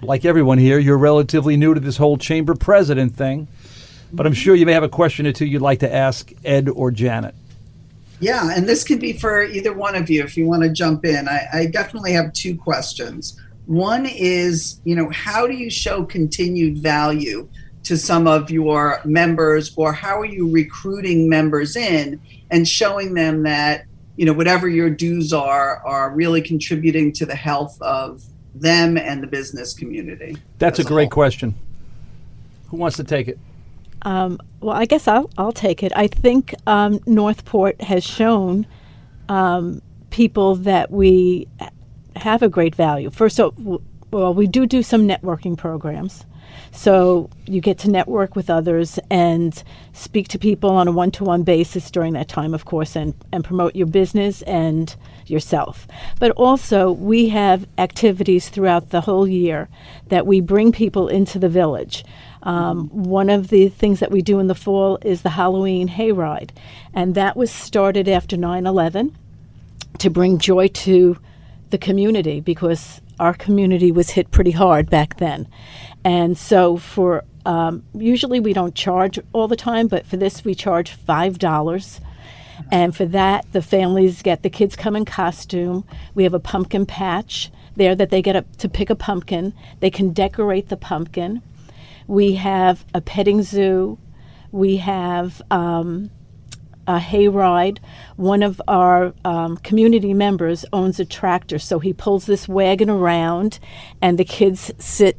like 0.03 0.25
everyone 0.25 0.59
here, 0.59 0.79
you're 0.79 0.99
relatively 0.99 1.57
new 1.57 1.75
to 1.75 1.81
this 1.81 1.97
whole 1.97 2.17
chamber 2.17 2.55
president 2.55 3.15
thing, 3.15 3.49
but 4.13 4.27
I'm 4.27 4.33
sure 4.33 4.55
you 4.55 4.67
may 4.67 4.73
have 4.73 4.83
a 4.83 4.89
question 4.89 5.27
or 5.27 5.33
two 5.33 5.47
you'd 5.47 5.63
like 5.63 5.81
to 5.81 5.95
ask 5.95 6.33
Ed 6.45 6.69
or 6.69 6.91
Janet. 6.91 7.35
Yeah, 8.21 8.51
and 8.55 8.69
this 8.69 8.85
can 8.85 8.99
be 8.99 9.15
for 9.15 9.43
either 9.45 9.73
one 9.73 9.95
of 9.95 10.11
you 10.11 10.23
if 10.23 10.37
you 10.37 10.47
want 10.47 10.63
to 10.63 10.69
jump 10.71 11.05
in. 11.07 11.27
I, 11.29 11.47
I 11.53 11.67
definitely 11.67 12.13
have 12.13 12.33
two 12.33 12.57
questions. 12.57 13.41
One 13.67 14.05
is, 14.05 14.81
you 14.85 14.95
know, 14.95 15.09
how 15.11 15.47
do 15.47 15.55
you 15.55 15.71
show 15.71 16.05
continued 16.05 16.79
value 16.79 17.49
to 17.85 17.97
some 17.97 18.27
of 18.27 18.51
your 18.51 19.01
members, 19.05 19.73
or 19.77 19.93
how 19.93 20.21
are 20.21 20.27
you 20.27 20.51
recruiting 20.51 21.29
members 21.29 21.77
in 21.77 22.21
and 22.51 22.69
showing 22.69 23.15
them 23.15 23.43
that, 23.45 23.87
you 24.17 24.27
know, 24.27 24.35
whatever 24.35 24.69
your 24.69 24.91
dues 24.91 25.33
are, 25.33 25.83
are 25.87 26.11
really 26.11 26.43
contributing 26.43 27.13
to 27.13 27.25
the 27.25 27.35
health 27.35 27.81
of 27.81 28.23
them 28.55 28.97
and 28.97 29.23
the 29.23 29.27
business 29.27 29.75
community. 29.75 30.37
That's 30.59 30.79
a 30.79 30.85
great 30.85 31.07
a 31.07 31.11
question. 31.11 31.55
Who 32.69 32.77
wants 32.77 32.97
to 32.97 33.05
take 33.05 33.29
it? 33.29 33.39
Um, 34.03 34.39
well, 34.61 34.77
I 34.77 34.87
guess 34.87 35.07
I'll, 35.07 35.31
I'll 35.37 35.53
take 35.53 35.83
it. 35.83 35.93
I 35.95 36.07
think 36.07 36.55
um, 36.67 37.01
Northport 37.07 37.81
has 37.83 38.05
shown 38.05 38.67
um, 39.29 39.83
people 40.11 40.57
that 40.57 40.91
we 40.91 41.49
have 42.17 42.43
a 42.43 42.49
great 42.49 42.75
value. 42.75 43.11
First, 43.11 43.39
of 43.39 43.55
well, 44.11 44.35
we 44.35 44.47
do 44.47 44.67
do 44.67 44.83
some 44.83 45.07
networking 45.07 45.57
programs. 45.57 46.25
So 46.73 47.29
you 47.47 47.61
get 47.61 47.79
to 47.79 47.91
network 47.91 48.37
with 48.37 48.49
others 48.49 48.99
and 49.11 49.63
speak 49.93 50.29
to 50.29 50.39
people 50.39 50.71
on 50.71 50.87
a 50.87 50.93
one 50.93 51.11
to 51.13 51.25
one 51.25 51.43
basis 51.43 51.91
during 51.91 52.13
that 52.13 52.29
time, 52.29 52.55
of 52.55 52.65
course, 52.65 52.95
and, 52.95 53.15
and 53.33 53.45
promote 53.45 53.75
your 53.75 53.89
business 53.89 54.43
and 54.43 54.95
yourself. 55.27 55.89
But 56.19 56.31
also, 56.33 56.93
we 56.93 57.29
have 57.31 57.67
activities 57.79 58.49
throughout 58.49 58.91
the 58.91 59.03
whole 59.03 59.27
year 59.27 59.69
that 60.09 60.27
we 60.27 60.41
bring 60.41 60.73
people 60.73 61.09
into 61.09 61.39
the 61.39 61.49
village. 61.49 62.05
Um, 62.43 62.89
one 62.89 63.29
of 63.29 63.49
the 63.49 63.69
things 63.69 64.01
that 64.01 64.11
we 64.11 64.23
do 64.23 64.39
in 64.39 64.47
the 64.47 64.55
fall 64.55 64.99
is 65.03 65.23
the 65.23 65.31
Halloween 65.31 65.89
hayride, 65.89 66.51
and 66.95 67.15
that 67.15 67.37
was 67.37 67.51
started 67.51 68.09
after 68.09 68.37
9 68.37 68.67
11 68.67 69.17
to 69.99 70.09
bring 70.09 70.39
joy 70.39 70.69
to 70.69 71.19
the 71.69 71.79
community 71.79 72.41
because 72.41 73.01
our 73.21 73.35
community 73.35 73.93
was 73.93 74.11
hit 74.11 74.31
pretty 74.31 74.51
hard 74.51 74.89
back 74.89 75.19
then. 75.19 75.47
And 76.05 76.37
so 76.37 76.77
for 76.77 77.25
um, 77.47 77.85
usually 77.95 78.41
we 78.41 78.53
don't 78.53 78.75
charge 78.75 79.19
all 79.33 79.49
the 79.49 79.57
time, 79.57 79.89
but 79.89 80.07
for 80.07 80.17
this 80.17 80.45
we 80.45 80.55
charge 80.55 80.93
five 80.93 81.39
dollars. 81.39 82.01
And 82.71 82.95
for 82.95 83.07
that, 83.07 83.51
the 83.53 83.63
families 83.63 84.23
get 84.23 84.43
the 84.43 84.51
kids 84.51 84.77
come 84.77 84.95
in 84.95 85.05
costume. 85.05 85.85
We 86.15 86.25
have 86.25 86.35
a 86.35 86.41
pumpkin 86.41 86.87
patch 86.87 87.51
there 87.77 87.95
that 87.95 88.11
they 88.11 88.21
get 88.21 88.37
up 88.37 88.57
to 88.59 88.69
pick 88.69 88.91
a 88.91 88.95
pumpkin. 88.95 89.55
They 89.81 89.91
can 89.91 90.13
decorate 90.13 90.69
the 90.69 90.77
pumpkin. 90.77 91.43
We 92.07 92.35
have 92.35 92.85
a 92.93 93.01
petting 93.01 93.43
zoo. 93.43 93.99
We 94.53 94.77
have 94.79 95.41
um, 95.51 96.11
a 96.87 96.99
hayride. 96.99 97.79
One 98.17 98.43
of 98.43 98.61
our 98.69 99.15
um, 99.25 99.57
community 99.59 100.13
members 100.13 100.65
owns 100.73 101.01
a 101.01 101.05
tractor, 101.05 101.59
so 101.59 101.79
he 101.79 101.93
pulls 101.93 102.27
this 102.27 102.49
wagon 102.49 102.91
around, 102.91 103.59
and 104.03 104.19
the 104.19 104.25
kids 104.25 104.73
sit 104.79 105.17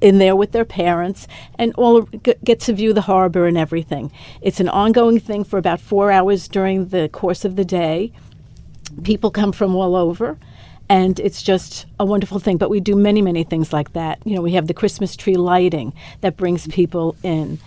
in 0.00 0.18
there 0.18 0.36
with 0.36 0.52
their 0.52 0.64
parents 0.64 1.26
and 1.58 1.72
all 1.76 2.02
get 2.02 2.60
to 2.60 2.72
view 2.72 2.92
the 2.92 3.02
harbor 3.02 3.46
and 3.46 3.56
everything. 3.56 4.12
It's 4.40 4.60
an 4.60 4.68
ongoing 4.68 5.18
thing 5.18 5.44
for 5.44 5.58
about 5.58 5.80
four 5.80 6.10
hours 6.10 6.48
during 6.48 6.88
the 6.88 7.08
course 7.08 7.44
of 7.44 7.56
the 7.56 7.64
day. 7.64 8.12
People 9.02 9.30
come 9.30 9.52
from 9.52 9.74
all 9.74 9.96
over 9.96 10.38
and 10.88 11.18
it's 11.18 11.42
just 11.42 11.86
a 11.98 12.04
wonderful 12.04 12.38
thing. 12.38 12.58
But 12.58 12.70
we 12.70 12.80
do 12.80 12.94
many, 12.94 13.22
many 13.22 13.42
things 13.44 13.72
like 13.72 13.92
that. 13.94 14.20
You 14.24 14.36
know, 14.36 14.42
we 14.42 14.52
have 14.52 14.66
the 14.66 14.74
Christmas 14.74 15.16
tree 15.16 15.36
lighting 15.36 15.92
that 16.20 16.36
brings 16.36 16.66
people 16.68 17.16
in. 17.22 17.58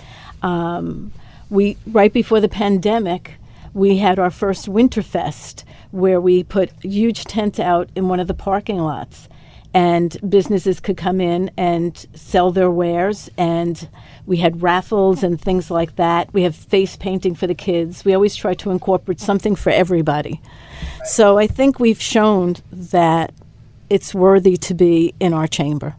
Um, 0.42 1.12
we 1.50 1.78
right 1.88 2.14
before 2.14 2.40
the 2.40 2.50
pandemic, 2.50 3.36
we 3.74 3.98
had 3.98 4.20
our 4.20 4.32
first 4.32 4.68
Winterfest 4.68 5.64
where 5.92 6.22
we 6.22 6.44
put 6.44 6.72
huge 6.84 7.26
tent 7.26 7.60
out 7.60 7.90
in 7.96 8.08
one 8.08 8.20
of 8.20 8.28
the 8.28 8.34
parking 8.34 8.78
lots 8.78 9.28
and 9.74 10.18
businesses 10.28 10.80
could 10.80 10.98
come 10.98 11.22
in 11.22 11.52
and 11.58 12.06
sell 12.14 12.52
their 12.52 12.72
wares. 12.72 13.30
And 13.38 13.88
we 14.26 14.38
had 14.38 14.62
raffles 14.62 15.24
and 15.24 15.40
things 15.40 15.70
like 15.70 15.96
that. 15.98 16.34
We 16.34 16.44
have 16.44 16.56
face 16.56 16.96
painting 16.96 17.36
for 17.36 17.48
the 17.48 17.56
kids. 17.56 18.04
We 18.04 18.14
always 18.14 18.36
try 18.36 18.54
to 18.56 18.72
incorporate 18.72 19.20
something 19.20 19.56
for 19.56 19.70
everybody. 19.70 20.42
So 21.06 21.38
i 21.38 21.48
think 21.48 21.80
we've 21.80 22.02
shown 22.02 22.56
that 22.72 23.34
it's 23.90 24.14
worthy 24.14 24.58
to 24.58 24.74
be 24.74 25.14
in 25.20 25.34
our 25.34 25.48
chamber. 25.48 25.96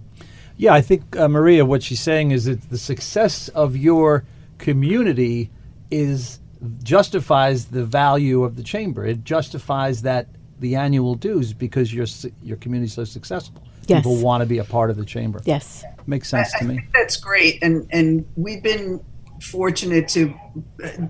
Yeah 0.56 0.74
i 0.74 0.80
think 0.80 1.16
uh, 1.16 1.28
maria 1.28 1.64
what 1.64 1.82
she's 1.82 2.00
saying 2.00 2.32
is 2.32 2.44
that 2.44 2.70
the 2.70 2.78
success 2.78 3.48
of 3.48 3.76
your 3.76 4.24
community 4.58 5.50
is 5.90 6.40
justifies 6.82 7.66
the 7.66 7.84
value 7.84 8.44
of 8.44 8.56
the 8.56 8.62
chamber. 8.62 9.06
It 9.06 9.24
justifies 9.24 10.02
that 10.02 10.26
the 10.60 10.76
annual 10.76 11.14
dues 11.14 11.52
because 11.52 11.92
your 11.92 12.06
your 12.42 12.56
community 12.58 12.86
is 12.86 12.94
so 12.94 13.04
successful. 13.04 13.62
Yes. 13.86 14.00
People 14.00 14.18
want 14.18 14.42
to 14.42 14.46
be 14.46 14.58
a 14.58 14.64
part 14.64 14.90
of 14.90 14.96
the 14.96 15.04
chamber. 15.04 15.40
Yes, 15.44 15.84
makes 16.06 16.28
sense 16.28 16.54
I, 16.54 16.58
to 16.58 16.64
I 16.64 16.68
me. 16.68 16.86
that's 16.94 17.16
great, 17.16 17.62
and 17.62 17.86
and 17.90 18.26
we've 18.36 18.62
been 18.62 19.04
fortunate 19.42 20.06
to 20.08 20.34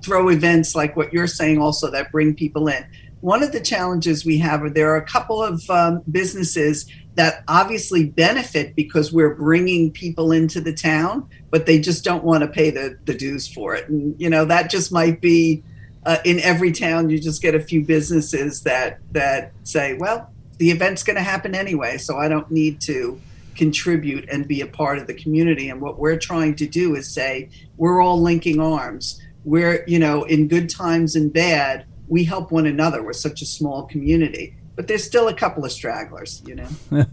throw 0.03 0.29
events 0.29 0.75
like 0.75 0.97
what 0.97 1.13
you're 1.13 1.27
saying 1.27 1.59
also 1.59 1.91
that 1.91 2.11
bring 2.13 2.35
people 2.35 2.69
in. 2.69 2.87
One 3.21 3.43
of 3.43 3.53
the 3.53 3.61
challenges 3.61 4.25
we 4.25 4.39
have 4.39 4.63
are 4.63 4.71
there 4.71 4.91
are 4.95 4.97
a 4.97 5.05
couple 5.05 5.43
of 5.43 5.69
um, 5.69 6.03
businesses 6.11 6.87
that 7.17 7.43
obviously 7.49 8.07
benefit 8.07 8.75
because 8.75 9.13
we're 9.13 9.35
bringing 9.35 9.91
people 9.91 10.33
into 10.33 10.61
the 10.61 10.73
town, 10.73 11.29
but 11.51 11.67
they 11.67 11.79
just 11.79 12.03
don't 12.03 12.25
want 12.25 12.43
to 12.43 12.49
pay 12.49 12.71
the, 12.71 12.99
the 13.05 13.15
dues 13.15 13.47
for 13.47 13.75
it. 13.75 13.89
And, 13.89 14.19
you 14.19 14.31
know, 14.31 14.45
that 14.47 14.71
just 14.71 14.91
might 14.91 15.21
be 15.21 15.63
uh, 16.07 16.19
in 16.25 16.41
every 16.41 16.73
town 16.73 17.11
you 17.11 17.19
just 17.19 17.43
get 17.43 17.55
a 17.55 17.61
few 17.61 17.85
businesses 17.85 18.63
that 18.63 18.99
that 19.13 19.53
say 19.65 19.95
well 19.95 20.31
the 20.59 20.71
event's 20.71 21.03
going 21.03 21.17
to 21.17 21.23
happen 21.23 21.55
anyway 21.55 21.99
so 21.99 22.17
i 22.17 22.29
don't 22.29 22.51
need 22.51 22.81
to 22.81 23.21
contribute 23.61 24.27
and 24.31 24.49
be 24.49 24.63
a 24.63 24.67
part 24.67 24.99
of 24.99 25.07
the 25.07 25.13
community. 25.13 25.69
And 25.69 25.83
what 25.83 25.99
we're 25.99 26.19
trying 26.19 26.55
to 26.57 26.67
do 26.67 26.97
is 26.97 27.13
say 27.13 27.51
we're 27.77 28.01
all 28.01 28.19
linking 28.19 28.59
arms. 28.59 29.21
We're 29.45 29.85
you 29.87 29.99
know 29.99 30.25
in 30.25 30.49
good 30.49 30.71
times 30.71 31.15
and 31.15 31.31
bad 31.31 31.85
we 32.09 32.25
help 32.25 32.51
one 32.51 32.67
another. 32.67 33.03
We're 33.03 33.13
such 33.13 33.43
a 33.43 33.47
small 33.47 33.85
community. 33.85 34.57
But 34.77 34.89
there's 34.89 35.05
still 35.05 35.29
a 35.29 35.35
couple 35.35 35.63
of 35.65 35.73
stragglers 35.73 36.43
you 36.47 36.55
know? 36.55 36.69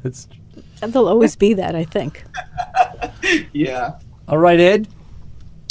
And 0.81 0.93
there'll 0.93 1.07
always 1.07 1.35
be 1.35 1.53
that 1.53 1.75
i 1.75 1.83
think. 1.83 2.23
Yeah. 3.51 3.99
All 4.27 4.37
right 4.37 4.59
ed 4.59 4.87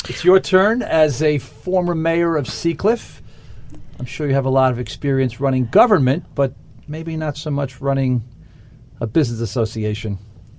it's 0.08 0.24
your 0.24 0.38
turn 0.38 0.82
as 0.82 1.22
a 1.22 1.38
former 1.38 1.94
mayor 1.94 2.36
of 2.36 2.46
Seacliff. 2.46 3.20
I'm 3.98 4.06
sure 4.06 4.26
you 4.26 4.34
have 4.34 4.44
a 4.44 4.50
lot 4.50 4.72
of 4.72 4.78
experience 4.78 5.40
running 5.40 5.66
government, 5.66 6.24
but 6.34 6.54
maybe 6.86 7.16
not 7.16 7.36
so 7.36 7.50
much 7.50 7.80
running 7.80 8.22
a 9.00 9.06
business 9.06 9.40
association. 9.40 10.18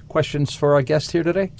Questions 0.10 0.54
for 0.54 0.74
our 0.74 0.82
guest 0.82 1.12
here 1.12 1.24
today? 1.24 1.52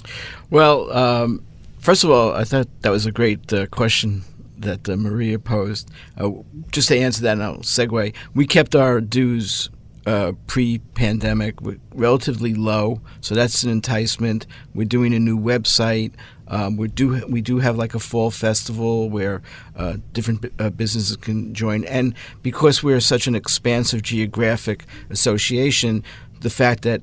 Well, 0.50 0.90
um, 0.92 1.44
first 1.78 2.04
of 2.04 2.10
all, 2.10 2.32
I 2.32 2.44
thought 2.44 2.68
that 2.82 2.90
was 2.90 3.06
a 3.06 3.12
great 3.12 3.52
uh, 3.52 3.66
question 3.66 4.22
that 4.58 4.88
uh, 4.88 4.96
Maria 4.96 5.38
posed. 5.38 5.90
Uh, 6.16 6.30
just 6.72 6.88
to 6.88 6.98
answer 6.98 7.22
that, 7.22 7.32
and 7.32 7.42
I'll 7.42 7.58
segue. 7.58 8.14
We 8.34 8.46
kept 8.46 8.74
our 8.74 9.00
dues 9.00 9.70
uh, 10.06 10.32
pre-pandemic 10.46 11.56
relatively 11.94 12.54
low, 12.54 13.00
so 13.20 13.34
that's 13.34 13.62
an 13.62 13.70
enticement. 13.70 14.46
We're 14.74 14.84
doing 14.84 15.14
a 15.14 15.18
new 15.20 15.38
website. 15.38 16.12
Um, 16.48 16.76
we 16.76 16.88
do 16.88 17.24
we 17.28 17.40
do 17.40 17.58
have 17.58 17.76
like 17.76 17.94
a 17.94 17.98
fall 17.98 18.30
festival 18.30 19.10
where 19.10 19.42
uh, 19.76 19.98
different 20.12 20.50
uh, 20.58 20.70
businesses 20.70 21.16
can 21.16 21.54
join, 21.54 21.84
and 21.84 22.14
because 22.42 22.82
we're 22.82 23.00
such 23.00 23.26
an 23.26 23.34
expansive 23.34 24.02
geographic 24.02 24.84
association, 25.10 26.02
the 26.40 26.50
fact 26.50 26.82
that 26.82 27.02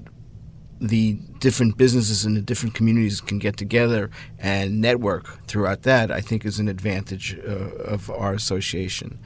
the 0.81 1.13
different 1.39 1.77
businesses 1.77 2.25
in 2.25 2.33
the 2.33 2.41
different 2.41 2.75
communities 2.75 3.21
can 3.21 3.39
get 3.39 3.55
together 3.57 4.09
and 4.39 4.81
network 4.81 5.45
throughout 5.47 5.83
that, 5.83 6.11
I 6.11 6.21
think, 6.21 6.45
is 6.45 6.59
an 6.59 6.67
advantage 6.67 7.37
uh, 7.47 7.51
of 7.93 8.09
our 8.09 8.33
association. 8.33 9.19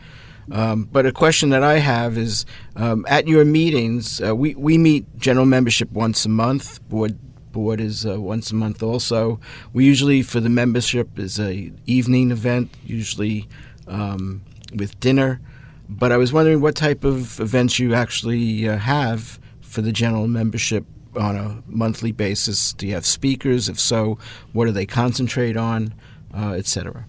Um, 0.51 0.85
but 0.91 1.05
a 1.05 1.11
question 1.11 1.49
that 1.49 1.63
I 1.63 1.77
have 1.77 2.17
is 2.17 2.45
um, 2.75 3.05
at 3.07 3.27
your 3.27 3.45
meetings, 3.45 4.21
uh, 4.21 4.35
we, 4.35 4.55
we 4.55 4.77
meet 4.77 5.05
general 5.17 5.45
membership 5.45 5.91
once 5.91 6.25
a 6.25 6.29
month, 6.29 6.87
board 6.89 7.17
board 7.59 7.81
is 7.81 8.05
uh, 8.05 8.19
once 8.21 8.51
a 8.51 8.55
month 8.55 8.81
also. 8.81 9.39
We 9.73 9.85
usually, 9.85 10.21
for 10.21 10.39
the 10.39 10.49
membership, 10.49 11.19
is 11.19 11.39
a 11.39 11.71
evening 11.85 12.31
event, 12.31 12.73
usually 12.85 13.47
um, 13.87 14.41
with 14.73 14.99
dinner. 14.99 15.41
But 15.89 16.11
I 16.11 16.17
was 16.17 16.31
wondering 16.31 16.61
what 16.61 16.75
type 16.75 17.03
of 17.03 17.39
events 17.39 17.79
you 17.79 17.93
actually 17.93 18.69
uh, 18.69 18.77
have 18.77 19.39
for 19.61 19.81
the 19.81 19.91
general 19.91 20.27
membership 20.27 20.85
on 21.15 21.35
a 21.35 21.61
monthly 21.67 22.11
basis. 22.11 22.73
Do 22.73 22.87
you 22.87 22.93
have 22.93 23.05
speakers? 23.05 23.67
If 23.67 23.79
so, 23.79 24.17
what 24.53 24.65
do 24.65 24.71
they 24.71 24.85
concentrate 24.85 25.57
on, 25.57 25.93
uh, 26.33 26.53
etc.? 26.53 27.05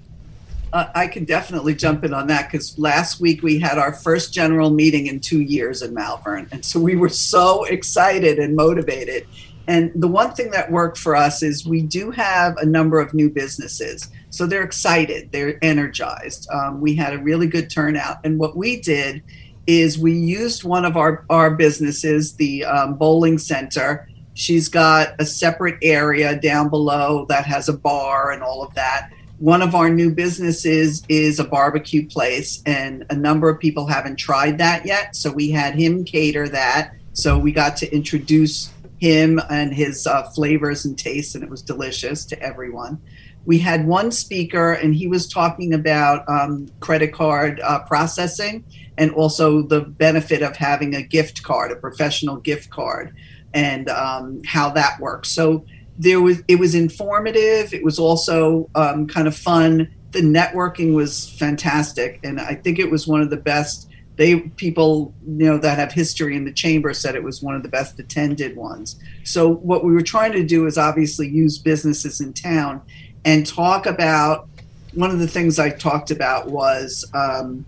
Uh, 0.73 0.87
I 0.95 1.09
can 1.09 1.25
definitely 1.25 1.75
jump 1.75 2.05
in 2.05 2.15
on 2.15 2.29
that 2.29 2.51
because 2.51 2.79
last 2.79 3.21
week 3.21 3.43
we 3.43 3.59
had 3.59 3.77
our 3.77 3.93
first 3.93 4.33
general 4.33 4.71
meeting 4.71 5.09
in 5.09 5.19
two 5.19 5.41
years 5.41 5.83
in 5.83 5.93
Malverne. 5.93 6.49
And 6.53 6.65
so 6.65 6.79
we 6.79 6.95
were 6.95 7.09
so 7.09 7.65
excited 7.65 8.39
and 8.39 8.55
motivated. 8.55 9.27
And 9.71 9.93
the 9.95 10.09
one 10.09 10.33
thing 10.33 10.51
that 10.51 10.73
worked 10.73 10.99
for 10.99 11.15
us 11.15 11.45
is 11.45 11.65
we 11.65 11.81
do 11.81 12.11
have 12.11 12.57
a 12.57 12.67
number 12.67 12.99
of 12.99 13.15
new 13.15 13.31
businesses. 13.31 14.11
So 14.31 14.45
they're 14.45 14.65
excited, 14.65 15.31
they're 15.31 15.65
energized. 15.65 16.51
Um, 16.51 16.81
we 16.81 16.97
had 16.97 17.13
a 17.13 17.19
really 17.19 17.47
good 17.47 17.71
turnout. 17.71 18.17
And 18.25 18.37
what 18.37 18.57
we 18.57 18.81
did 18.81 19.23
is 19.69 19.97
we 19.97 20.13
used 20.13 20.65
one 20.65 20.85
of 20.85 20.97
our, 20.97 21.25
our 21.31 21.53
businesses, 21.55 22.35
the 22.35 22.65
um, 22.65 22.97
bowling 22.97 23.39
center. 23.39 24.09
She's 24.35 24.69
got 24.69 25.15
a 25.21 25.25
separate 25.25 25.79
area 25.83 26.35
down 26.35 26.69
below 26.69 27.27
that 27.29 27.47
has 27.47 27.69
a 27.69 27.73
bar 27.73 28.33
and 28.33 28.43
all 28.43 28.65
of 28.65 28.75
that. 28.75 29.11
One 29.39 29.63
of 29.63 29.77
our 29.77 29.89
new 29.89 30.13
businesses 30.13 31.05
is 31.09 31.39
a 31.39 31.45
barbecue 31.45 32.09
place, 32.09 32.61
and 32.67 33.07
a 33.11 33.15
number 33.15 33.49
of 33.49 33.61
people 33.61 33.87
haven't 33.87 34.17
tried 34.17 34.59
that 34.59 34.85
yet. 34.85 35.15
So 35.15 35.31
we 35.31 35.53
had 35.53 35.77
him 35.77 36.05
cater 36.05 36.49
that. 36.49 36.93
So 37.13 37.39
we 37.39 37.53
got 37.53 37.77
to 37.79 37.95
introduce 37.95 38.71
him 39.01 39.41
and 39.49 39.75
his 39.75 40.07
uh, 40.07 40.25
flavors 40.31 40.85
and 40.85 40.97
tastes, 40.99 41.35
and 41.35 41.43
it 41.43 41.51
was 41.51 41.63
delicious 41.63 42.25
to 42.27 42.41
everyone. 42.41 43.01
We 43.47 43.59
had 43.59 43.87
one 43.87 44.13
speaker, 44.13 44.73
and 44.73 44.95
he 44.95 45.07
was 45.07 45.27
talking 45.27 45.73
about 45.73 46.29
um, 46.29 46.69
credit 46.81 47.13
card 47.13 47.61
uh, 47.61 47.81
processing 47.81 48.65
and 48.99 49.11
also 49.13 49.63
the 49.63 49.81
benefit 49.81 50.43
of 50.43 50.55
having 50.57 50.95
a 50.95 51.03
gift 51.03 51.43
card, 51.43 51.73
a 51.73 51.77
professional 51.77 52.37
gift 52.37 52.69
card, 52.69 53.17
and 53.55 53.89
um, 53.89 54.43
how 54.45 54.69
that 54.71 55.01
works. 55.01 55.31
So 55.31 55.65
there 55.99 56.21
was 56.21 56.43
it 56.49 56.57
was 56.57 56.75
informative. 56.75 57.73
It 57.73 57.83
was 57.83 57.99
also 57.99 58.69
um, 58.75 59.07
kind 59.07 59.27
of 59.27 59.35
fun. 59.35 59.89
The 60.11 60.21
networking 60.21 60.95
was 60.95 61.31
fantastic, 61.31 62.21
and 62.23 62.39
I 62.39 62.55
think 62.55 62.79
it 62.79 62.91
was 62.91 63.07
one 63.07 63.23
of 63.23 63.31
the 63.31 63.39
best 63.39 63.90
they 64.21 64.39
people 64.39 65.15
you 65.27 65.47
know 65.47 65.57
that 65.57 65.79
have 65.79 65.91
history 65.91 66.37
in 66.37 66.45
the 66.45 66.53
chamber 66.53 66.93
said 66.93 67.15
it 67.15 67.23
was 67.23 67.41
one 67.41 67.55
of 67.55 67.63
the 67.63 67.71
best 67.71 67.99
attended 67.99 68.55
ones. 68.55 69.01
So 69.25 69.49
what 69.49 69.83
we 69.83 69.95
were 69.95 70.03
trying 70.03 70.33
to 70.33 70.45
do 70.45 70.67
is 70.67 70.77
obviously 70.77 71.27
use 71.27 71.57
businesses 71.57 72.21
in 72.21 72.35
town 72.35 72.83
and 73.25 73.47
talk 73.47 73.87
about 73.87 74.47
one 74.93 75.11
of 75.11 75.21
the 75.21 75.27
things 75.27 75.59
i 75.59 75.71
talked 75.71 76.11
about 76.11 76.51
was 76.51 77.11
um, 77.15 77.65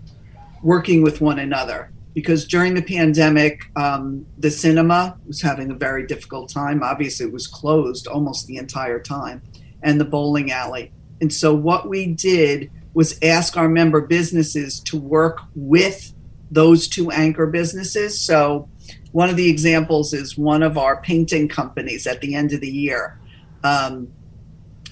working 0.61 1.01
with 1.01 1.21
one 1.21 1.39
another. 1.39 1.91
Because 2.13 2.45
during 2.45 2.75
the 2.75 2.83
pandemic 2.83 3.63
um, 3.75 4.23
the 4.37 4.51
cinema 4.51 5.17
was 5.25 5.41
having 5.41 5.71
a 5.71 5.73
very 5.73 6.05
difficult 6.05 6.49
time. 6.49 6.83
Obviously 6.83 7.25
it 7.25 7.33
was 7.33 7.47
closed 7.47 8.05
almost 8.05 8.45
the 8.45 8.57
entire 8.57 8.99
time 8.99 9.41
and 9.81 9.99
the 9.99 10.05
bowling 10.05 10.51
alley. 10.51 10.91
And 11.19 11.33
so 11.33 11.55
what 11.55 11.89
we 11.89 12.05
did 12.05 12.69
was 12.93 13.17
ask 13.23 13.57
our 13.57 13.67
member 13.67 14.01
businesses 14.01 14.79
to 14.81 14.99
work 14.99 15.39
with 15.55 16.12
those 16.53 16.87
two 16.87 17.11
anchor 17.11 17.47
businesses. 17.47 18.19
So, 18.19 18.69
one 19.11 19.29
of 19.29 19.35
the 19.35 19.49
examples 19.49 20.13
is 20.13 20.37
one 20.37 20.63
of 20.63 20.77
our 20.77 21.01
painting 21.01 21.47
companies 21.47 22.07
at 22.07 22.21
the 22.21 22.33
end 22.35 22.51
of 22.53 22.61
the 22.61 22.71
year. 22.71 23.19
Um, 23.63 24.11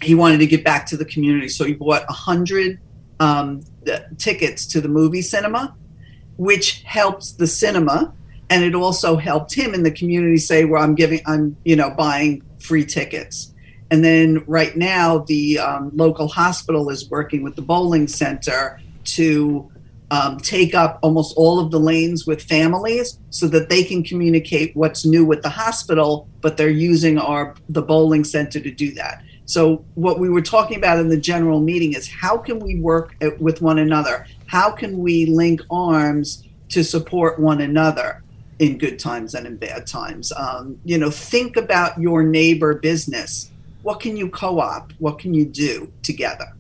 he 0.02 0.16
wanted 0.16 0.40
to 0.40 0.48
get 0.48 0.64
back 0.64 0.86
to 0.88 0.98
the 0.98 1.06
community, 1.06 1.50
so 1.50 1.66
he 1.66 1.74
bought 1.74 2.04
a 2.08 2.14
hundred 2.14 2.80
um, 3.20 3.62
tickets 4.18 4.66
to 4.68 4.82
the 4.82 4.88
movie 4.88 5.22
cinema, 5.22 5.76
which 6.38 6.82
helps 6.84 7.34
the 7.34 7.48
cinema, 7.48 8.14
and 8.50 8.64
it 8.64 8.76
also 8.76 9.16
helped 9.16 9.54
him 9.54 9.74
in 9.74 9.84
the 9.84 9.92
community 9.92 10.38
say, 10.38 10.66
"Well, 10.66 10.84
I'm 10.84 10.96
giving, 10.96 11.22
I'm 11.26 11.56
you 11.64 11.76
know 11.76 11.92
buying 11.92 12.44
free 12.60 12.86
tickets." 12.86 13.54
And 13.92 14.04
then 14.04 14.44
right 14.48 14.76
now, 14.76 15.20
the 15.20 15.60
um, 15.60 15.92
local 15.94 16.28
hospital 16.28 16.90
is 16.90 17.10
working 17.10 17.44
with 17.44 17.56
the 17.56 17.62
bowling 17.62 18.08
center 18.08 18.80
to 19.04 19.71
um, 20.12 20.38
take 20.38 20.76
up 20.76 21.00
almost 21.02 21.34
all 21.38 21.58
of 21.58 21.72
the 21.72 21.80
lanes 21.80 22.28
with 22.28 22.44
families 22.44 23.18
so 23.30 23.48
that 23.48 23.70
they 23.70 23.82
can 23.82 24.04
communicate 24.04 24.76
what's 24.76 25.06
new 25.06 25.24
with 25.24 25.42
the 25.42 25.50
hospital, 25.50 26.28
but 26.42 26.58
they're 26.58 26.70
using 26.70 27.18
our 27.18 27.56
the 27.70 27.82
bowling 27.82 28.26
center 28.26 28.60
to 28.60 28.70
do 28.70 28.92
that. 28.92 29.24
So 29.46 29.86
what 29.96 30.20
we 30.20 30.30
were 30.30 30.42
talking 30.42 30.78
about 30.78 31.00
in 31.00 31.08
the 31.08 31.18
general 31.18 31.62
meeting 31.62 31.94
is 31.94 32.10
how 32.10 32.38
can 32.38 32.60
we 32.60 32.80
work 32.80 33.16
with 33.40 33.62
one 33.62 33.80
another? 33.80 34.28
How 34.48 34.70
can 34.70 35.00
we 35.00 35.26
link 35.26 35.62
arms 35.72 36.44
to 36.70 36.84
support 36.84 37.40
one 37.40 37.62
another 37.62 38.22
in 38.60 38.78
good 38.78 39.00
times 39.00 39.34
and 39.34 39.48
in 39.48 39.56
bad 39.56 39.88
times? 39.88 40.34
Um, 40.34 40.78
you 40.84 40.98
know, 40.98 41.10
think 41.10 41.56
about 41.56 41.98
your 41.98 42.22
neighbor 42.22 42.76
business. 42.76 43.50
What 43.82 44.02
can 44.02 44.18
you 44.18 44.30
co-op? 44.30 44.92
What 45.00 45.20
can 45.20 45.34
you 45.34 45.46
do 45.46 45.92
together? 46.04 46.54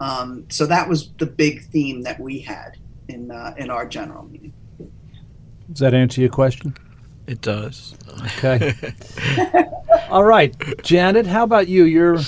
Um, 0.00 0.46
so 0.48 0.64
that 0.66 0.88
was 0.88 1.12
the 1.18 1.26
big 1.26 1.64
theme 1.66 2.02
that 2.02 2.18
we 2.18 2.38
had 2.40 2.78
in 3.08 3.30
uh, 3.30 3.54
in 3.56 3.70
our 3.70 3.86
general 3.86 4.24
meeting. 4.24 4.52
Does 5.70 5.80
that 5.80 5.94
answer 5.94 6.20
your 6.20 6.30
question? 6.30 6.76
It 7.26 7.40
does. 7.40 7.94
Okay. 8.36 8.74
All 10.10 10.24
right, 10.24 10.54
Janet. 10.82 11.26
How 11.26 11.44
about 11.44 11.68
you? 11.68 11.84
You're 11.84 12.18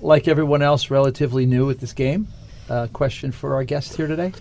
like 0.00 0.26
everyone 0.26 0.62
else, 0.62 0.90
relatively 0.90 1.44
new 1.44 1.70
at 1.70 1.80
this 1.80 1.92
game. 1.92 2.28
Uh, 2.68 2.86
question 2.92 3.32
for 3.32 3.54
our 3.54 3.64
guest 3.64 3.96
here 3.96 4.06
today. 4.06 4.32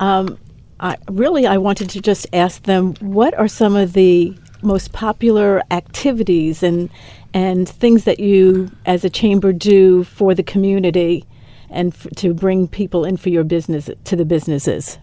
Um, 0.00 0.38
I, 0.80 0.96
really, 1.10 1.46
I 1.46 1.58
wanted 1.58 1.90
to 1.90 2.00
just 2.00 2.26
ask 2.32 2.64
them 2.64 2.94
what 3.00 3.34
are 3.34 3.48
some 3.48 3.76
of 3.76 3.92
the 3.92 4.36
most 4.62 4.92
popular 4.92 5.62
activities 5.70 6.62
and 6.62 6.90
and 7.34 7.66
things 7.66 8.04
that 8.04 8.20
you, 8.20 8.70
as 8.84 9.04
a 9.04 9.10
chamber, 9.10 9.52
do 9.52 10.04
for 10.04 10.34
the 10.34 10.42
community 10.42 11.24
and 11.72 11.92
f- 11.92 12.08
to 12.16 12.34
bring 12.34 12.68
people 12.68 13.04
in 13.04 13.16
for 13.16 13.28
your 13.28 13.44
business 13.44 13.90
to 14.04 14.16
the 14.16 14.24
businesses. 14.24 14.98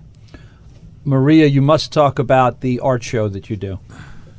Maria, 1.04 1.48
you 1.48 1.62
must 1.62 1.92
talk 1.92 2.20
about 2.20 2.62
the 2.62 2.80
art 2.80 3.04
show 3.04 3.28
that 3.28 3.50
you 3.50 3.56
do. 3.56 3.80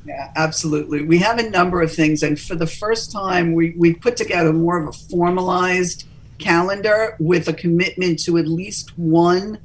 Yeah, 0.04 0.30
absolutely. 0.36 1.04
We 1.04 1.18
have 1.18 1.38
a 1.38 1.50
number 1.50 1.82
of 1.82 1.92
things, 1.92 2.22
and 2.22 2.40
for 2.40 2.54
the 2.54 2.66
first 2.66 3.12
time, 3.12 3.54
we 3.54 3.74
we 3.76 3.94
put 3.94 4.16
together 4.16 4.52
more 4.52 4.80
of 4.80 4.88
a 4.88 4.92
formalized 4.92 6.06
calendar 6.38 7.16
with 7.20 7.48
a 7.48 7.52
commitment 7.52 8.18
to 8.24 8.38
at 8.38 8.48
least 8.48 8.96
one 8.98 9.58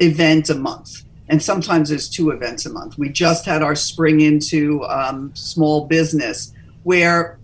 event 0.00 0.50
a 0.50 0.54
month. 0.54 1.04
And 1.28 1.42
sometimes 1.42 1.90
there's 1.90 2.08
two 2.08 2.30
events 2.30 2.66
a 2.66 2.70
month. 2.70 2.98
We 2.98 3.10
just 3.10 3.44
had 3.44 3.62
our 3.62 3.74
spring 3.74 4.20
into 4.20 4.84
um, 4.84 5.30
small 5.34 5.86
business 5.86 6.52
where 6.84 7.37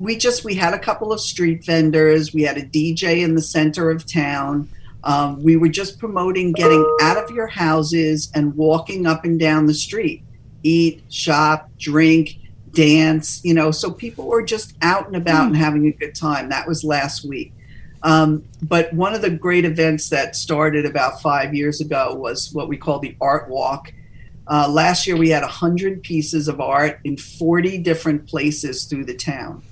we 0.00 0.16
just 0.16 0.44
we 0.44 0.54
had 0.54 0.72
a 0.72 0.78
couple 0.78 1.12
of 1.12 1.20
street 1.20 1.64
vendors. 1.64 2.32
We 2.32 2.42
had 2.42 2.56
a 2.56 2.62
dj 2.62 3.22
in 3.22 3.34
the 3.34 3.42
center 3.42 3.90
of 3.90 4.06
town. 4.06 4.68
Um, 5.04 5.42
we 5.42 5.56
were 5.56 5.68
just 5.68 5.98
promoting 5.98 6.52
getting 6.52 6.84
out 7.00 7.16
of 7.16 7.30
your 7.30 7.46
houses 7.46 8.30
and 8.34 8.54
walking 8.56 9.06
up 9.06 9.24
and 9.24 9.38
down 9.38 9.66
the 9.66 9.74
street. 9.74 10.24
Eat 10.62 11.02
shop 11.08 11.70
drink 11.78 12.36
dance 12.72 13.40
you 13.44 13.52
know 13.52 13.72
so 13.72 13.90
people 13.90 14.26
were 14.26 14.44
just 14.44 14.74
out 14.80 15.04
and 15.08 15.16
about 15.16 15.48
and 15.48 15.56
having 15.56 15.86
a 15.86 15.92
good 15.92 16.14
time. 16.14 16.48
That 16.48 16.66
was 16.66 16.82
last 16.82 17.24
week. 17.24 17.52
Um, 18.02 18.44
but 18.62 18.92
one 18.94 19.14
of 19.14 19.20
the 19.20 19.30
great 19.30 19.66
events 19.66 20.08
that 20.08 20.34
started 20.34 20.86
about 20.86 21.20
five 21.20 21.54
years 21.54 21.82
ago 21.82 22.14
was 22.14 22.50
what 22.52 22.68
we 22.68 22.78
call 22.78 22.98
the 22.98 23.14
art 23.20 23.50
walk. 23.50 23.92
Uh, 24.46 24.66
last 24.70 25.06
year 25.06 25.16
we 25.16 25.28
had 25.28 25.42
100 25.42 26.02
pieces 26.02 26.48
of 26.48 26.60
art 26.60 26.98
in 27.04 27.18
40 27.18 27.78
different 27.78 28.26
places 28.26 28.84
through 28.84 29.04
the 29.04 29.14
town 29.14 29.62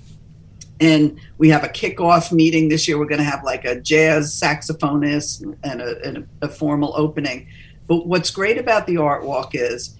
and 0.79 1.19
we 1.37 1.49
have 1.49 1.63
a 1.63 1.67
kickoff 1.67 2.31
meeting 2.31 2.69
this 2.69 2.87
year. 2.87 2.97
We're 2.97 3.05
going 3.05 3.19
to 3.19 3.25
have 3.25 3.43
like 3.43 3.65
a 3.65 3.79
jazz 3.79 4.39
saxophonist 4.39 5.41
and 5.63 5.81
a, 5.81 6.01
and 6.01 6.27
a, 6.41 6.47
formal 6.47 6.93
opening. 6.95 7.47
But 7.87 8.07
what's 8.07 8.31
great 8.31 8.57
about 8.57 8.87
the 8.87 8.97
art 8.97 9.25
walk 9.25 9.55
is 9.55 9.97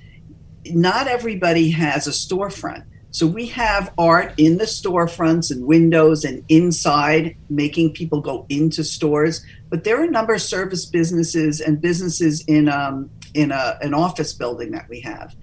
not 0.65 1.07
everybody 1.07 1.69
has 1.71 2.07
a 2.07 2.11
storefront. 2.11 2.85
So 3.11 3.25
we 3.25 3.47
have 3.47 3.91
art 3.97 4.33
in 4.37 4.57
the 4.57 4.65
storefronts 4.65 5.49
and 5.51 5.65
windows 5.65 6.23
and 6.23 6.45
inside, 6.47 7.35
making 7.49 7.93
people 7.93 8.21
go 8.21 8.45
into 8.49 8.83
stores. 8.83 9.43
But 9.69 9.83
there 9.83 9.99
are 9.99 10.03
a 10.03 10.11
number 10.11 10.35
of 10.35 10.41
service 10.41 10.85
businesses 10.85 11.59
and 11.59 11.81
businesses 11.81 12.43
in 12.45 12.69
um, 12.69 13.09
in 13.33 13.51
a, 13.51 13.77
an 13.81 13.93
office 13.95 14.33
building 14.33 14.71
that 14.71 14.87
we 14.89 14.99
have, 15.01 15.35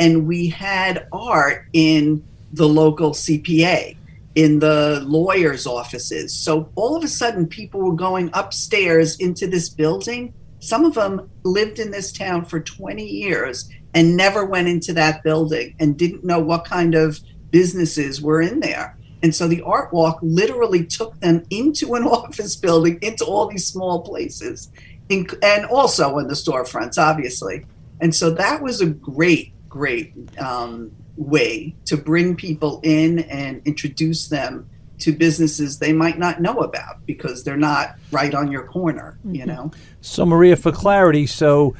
and 0.00 0.26
we 0.26 0.48
had 0.48 1.06
art 1.12 1.66
in 1.72 2.24
the 2.52 2.68
local 2.68 3.12
CPA 3.12 3.96
in 4.34 4.58
the 4.58 5.02
lawyers' 5.04 5.66
offices. 5.66 6.34
So 6.34 6.70
all 6.74 6.96
of 6.96 7.04
a 7.04 7.08
sudden, 7.08 7.46
people 7.46 7.80
were 7.80 7.96
going 7.96 8.30
upstairs 8.32 9.16
into 9.16 9.46
this 9.46 9.68
building. 9.68 10.32
Some 10.60 10.84
of 10.84 10.94
them 10.94 11.30
lived 11.44 11.78
in 11.78 11.90
this 11.90 12.12
town 12.12 12.44
for 12.44 12.60
20 12.60 13.04
years 13.04 13.68
and 13.94 14.16
never 14.16 14.44
went 14.44 14.68
into 14.68 14.92
that 14.94 15.22
building 15.22 15.74
and 15.78 15.98
didn't 15.98 16.24
know 16.24 16.38
what 16.38 16.64
kind 16.64 16.94
of 16.94 17.20
businesses 17.50 18.22
were 18.22 18.40
in 18.40 18.60
there. 18.60 18.96
And 19.22 19.34
so 19.34 19.46
the 19.46 19.62
art 19.62 19.92
walk 19.92 20.18
literally 20.22 20.84
took 20.84 21.18
them 21.20 21.44
into 21.50 21.94
an 21.94 22.02
office 22.06 22.56
building, 22.56 22.98
into 23.02 23.24
all 23.24 23.46
these 23.46 23.66
small 23.66 24.02
places, 24.02 24.70
and 25.10 25.66
also 25.66 26.18
in 26.18 26.26
the 26.26 26.34
storefronts, 26.34 26.96
obviously. 26.98 27.66
And 28.00 28.14
so 28.14 28.30
that 28.30 28.62
was 28.62 28.80
a 28.80 28.86
great, 28.86 29.52
great 29.68 30.14
um, 30.38 30.90
way 31.16 31.74
to 31.86 31.96
bring 31.96 32.36
people 32.36 32.80
in 32.82 33.20
and 33.20 33.62
introduce 33.64 34.28
them 34.28 34.68
to 34.98 35.12
businesses 35.12 35.78
they 35.78 35.92
might 35.92 36.18
not 36.18 36.40
know 36.40 36.58
about 36.58 37.04
because 37.06 37.42
they're 37.42 37.56
not 37.56 37.96
right 38.12 38.34
on 38.34 38.50
your 38.52 38.64
corner, 38.64 39.18
you 39.24 39.40
mm-hmm. 39.40 39.48
know. 39.48 39.70
So 40.00 40.24
Maria 40.24 40.56
for 40.56 40.72
clarity, 40.72 41.26
so 41.26 41.74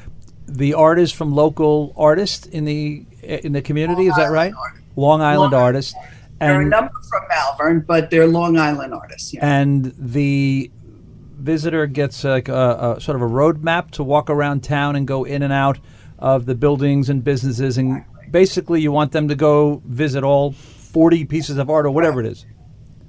the 0.45 0.73
artists 0.73 1.15
from 1.15 1.33
local 1.33 1.93
artists 1.97 2.45
in 2.47 2.65
the 2.65 3.05
in 3.21 3.53
the 3.53 3.61
community, 3.61 4.09
Long 4.09 4.09
is 4.09 4.15
that 4.15 4.21
Island 4.23 4.33
right? 4.33 4.53
Artists. 4.53 4.87
Long 4.95 5.21
Island 5.21 5.53
Long 5.53 5.61
artists. 5.61 5.95
And, 6.39 6.49
there 6.49 6.59
are 6.59 6.61
a 6.61 6.65
number 6.65 6.91
from 7.09 7.21
Malverne, 7.29 7.85
but 7.85 8.09
they're 8.09 8.27
Long 8.27 8.57
Island 8.57 8.93
artists. 8.93 9.33
Yeah. 9.33 9.45
And 9.45 9.93
the 9.97 10.69
visitor 11.39 11.87
gets 11.87 12.25
a, 12.25 12.41
a, 12.47 12.95
a, 12.95 13.01
sort 13.01 13.15
of 13.15 13.21
a 13.21 13.27
roadmap 13.27 13.91
to 13.91 14.03
walk 14.03 14.29
around 14.29 14.63
town 14.63 14.95
and 14.95 15.07
go 15.07 15.23
in 15.23 15.41
and 15.41 15.53
out 15.53 15.79
of 16.19 16.45
the 16.45 16.55
buildings 16.55 17.09
and 17.09 17.23
businesses 17.23 17.77
and 17.77 18.03
basically 18.33 18.81
you 18.81 18.91
want 18.91 19.13
them 19.13 19.29
to 19.29 19.35
go 19.35 19.81
visit 19.85 20.25
all 20.25 20.51
40 20.51 21.23
pieces 21.25 21.57
of 21.57 21.69
art 21.69 21.85
or 21.85 21.91
whatever 21.91 22.19
it 22.19 22.25
is. 22.25 22.45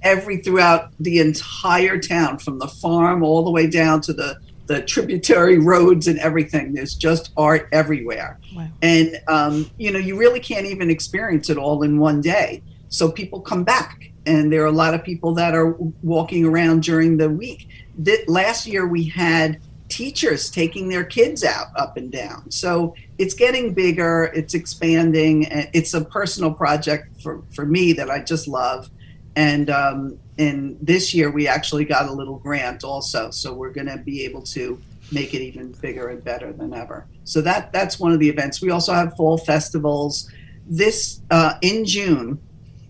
Every 0.02 0.36
throughout 0.36 0.92
the 1.00 1.18
entire 1.18 1.98
town 1.98 2.38
from 2.38 2.58
the 2.60 2.68
farm 2.68 3.24
all 3.24 3.42
the 3.42 3.50
way 3.50 3.66
down 3.66 4.00
to 4.02 4.12
the 4.12 4.38
the 4.66 4.80
tributary 4.80 5.58
roads 5.58 6.08
and 6.08 6.18
everything. 6.20 6.72
There's 6.72 6.94
just 6.94 7.32
art 7.36 7.68
everywhere. 7.72 8.38
Wow. 8.54 8.68
and 8.80 9.20
um, 9.28 9.70
you 9.78 9.90
know 9.90 9.98
you 9.98 10.16
really 10.16 10.40
can't 10.40 10.66
even 10.66 10.90
experience 10.90 11.50
it 11.50 11.58
all 11.58 11.82
in 11.82 11.98
one 11.98 12.20
day. 12.20 12.62
So 12.90 13.10
people 13.10 13.40
come 13.40 13.64
back 13.64 14.12
and 14.26 14.52
there 14.52 14.62
are 14.62 14.66
a 14.66 14.72
lot 14.72 14.94
of 14.94 15.02
people 15.02 15.34
that 15.34 15.54
are 15.54 15.74
walking 16.02 16.44
around 16.44 16.82
during 16.82 17.16
the 17.16 17.28
week. 17.28 17.68
That 17.98 18.28
last 18.28 18.66
year 18.66 18.86
we 18.86 19.08
had 19.08 19.60
teachers 19.88 20.50
taking 20.50 20.88
their 20.88 21.04
kids 21.04 21.44
out 21.44 21.68
up 21.76 21.96
and 21.96 22.10
down. 22.10 22.50
So 22.50 22.94
it's 23.18 23.34
getting 23.34 23.74
bigger, 23.74 24.30
it's 24.34 24.54
expanding. 24.54 25.46
It's 25.72 25.94
a 25.94 26.04
personal 26.04 26.52
project 26.52 27.20
for, 27.22 27.42
for 27.54 27.64
me 27.64 27.92
that 27.94 28.10
I 28.10 28.20
just 28.20 28.48
love. 28.48 28.90
And 29.36 29.68
um, 29.70 30.18
and 30.38 30.78
this 30.80 31.14
year 31.14 31.30
we 31.30 31.46
actually 31.48 31.84
got 31.84 32.08
a 32.08 32.12
little 32.12 32.38
grant 32.38 32.84
also, 32.84 33.30
so 33.30 33.52
we're 33.52 33.72
going 33.72 33.88
to 33.88 33.98
be 33.98 34.24
able 34.24 34.42
to 34.42 34.80
make 35.12 35.34
it 35.34 35.42
even 35.42 35.72
bigger 35.72 36.08
and 36.08 36.22
better 36.24 36.52
than 36.52 36.72
ever. 36.72 37.06
So 37.24 37.40
that 37.42 37.72
that's 37.72 37.98
one 37.98 38.12
of 38.12 38.20
the 38.20 38.28
events. 38.28 38.62
We 38.62 38.70
also 38.70 38.92
have 38.92 39.16
fall 39.16 39.38
festivals. 39.38 40.30
This 40.66 41.20
uh, 41.30 41.54
in 41.62 41.84
June, 41.84 42.40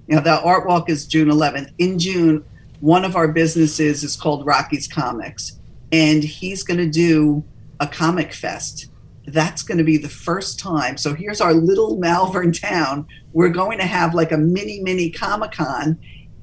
you 0.06 0.16
know, 0.16 0.22
the 0.22 0.40
art 0.42 0.66
walk 0.66 0.90
is 0.90 1.06
June 1.06 1.28
11th. 1.28 1.72
In 1.78 1.98
June, 1.98 2.44
one 2.80 3.04
of 3.04 3.16
our 3.16 3.28
businesses 3.28 4.04
is 4.04 4.16
called 4.16 4.46
Rocky's 4.46 4.86
Comics, 4.86 5.58
and 5.94 6.24
he's 6.24 6.64
going 6.64 6.78
to 6.78 6.90
do 6.90 7.44
a 7.78 7.86
comic 7.86 8.32
fest. 8.32 8.88
That's 9.28 9.62
going 9.62 9.78
to 9.78 9.84
be 9.84 9.96
the 9.96 10.08
first 10.08 10.58
time. 10.58 10.96
So 10.96 11.14
here's 11.14 11.40
our 11.40 11.54
little 11.54 11.98
Malverne 11.98 12.52
town. 12.60 13.06
We're 13.32 13.50
going 13.50 13.78
to 13.78 13.86
have 13.86 14.12
like 14.12 14.32
a 14.32 14.36
mini, 14.36 14.80
mini 14.80 15.08
Comic 15.08 15.52
Con, 15.52 15.96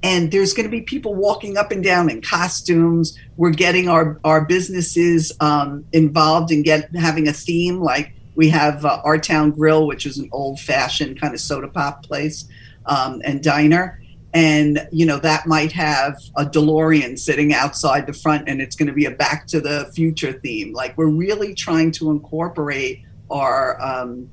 and 0.04 0.32
there's 0.32 0.54
going 0.54 0.68
to 0.68 0.72
be 0.72 0.82
people 0.82 1.16
walking 1.16 1.58
up 1.58 1.70
and 1.70 1.84
down 1.84 2.10
in 2.10 2.22
costumes. 2.22 3.20
We're 3.36 3.52
getting 3.52 3.90
our 3.90 4.22
our 4.24 4.46
businesses 4.46 5.34
um, 5.42 5.84
involved 5.92 6.52
in 6.52 6.64
get 6.64 6.90
having 6.96 7.28
a 7.28 7.34
theme. 7.34 7.82
Like 7.82 8.14
we 8.36 8.48
have 8.50 8.86
uh, 8.86 9.02
our 9.04 9.18
town 9.18 9.52
grill, 9.52 9.86
which 9.86 10.06
is 10.06 10.18
an 10.18 10.30
old 10.32 10.62
fashioned 10.62 11.20
kind 11.20 11.34
of 11.34 11.42
soda 11.42 11.68
pop 11.68 12.04
place 12.04 12.48
um, 12.86 13.22
and 13.26 13.44
diner 13.44 14.01
and 14.34 14.88
you 14.92 15.06
know 15.06 15.20
that 15.20 15.46
might 15.46 15.72
have 15.72 16.18
a 16.38 16.46
DeLorean 16.46 17.20
sitting 17.20 17.54
outside 17.54 18.08
the 18.08 18.14
front 18.14 18.48
and 18.48 18.62
it's 18.62 18.76
going 18.76 18.88
to 18.88 18.94
be 18.94 19.06
a 19.06 19.12
back 19.12 19.48
to 19.48 19.60
the 19.60 19.92
future 19.94 20.34
theme 20.34 20.74
like 20.74 20.98
we're 20.98 21.06
really 21.08 21.54
trying 21.54 21.92
to 21.92 22.12
incorporate 22.12 23.02
our 23.30 23.82
um, 23.82 24.30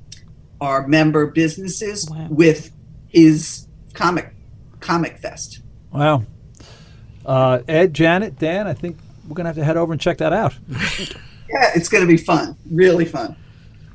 our 0.60 0.86
member 0.86 1.26
businesses 1.26 2.08
wow. 2.10 2.26
with 2.30 2.70
his 3.08 3.66
comic 3.94 4.34
comic 4.80 5.18
fest 5.18 5.60
wow 5.92 6.22
Uh, 7.26 7.60
Ed, 7.68 7.92
Janet, 7.92 8.38
Dan, 8.38 8.66
I 8.66 8.72
think 8.72 8.96
we're 9.28 9.34
going 9.34 9.44
to 9.44 9.48
have 9.48 9.56
to 9.56 9.64
head 9.64 9.76
over 9.76 9.92
and 9.92 10.00
check 10.00 10.16
that 10.18 10.32
out. 10.32 10.54
yeah, 10.68 11.72
it's 11.74 11.90
going 11.90 12.02
to 12.02 12.08
be 12.08 12.16
fun. 12.16 12.56
Really 12.70 13.04
fun. 13.04 13.36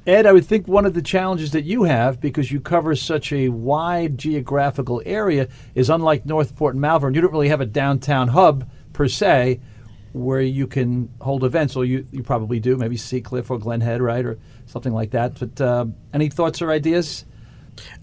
Ed, 0.06 0.26
I 0.26 0.34
would 0.34 0.46
think 0.46 0.68
one 0.68 0.86
of 0.86 0.94
the 0.94 1.02
challenges 1.02 1.52
that 1.52 1.64
you 1.64 1.84
have, 1.84 2.20
because 2.20 2.52
you 2.52 2.60
cover 2.60 2.94
such 2.94 3.32
a 3.32 3.50
wide 3.50 4.18
geographical 4.18 5.02
area, 5.06 5.48
is 5.76 5.90
unlike 5.90 6.26
Northport 6.26 6.76
and 6.76 6.82
Malverne, 6.82 7.16
you 7.16 7.22
don't 7.22 7.32
really 7.32 7.48
have 7.48 7.62
a 7.62 7.66
downtown 7.66 8.30
hub 8.30 8.70
per 8.92 9.08
se 9.08 9.62
where 10.12 10.42
you 10.42 10.68
can 10.68 11.10
hold 11.22 11.46
events. 11.46 11.78
Or 11.78 11.86
you, 11.86 12.06
you 12.12 12.22
probably 12.22 12.60
do, 12.60 12.76
maybe 12.76 12.98
Seacliff 12.98 13.50
or 13.50 13.58
Glen 13.58 13.80
Head, 13.80 14.02
right, 14.02 14.26
or 14.26 14.38
something 14.66 14.94
like 14.94 15.12
that. 15.12 15.40
But 15.40 15.62
uh, 15.62 15.86
any 16.14 16.30
thoughts 16.30 16.62
or 16.62 16.70
ideas? 16.70 17.24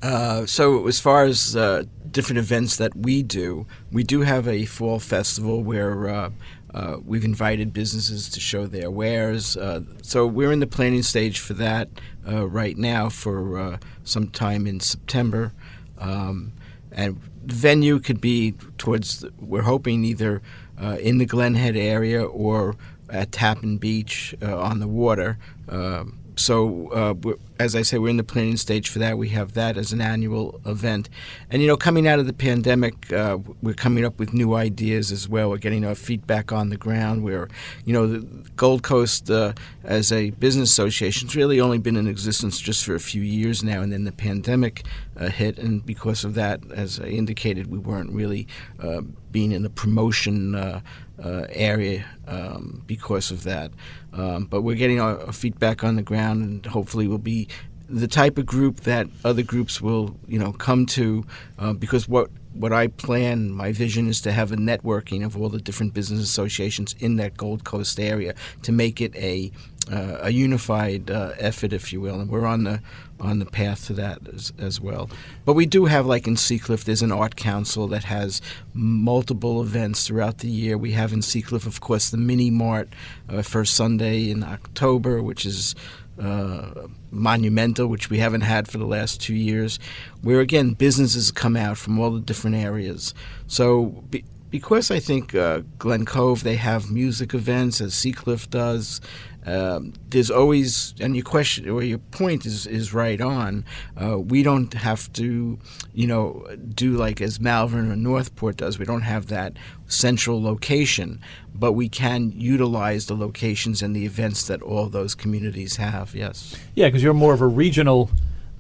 Uh, 0.03 0.47
so, 0.47 0.89
as 0.89 0.99
far 0.99 1.25
as 1.25 1.55
uh, 1.55 1.85
different 2.11 2.39
events 2.39 2.77
that 2.77 2.97
we 2.97 3.23
do, 3.23 3.67
we 3.93 4.03
do 4.03 4.23
have 4.23 4.49
a 4.49 4.65
fall 4.65 4.99
festival 4.99 5.63
where 5.63 6.33
uh, 6.75 6.97
we've 7.05 7.25
invited 7.25 7.73
businesses 7.73 8.29
to 8.31 8.41
show 8.41 8.67
their 8.67 8.91
wares. 8.91 9.57
Uh, 9.57 9.81
so 10.03 10.27
we're 10.27 10.53
in 10.53 10.61
the 10.61 10.67
planning 10.67 11.03
stage 11.03 11.39
for 11.39 11.55
that 11.55 11.89
uh, 12.29 12.47
right 12.47 12.77
now 12.77 13.09
for 13.09 13.59
uh, 13.59 13.79
some 14.05 14.29
time 14.29 14.67
in 14.67 14.81
September. 14.81 15.53
Um, 15.99 16.53
and 16.93 17.21
the 17.45 17.55
venue 17.55 17.99
could 17.99 18.21
be 18.21 18.55
towards, 18.79 19.21
the, 19.21 19.33
we're 19.41 19.63
hoping 19.63 20.05
either 20.05 20.43
uh, 20.81 20.97
in 21.01 21.19
the 21.19 21.27
Glen 21.27 21.55
Head 21.55 21.77
area 21.77 22.25
or 22.25 22.77
at 23.09 23.33
Tappen 23.33 23.79
Beach 23.79 24.35
uh, 24.41 24.57
on 24.59 24.79
the 24.79 24.89
water. 24.89 25.39
Um, 25.69 26.20
so 26.41 26.89
uh, 26.93 27.35
as 27.61 27.77
I 27.77 27.83
say, 27.83 27.99
we're 27.99 28.09
in 28.09 28.17
the 28.17 28.25
planning 28.25 28.57
stage 28.57 28.89
for 28.89 28.99
that. 29.01 29.19
We 29.19 29.29
have 29.31 29.53
that 29.53 29.77
as 29.77 29.93
an 29.93 30.01
annual 30.01 30.61
event, 30.65 31.11
and 31.51 31.61
you 31.61 31.69
know, 31.69 31.77
coming 31.77 32.09
out 32.09 32.19
of 32.19 32.27
the 32.27 32.33
pandemic, 32.33 33.13
uh, 33.13 33.39
we're 33.63 33.75
coming 33.75 34.05
up 34.05 34.19
with 34.19 34.33
new 34.33 34.55
ideas 34.55 35.13
as 35.13 35.29
well. 35.29 35.51
We're 35.51 35.59
getting 35.59 35.85
our 35.85 35.95
feedback 35.95 36.53
on 36.53 36.71
the 36.71 36.79
ground. 36.79 37.23
Where 37.23 37.49
you 37.85 37.93
know, 37.93 38.07
the 38.07 38.21
Gold 38.57 38.83
Coast 38.83 39.31
uh, 39.31 39.53
as 39.85 40.11
a 40.11 40.31
business 40.31 40.71
association 40.71 41.29
has 41.29 41.37
really 41.37 41.61
only 41.61 41.79
been 41.79 41.97
in 41.97 42.07
existence 42.07 42.59
just 42.59 42.83
for 42.83 42.95
a 42.95 43.01
few 43.01 43.23
years 43.23 43.63
now, 43.63 43.83
and 43.83 43.93
then 43.93 44.05
the 44.05 44.13
pandemic 44.13 44.85
uh, 45.19 45.29
hit, 45.29 45.59
and 45.59 45.85
because 45.85 46.25
of 46.25 46.35
that, 46.35 46.61
as 46.73 46.99
I 46.99 47.09
indicated, 47.09 47.67
we 47.67 47.79
weren't 47.79 48.11
really 48.11 48.49
uh, 48.81 49.03
being 49.31 49.53
in 49.53 49.63
the 49.63 49.71
promotion 49.71 50.83
uh, 51.23 51.47
area 51.51 52.05
um, 52.27 52.83
because 52.87 53.31
of 53.31 53.45
that. 53.45 53.71
Um, 54.13 54.47
but 54.47 54.63
we're 54.63 54.77
getting 54.77 55.01
our, 55.01 55.21
our, 55.27 55.33
feedback 55.33 55.85
on 55.85 55.97
the 55.97 56.03
ground, 56.03 56.43
and 56.43 56.67
hopefully 56.67 57.07
we'll 57.07 57.19
be 57.19 57.49
the 57.89 58.09
type 58.09 58.39
of 58.39 58.47
group 58.47 58.81
that 58.81 59.09
other 59.25 59.43
groups 59.43 59.81
will, 59.81 60.17
you 60.27 60.39
know, 60.39 60.53
come 60.53 60.87
to. 60.87 61.25
Uh, 61.59 61.73
because 61.73 62.09
what 62.09 62.31
what 62.53 62.73
I 62.73 62.89
plan, 62.89 63.51
my 63.53 63.73
vision 63.73 64.09
is 64.09 64.21
to 64.23 64.33
have 64.33 64.51
a 64.51 64.57
networking 64.57 65.25
of 65.25 65.37
all 65.37 65.49
the 65.49 65.61
different 65.61 65.95
business 65.95 66.21
associations 66.21 66.95
in 66.99 67.17
that 67.17 67.37
Gold 67.37 67.65
Coast 67.65 68.01
area 68.01 68.35
to 68.63 68.73
make 68.73 69.01
it 69.01 69.15
a 69.15 69.53
uh, 69.91 70.19
a 70.21 70.31
unified 70.31 71.11
uh, 71.11 71.33
effort, 71.39 71.73
if 71.73 71.93
you 71.93 72.01
will, 72.01 72.21
and 72.21 72.31
we're 72.31 72.47
on 72.47 72.65
the 72.65 72.81
on 73.19 73.39
the 73.39 73.47
path 73.47 73.87
to 73.87 73.93
that 73.93 74.19
as, 74.33 74.51
as, 74.59 74.81
well. 74.81 75.11
But 75.45 75.53
we 75.53 75.67
do 75.67 75.85
have, 75.85 76.07
like 76.07 76.27
in 76.27 76.37
Seacliff, 76.37 76.85
there's 76.85 77.03
an 77.03 77.13
art 77.13 77.37
council 77.37 77.87
that 77.89 78.05
has 78.05 78.41
multiple 78.73 79.61
events 79.61 80.07
throughout 80.07 80.39
the 80.39 80.49
year. 80.49 80.79
We 80.79 80.93
have 80.93 81.13
in 81.13 81.21
Seacliff, 81.21 81.67
of 81.67 81.81
course, 81.81 82.09
the 82.09 82.17
Mini 82.17 82.51
Mart 82.51 82.89
uh, 83.29 83.43
first 83.43 83.75
Sunday 83.75 84.31
in 84.31 84.43
October, 84.43 85.23
which 85.23 85.45
is 85.45 85.75
uh, 86.19 86.87
monumental, 87.11 87.89
which 87.89 88.09
we 88.09 88.19
haven't 88.19 88.43
had 88.43 88.69
for 88.69 88.79
the 88.79 88.87
last 88.87 89.21
two 89.21 89.35
years, 89.35 89.79
where 90.23 90.41
again 90.41 90.73
businesses 90.73 91.31
come 91.31 91.57
out 91.57 91.77
from 91.77 91.99
all 91.99 92.11
the 92.11 92.21
different 92.21 92.57
areas. 92.57 93.15
So. 93.47 93.87
Be, 94.11 94.25
because 94.51 94.91
I 94.91 94.99
think 94.99 95.33
uh, 95.33 95.61
Glen 95.79 96.05
Cove 96.05 96.43
they 96.43 96.57
have 96.57 96.91
music 96.91 97.35
events 97.35 97.81
as 97.81 97.95
Seacliff 97.95 98.51
does, 98.51 99.01
um, 99.47 99.95
there's 100.09 100.31
always, 100.31 100.95
and 101.01 101.17
your 101.17 101.25
question 101.25 101.69
or 101.69 101.83
your 101.83 101.99
point 101.99 102.45
is 102.45 102.67
is 102.67 102.93
right 102.93 103.21
on. 103.21 103.65
Uh, 104.01 104.19
we 104.19 104.43
don't 104.43 104.73
have 104.75 105.11
to, 105.15 105.59
you 105.95 106.07
know, 106.07 106.47
do 106.75 106.93
like 106.93 107.21
as 107.21 107.39
Malverne 107.39 107.91
or 107.91 107.97
Northport 107.97 108.59
does. 108.59 108.79
We 108.79 108.85
don't 108.85 109.03
have 109.03 109.29
that 109.29 109.55
central 109.87 110.43
location, 110.43 111.21
but 111.55 111.73
we 111.73 111.89
can 111.89 112.33
utilize 112.33 113.07
the 113.07 113.15
locations 113.15 113.83
and 113.83 113.97
the 113.97 114.05
events 114.05 114.47
that 114.47 114.61
all 114.63 114.89
those 114.89 115.15
communities 115.15 115.77
have. 115.77 116.15
Yes. 116.15 116.57
Yeah, 116.75 116.89
because 116.89 117.03
you're 117.03 117.15
more 117.15 117.33
of 117.33 117.41
a 117.41 117.47
regional 117.47 118.11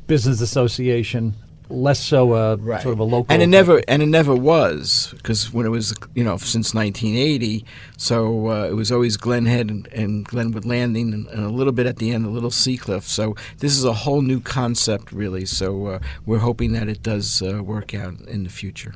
business 0.06 0.40
association 0.40 1.34
less 1.70 2.00
so 2.00 2.34
a 2.34 2.56
right. 2.56 2.82
sort 2.82 2.92
of 2.92 2.98
a 2.98 3.04
local. 3.04 3.32
And 3.32 3.42
it 3.42 3.46
never 3.46 3.82
and 3.88 4.02
it 4.02 4.06
never 4.06 4.34
was 4.34 5.14
because 5.16 5.52
when 5.52 5.66
it 5.66 5.70
was 5.70 5.94
you 6.14 6.24
know 6.24 6.36
since 6.36 6.74
1980, 6.74 7.64
so 7.96 8.48
uh, 8.48 8.68
it 8.68 8.74
was 8.74 8.90
always 8.90 9.16
Glen 9.16 9.46
Head 9.46 9.70
and, 9.70 9.86
and 9.88 10.24
Glenwood 10.24 10.64
Landing 10.64 11.12
and, 11.12 11.26
and, 11.28 11.44
a 11.44 11.48
little 11.48 11.72
bit 11.72 11.86
at 11.86 11.96
the 11.96 12.12
end, 12.12 12.26
a 12.26 12.30
little 12.30 12.50
sea 12.50 12.76
cliff. 12.76 13.04
So 13.04 13.36
this 13.58 13.76
is 13.76 13.84
a 13.84 13.92
whole 13.92 14.22
new 14.22 14.40
concept, 14.40 15.12
really. 15.12 15.46
So 15.46 15.86
uh, 15.86 15.98
we're 16.26 16.38
hoping 16.38 16.72
that 16.72 16.88
it 16.88 17.02
does 17.02 17.42
uh, 17.42 17.62
work 17.62 17.94
out 17.94 18.20
in 18.22 18.44
the 18.44 18.50
future. 18.50 18.94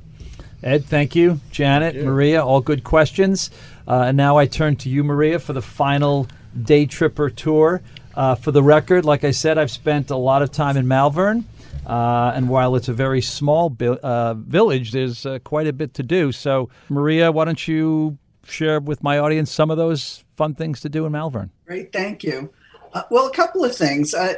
Ed, 0.62 0.86
thank 0.86 1.14
you. 1.14 1.40
Janet, 1.50 1.94
yeah. 1.94 2.04
Maria, 2.04 2.44
all 2.44 2.62
good 2.62 2.84
questions. 2.84 3.50
Uh, 3.86 4.04
and 4.06 4.16
now 4.16 4.38
I 4.38 4.46
turn 4.46 4.76
to 4.76 4.88
you, 4.88 5.04
Maria, 5.04 5.38
for 5.38 5.52
the 5.52 5.62
final 5.62 6.26
day 6.60 6.86
tripper 6.86 7.28
tour. 7.28 7.82
Uh, 8.14 8.34
for 8.34 8.50
the 8.52 8.62
record, 8.62 9.04
like 9.04 9.24
I 9.24 9.32
said, 9.32 9.58
I've 9.58 9.70
spent 9.70 10.10
a 10.10 10.16
lot 10.16 10.42
of 10.42 10.50
time 10.52 10.76
in 10.76 10.86
Malverne. 10.86 11.44
Uh, 11.86 12.32
and 12.34 12.48
while 12.48 12.76
it's 12.76 12.88
a 12.88 12.92
very 12.92 13.20
small 13.20 13.70
bi- 13.70 13.98
uh, 14.02 14.34
village, 14.34 14.92
there's 14.92 15.26
uh, 15.26 15.38
quite 15.44 15.66
a 15.66 15.72
bit 15.72 15.94
to 15.94 16.02
do. 16.02 16.32
So, 16.32 16.70
Maria, 16.88 17.30
why 17.30 17.44
don't 17.44 17.66
you 17.68 18.18
share 18.44 18.80
with 18.80 19.02
my 19.02 19.18
audience 19.18 19.50
some 19.50 19.70
of 19.70 19.76
those 19.76 20.24
fun 20.34 20.54
things 20.54 20.80
to 20.80 20.88
do 20.88 21.06
in 21.06 21.12
Malverne? 21.12 21.50
Great, 21.66 21.92
thank 21.92 22.22
you. 22.22 22.52
Uh, 22.92 23.02
well, 23.10 23.26
a 23.26 23.32
couple 23.32 23.64
of 23.64 23.74
things. 23.74 24.14
Uh, 24.14 24.34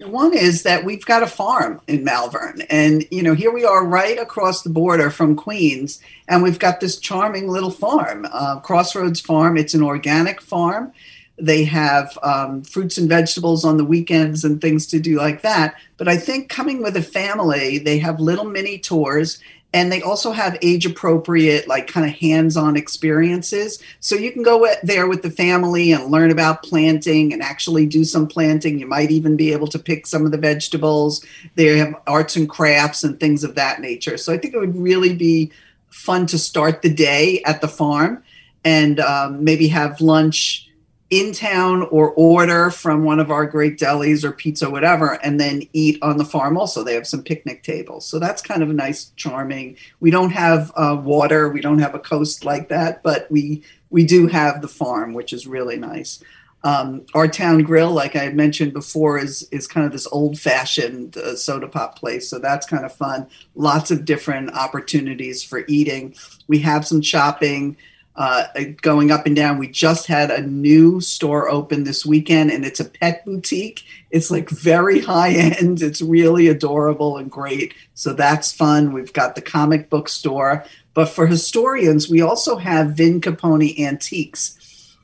one 0.00 0.36
is 0.36 0.64
that 0.64 0.84
we've 0.84 1.04
got 1.04 1.22
a 1.22 1.28
farm 1.28 1.80
in 1.86 2.04
Malverne, 2.04 2.66
and 2.68 3.06
you 3.10 3.22
know 3.22 3.34
here 3.34 3.52
we 3.52 3.64
are 3.64 3.86
right 3.86 4.18
across 4.18 4.62
the 4.62 4.70
border 4.70 5.10
from 5.10 5.36
Queens, 5.36 6.00
and 6.26 6.42
we've 6.42 6.58
got 6.58 6.80
this 6.80 6.98
charming 6.98 7.46
little 7.48 7.70
farm, 7.70 8.26
uh, 8.32 8.58
Crossroads 8.60 9.20
Farm. 9.20 9.56
It's 9.56 9.74
an 9.74 9.82
organic 9.82 10.40
farm 10.40 10.92
they 11.40 11.64
have 11.64 12.16
um, 12.22 12.62
fruits 12.62 12.98
and 12.98 13.08
vegetables 13.08 13.64
on 13.64 13.76
the 13.76 13.84
weekends 13.84 14.44
and 14.44 14.60
things 14.60 14.86
to 14.88 15.00
do 15.00 15.16
like 15.16 15.42
that. 15.42 15.74
But 15.96 16.08
I 16.08 16.16
think 16.16 16.48
coming 16.48 16.82
with 16.82 16.96
a 16.96 17.02
family, 17.02 17.78
they 17.78 17.98
have 17.98 18.20
little 18.20 18.44
mini 18.44 18.78
tours 18.78 19.38
and 19.72 19.92
they 19.92 20.02
also 20.02 20.32
have 20.32 20.58
age 20.62 20.84
appropriate, 20.84 21.68
like 21.68 21.86
kind 21.86 22.04
of 22.04 22.12
hands 22.12 22.56
on 22.56 22.76
experiences. 22.76 23.80
So 24.00 24.16
you 24.16 24.32
can 24.32 24.42
go 24.42 24.66
there 24.82 25.06
with 25.06 25.22
the 25.22 25.30
family 25.30 25.92
and 25.92 26.10
learn 26.10 26.32
about 26.32 26.64
planting 26.64 27.32
and 27.32 27.40
actually 27.40 27.86
do 27.86 28.04
some 28.04 28.26
planting. 28.26 28.80
You 28.80 28.86
might 28.86 29.12
even 29.12 29.36
be 29.36 29.52
able 29.52 29.68
to 29.68 29.78
pick 29.78 30.08
some 30.08 30.26
of 30.26 30.32
the 30.32 30.38
vegetables. 30.38 31.24
They 31.54 31.78
have 31.78 31.94
arts 32.06 32.34
and 32.34 32.48
crafts 32.48 33.04
and 33.04 33.20
things 33.20 33.44
of 33.44 33.54
that 33.54 33.80
nature. 33.80 34.16
So 34.16 34.32
I 34.32 34.38
think 34.38 34.54
it 34.54 34.58
would 34.58 34.76
really 34.76 35.14
be 35.14 35.52
fun 35.90 36.26
to 36.26 36.38
start 36.38 36.82
the 36.82 36.92
day 36.92 37.40
at 37.44 37.60
the 37.60 37.68
farm 37.68 38.24
and 38.64 38.98
um, 39.00 39.44
maybe 39.44 39.68
have 39.68 40.00
lunch 40.00 40.69
in 41.10 41.32
town 41.32 41.82
or 41.90 42.12
order 42.12 42.70
from 42.70 43.02
one 43.02 43.18
of 43.18 43.32
our 43.32 43.44
great 43.44 43.76
delis 43.76 44.22
or 44.22 44.30
pizza, 44.30 44.70
whatever, 44.70 45.18
and 45.24 45.40
then 45.40 45.62
eat 45.72 45.98
on 46.02 46.18
the 46.18 46.24
farm. 46.24 46.56
Also, 46.56 46.84
they 46.84 46.94
have 46.94 47.06
some 47.06 47.22
picnic 47.22 47.64
tables. 47.64 48.06
So 48.06 48.20
that's 48.20 48.40
kind 48.40 48.62
of 48.62 48.68
nice, 48.68 49.10
charming. 49.16 49.76
We 49.98 50.12
don't 50.12 50.30
have 50.30 50.72
uh, 50.76 51.00
water, 51.02 51.48
we 51.48 51.60
don't 51.60 51.80
have 51.80 51.96
a 51.96 51.98
coast 51.98 52.44
like 52.44 52.68
that, 52.68 53.02
but 53.02 53.30
we 53.30 53.62
we 53.90 54.04
do 54.04 54.28
have 54.28 54.62
the 54.62 54.68
farm, 54.68 55.12
which 55.12 55.32
is 55.32 55.48
really 55.48 55.76
nice. 55.76 56.22
Um, 56.62 57.06
our 57.14 57.26
town 57.26 57.62
grill, 57.62 57.90
like 57.90 58.14
I 58.14 58.28
mentioned 58.28 58.72
before, 58.72 59.18
is 59.18 59.48
is 59.50 59.66
kind 59.66 59.86
of 59.86 59.92
this 59.92 60.06
old 60.12 60.38
fashioned 60.38 61.16
uh, 61.16 61.34
soda 61.34 61.66
pop 61.66 61.98
place. 61.98 62.28
So 62.28 62.38
that's 62.38 62.66
kind 62.66 62.84
of 62.84 62.92
fun. 62.92 63.26
Lots 63.56 63.90
of 63.90 64.04
different 64.04 64.52
opportunities 64.52 65.42
for 65.42 65.64
eating. 65.66 66.14
We 66.46 66.60
have 66.60 66.86
some 66.86 67.02
shopping 67.02 67.76
uh, 68.16 68.44
going 68.82 69.10
up 69.10 69.26
and 69.26 69.36
down. 69.36 69.58
We 69.58 69.68
just 69.68 70.06
had 70.06 70.30
a 70.30 70.42
new 70.42 71.00
store 71.00 71.48
open 71.48 71.84
this 71.84 72.04
weekend, 72.04 72.50
and 72.50 72.64
it's 72.64 72.80
a 72.80 72.84
pet 72.84 73.24
boutique. 73.24 73.84
It's 74.10 74.30
like 74.30 74.50
very 74.50 75.00
high 75.00 75.32
end. 75.32 75.82
It's 75.90 76.02
really 76.02 76.48
adorable 76.48 77.16
and 77.16 77.30
great. 77.30 77.74
So 77.94 78.12
that's 78.12 78.52
fun. 78.52 78.92
We've 78.92 79.12
got 79.12 79.34
the 79.34 79.40
comic 79.40 79.88
book 79.88 80.08
store. 80.08 80.64
But 80.94 81.08
for 81.08 81.26
historians, 81.26 82.08
we 82.08 82.20
also 82.20 82.56
have 82.56 82.96
Vin 82.96 83.20
Capone 83.20 83.78
Antiques. 83.78 84.96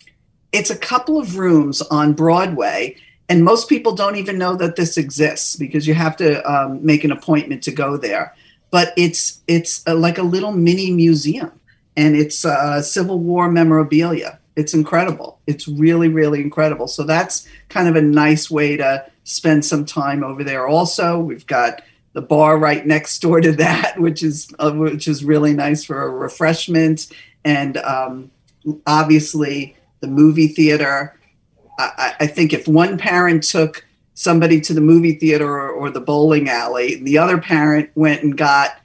It's 0.53 0.71
a 0.71 0.77
couple 0.77 1.19
of 1.19 1.39
rooms 1.39 1.83
on 1.83 2.13
Broadway, 2.13 2.97
and 3.29 3.45
most 3.45 3.69
people 3.69 3.95
don't 3.95 4.17
even 4.17 4.39
know 4.39 4.57
that 4.57 4.77
this 4.77 4.97
exists 4.97 5.57
because 5.57 5.87
you 5.87 5.95
have 5.95 6.17
to 6.19 6.43
um, 6.51 6.85
make 6.85 7.05
an 7.05 7.13
appointment 7.13 7.63
to 7.65 7.73
go 7.73 7.97
there. 7.97 8.35
But 8.71 8.93
it's 8.97 9.41
it's 9.47 9.83
a, 9.87 9.95
like 9.95 10.19
a 10.19 10.23
little 10.23 10.53
mini 10.53 10.91
museum 10.91 11.53
and 11.97 12.16
it's 12.16 12.44
uh, 12.44 12.82
Civil 12.82 13.18
War 13.18 13.51
memorabilia. 13.51 14.38
It's 14.55 14.74
incredible. 14.74 15.40
It's 15.47 15.68
really, 15.68 16.09
really 16.09 16.40
incredible. 16.40 16.88
So 16.88 17.03
that's 17.03 17.47
kind 17.68 17.88
of 17.88 17.97
a 17.97 18.03
nice 18.03 18.51
way 18.51 18.76
to 18.76 19.07
spend 19.24 19.64
some 19.64 19.84
time 19.84 20.24
over 20.24 20.42
there. 20.42 20.66
Also, 20.66 21.18
we've 21.18 21.47
got 21.47 21.82
the 22.14 22.22
bar 22.22 22.59
right 22.59 22.86
next 22.86 23.18
door 23.18 23.40
to 23.40 23.53
that, 23.53 23.94
which 24.01 24.22
is 24.22 24.49
uh, 24.59 24.72
which 24.72 25.09
is 25.09 25.24
really 25.24 25.53
nice 25.53 25.84
for 25.84 26.03
a 26.03 26.09
refreshment. 26.09 27.09
and 27.44 27.76
um, 27.78 28.30
obviously 28.86 29.76
the 30.01 30.07
movie 30.07 30.49
theater. 30.49 31.18
I, 31.78 32.14
I, 32.20 32.26
think 32.26 32.53
if 32.53 32.66
one 32.66 32.97
parent 32.97 33.42
took 33.42 33.84
somebody 34.14 34.61
to 34.62 34.72
the 34.72 34.80
movie 34.80 35.14
theater 35.14 35.47
or, 35.47 35.70
or 35.70 35.90
the 35.90 36.01
bowling 36.01 36.49
alley, 36.49 36.97
the 36.97 37.18
other 37.18 37.38
parent 37.38 37.90
went 37.94 38.22
and 38.22 38.36
got 38.36 38.80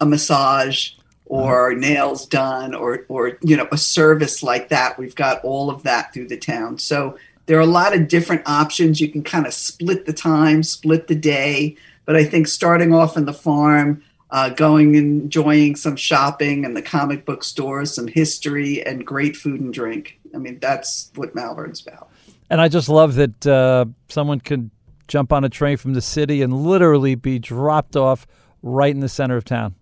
a 0.00 0.06
massage 0.06 0.92
or 1.32 1.70
mm-hmm. 1.70 1.80
nails 1.80 2.26
done 2.26 2.74
or 2.74 3.06
or 3.08 3.38
you 3.40 3.56
know 3.56 3.66
a 3.72 3.78
service 3.78 4.42
like 4.42 4.68
that. 4.68 4.98
We've 4.98 5.14
got 5.14 5.42
all 5.42 5.70
of 5.70 5.82
that 5.84 6.12
through 6.12 6.28
the 6.28 6.36
town. 6.36 6.78
So 6.78 7.16
there 7.46 7.56
are 7.56 7.62
a 7.62 7.66
lot 7.66 7.94
of 7.94 8.06
different 8.06 8.42
options. 8.44 9.00
You 9.00 9.08
can 9.08 9.22
kind 9.22 9.46
of 9.46 9.54
split 9.54 10.04
the 10.04 10.12
time 10.12 10.62
split 10.62 11.08
the 11.08 11.14
day. 11.14 11.76
But 12.04 12.16
i 12.16 12.24
think 12.24 12.48
starting 12.48 12.92
off 12.92 13.16
in 13.16 13.24
the 13.24 13.32
farm 13.32 14.02
uh, 14.30 14.48
going 14.50 14.96
and 14.96 15.22
enjoying 15.22 15.76
some 15.76 15.94
shopping 15.94 16.64
and 16.64 16.76
the 16.76 16.82
comic 16.82 17.24
book 17.24 17.44
stores 17.44 17.94
some 17.94 18.08
history 18.08 18.84
and 18.84 19.06
great 19.06 19.36
food 19.36 19.60
and 19.60 19.72
drink. 19.72 20.18
I 20.34 20.38
mean 20.38 20.58
that's 20.58 21.10
what 21.14 21.34
malverne's 21.34 21.80
about. 21.80 22.10
And 22.50 22.60
i 22.60 22.68
just 22.68 22.90
love 22.90 23.14
that 23.14 23.46
uh, 23.46 23.86
someone 24.10 24.40
could 24.40 24.70
jump 25.08 25.32
on 25.32 25.44
a 25.44 25.48
train 25.48 25.78
from 25.78 25.94
the 25.94 26.02
city 26.02 26.42
and 26.42 26.52
literally 26.52 27.14
be 27.14 27.38
dropped 27.38 27.96
off 27.96 28.26
right 28.62 28.94
in 28.94 29.00
the 29.00 29.08
center 29.08 29.36
of 29.38 29.44
town 29.44 29.74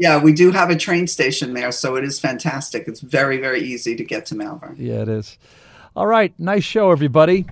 yeah, 0.00 0.18
we 0.18 0.32
do 0.32 0.50
have 0.50 0.70
a 0.70 0.76
train 0.76 1.06
station 1.06 1.52
there, 1.52 1.70
so 1.70 1.94
it 1.94 2.04
is 2.04 2.18
fantastic. 2.18 2.88
It's 2.88 3.00
very, 3.00 3.36
very 3.36 3.60
easy 3.60 3.94
to 3.96 4.02
get 4.02 4.24
to 4.26 4.34
Malverne. 4.34 4.76
Yeah, 4.78 5.02
it 5.02 5.08
is. 5.08 5.36
All 5.94 6.06
right, 6.06 6.32
nice 6.38 6.64
show, 6.64 6.90
everybody. 6.90 7.44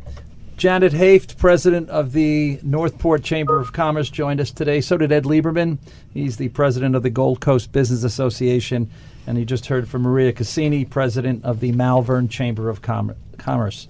Janet 0.57 0.95
Haft, 0.95 1.37
president 1.37 1.91
of 1.91 2.13
the 2.13 2.59
Northport 2.63 3.23
Chamber 3.23 3.61
of 3.61 3.75
Commerce, 3.75 4.09
joined 4.09 4.41
us 4.41 4.51
today. 4.51 4.81
So 4.81 4.97
did 4.97 5.13
Ed 5.13 5.25
Lieberman. 5.25 5.77
He's 6.15 6.39
the 6.39 6.49
president 6.49 6.97
of 6.97 7.03
the 7.03 7.11
Gold 7.11 7.41
Coast 7.41 7.71
Business 7.71 8.03
Association. 8.03 8.91
And 9.27 9.37
you 9.37 9.45
just 9.45 9.67
heard 9.67 9.87
from 9.87 10.01
Maria 10.03 10.33
Cassini, 10.33 10.87
president 10.87 11.45
of 11.45 11.61
the 11.61 11.73
Malverne 11.73 12.31
Chamber 12.31 12.71
of 12.71 12.81
Com- 12.81 13.15
Commerce. 13.37 13.89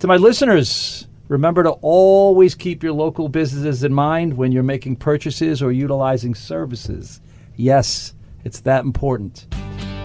To 0.00 0.08
my 0.08 0.16
listeners, 0.16 1.06
remember 1.28 1.62
to 1.62 1.70
always 1.80 2.56
keep 2.56 2.82
your 2.82 2.92
local 2.92 3.28
businesses 3.28 3.84
in 3.84 3.94
mind 3.94 4.36
when 4.36 4.50
you're 4.50 4.64
making 4.64 4.96
purchases 4.96 5.62
or 5.62 5.70
utilizing 5.70 6.34
services. 6.34 7.20
Yes, 7.60 8.14
it's 8.42 8.60
that 8.60 8.84
important. 8.84 9.46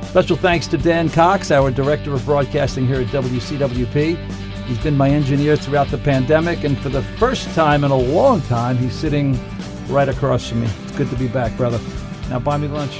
Special 0.07 0.35
thanks 0.35 0.67
to 0.67 0.77
Dan 0.77 1.09
Cox, 1.09 1.51
our 1.51 1.71
Director 1.71 2.13
of 2.13 2.25
Broadcasting 2.25 2.85
here 2.85 2.99
at 2.99 3.07
WCWP. 3.07 4.17
He's 4.65 4.77
been 4.79 4.97
my 4.97 5.09
engineer 5.09 5.55
throughout 5.55 5.87
the 5.87 5.97
pandemic, 5.97 6.65
and 6.65 6.77
for 6.77 6.89
the 6.89 7.01
first 7.01 7.47
time 7.55 7.85
in 7.85 7.91
a 7.91 7.97
long 7.97 8.41
time, 8.41 8.77
he's 8.77 8.93
sitting 8.93 9.39
right 9.87 10.09
across 10.09 10.49
from 10.49 10.61
me. 10.61 10.69
It's 10.83 10.97
good 10.97 11.09
to 11.11 11.15
be 11.15 11.29
back, 11.29 11.55
brother. 11.55 11.79
Now 12.29 12.39
buy 12.39 12.57
me 12.57 12.67
lunch. 12.67 12.99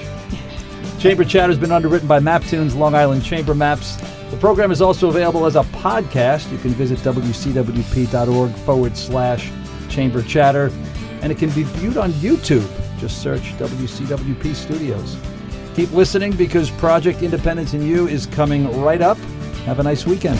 Chamber 0.99 1.26
Chatter 1.26 1.51
has 1.51 1.60
been 1.60 1.74
underwritten 1.74 2.08
by 2.08 2.20
MapToons, 2.20 2.78
Long 2.78 2.95
Island 2.95 3.26
Chamber 3.26 3.56
Maps. 3.56 3.97
The 4.32 4.38
program 4.38 4.72
is 4.72 4.82
also 4.82 5.10
available 5.10 5.45
as 5.45 5.58
a 5.58 5.64
podcast. 5.64 6.49
You 6.49 6.60
can 6.60 6.72
visit 6.72 6.99
wcwp.org 6.99 8.51
forward 8.51 8.95
slash 8.95 9.51
chamber 9.89 10.24
chatter, 10.24 10.72
and 11.22 11.30
it 11.30 11.38
can 11.38 11.49
be 11.49 11.64
viewed 11.64 11.97
on 11.97 12.14
YouTube. 12.14 12.85
Just 13.06 13.22
search 13.22 13.53
WCWP 13.60 14.56
Studios. 14.56 15.16
Keep 15.76 15.91
listening 15.91 16.36
because 16.36 16.72
Project 16.72 17.22
Independence 17.22 17.76
in 17.76 17.84
You 17.84 18.08
is 18.08 18.26
coming 18.26 18.82
right 18.82 18.99
up. 18.99 19.20
Have 19.68 19.78
a 19.78 19.84
nice 19.84 20.08
weekend. 20.08 20.39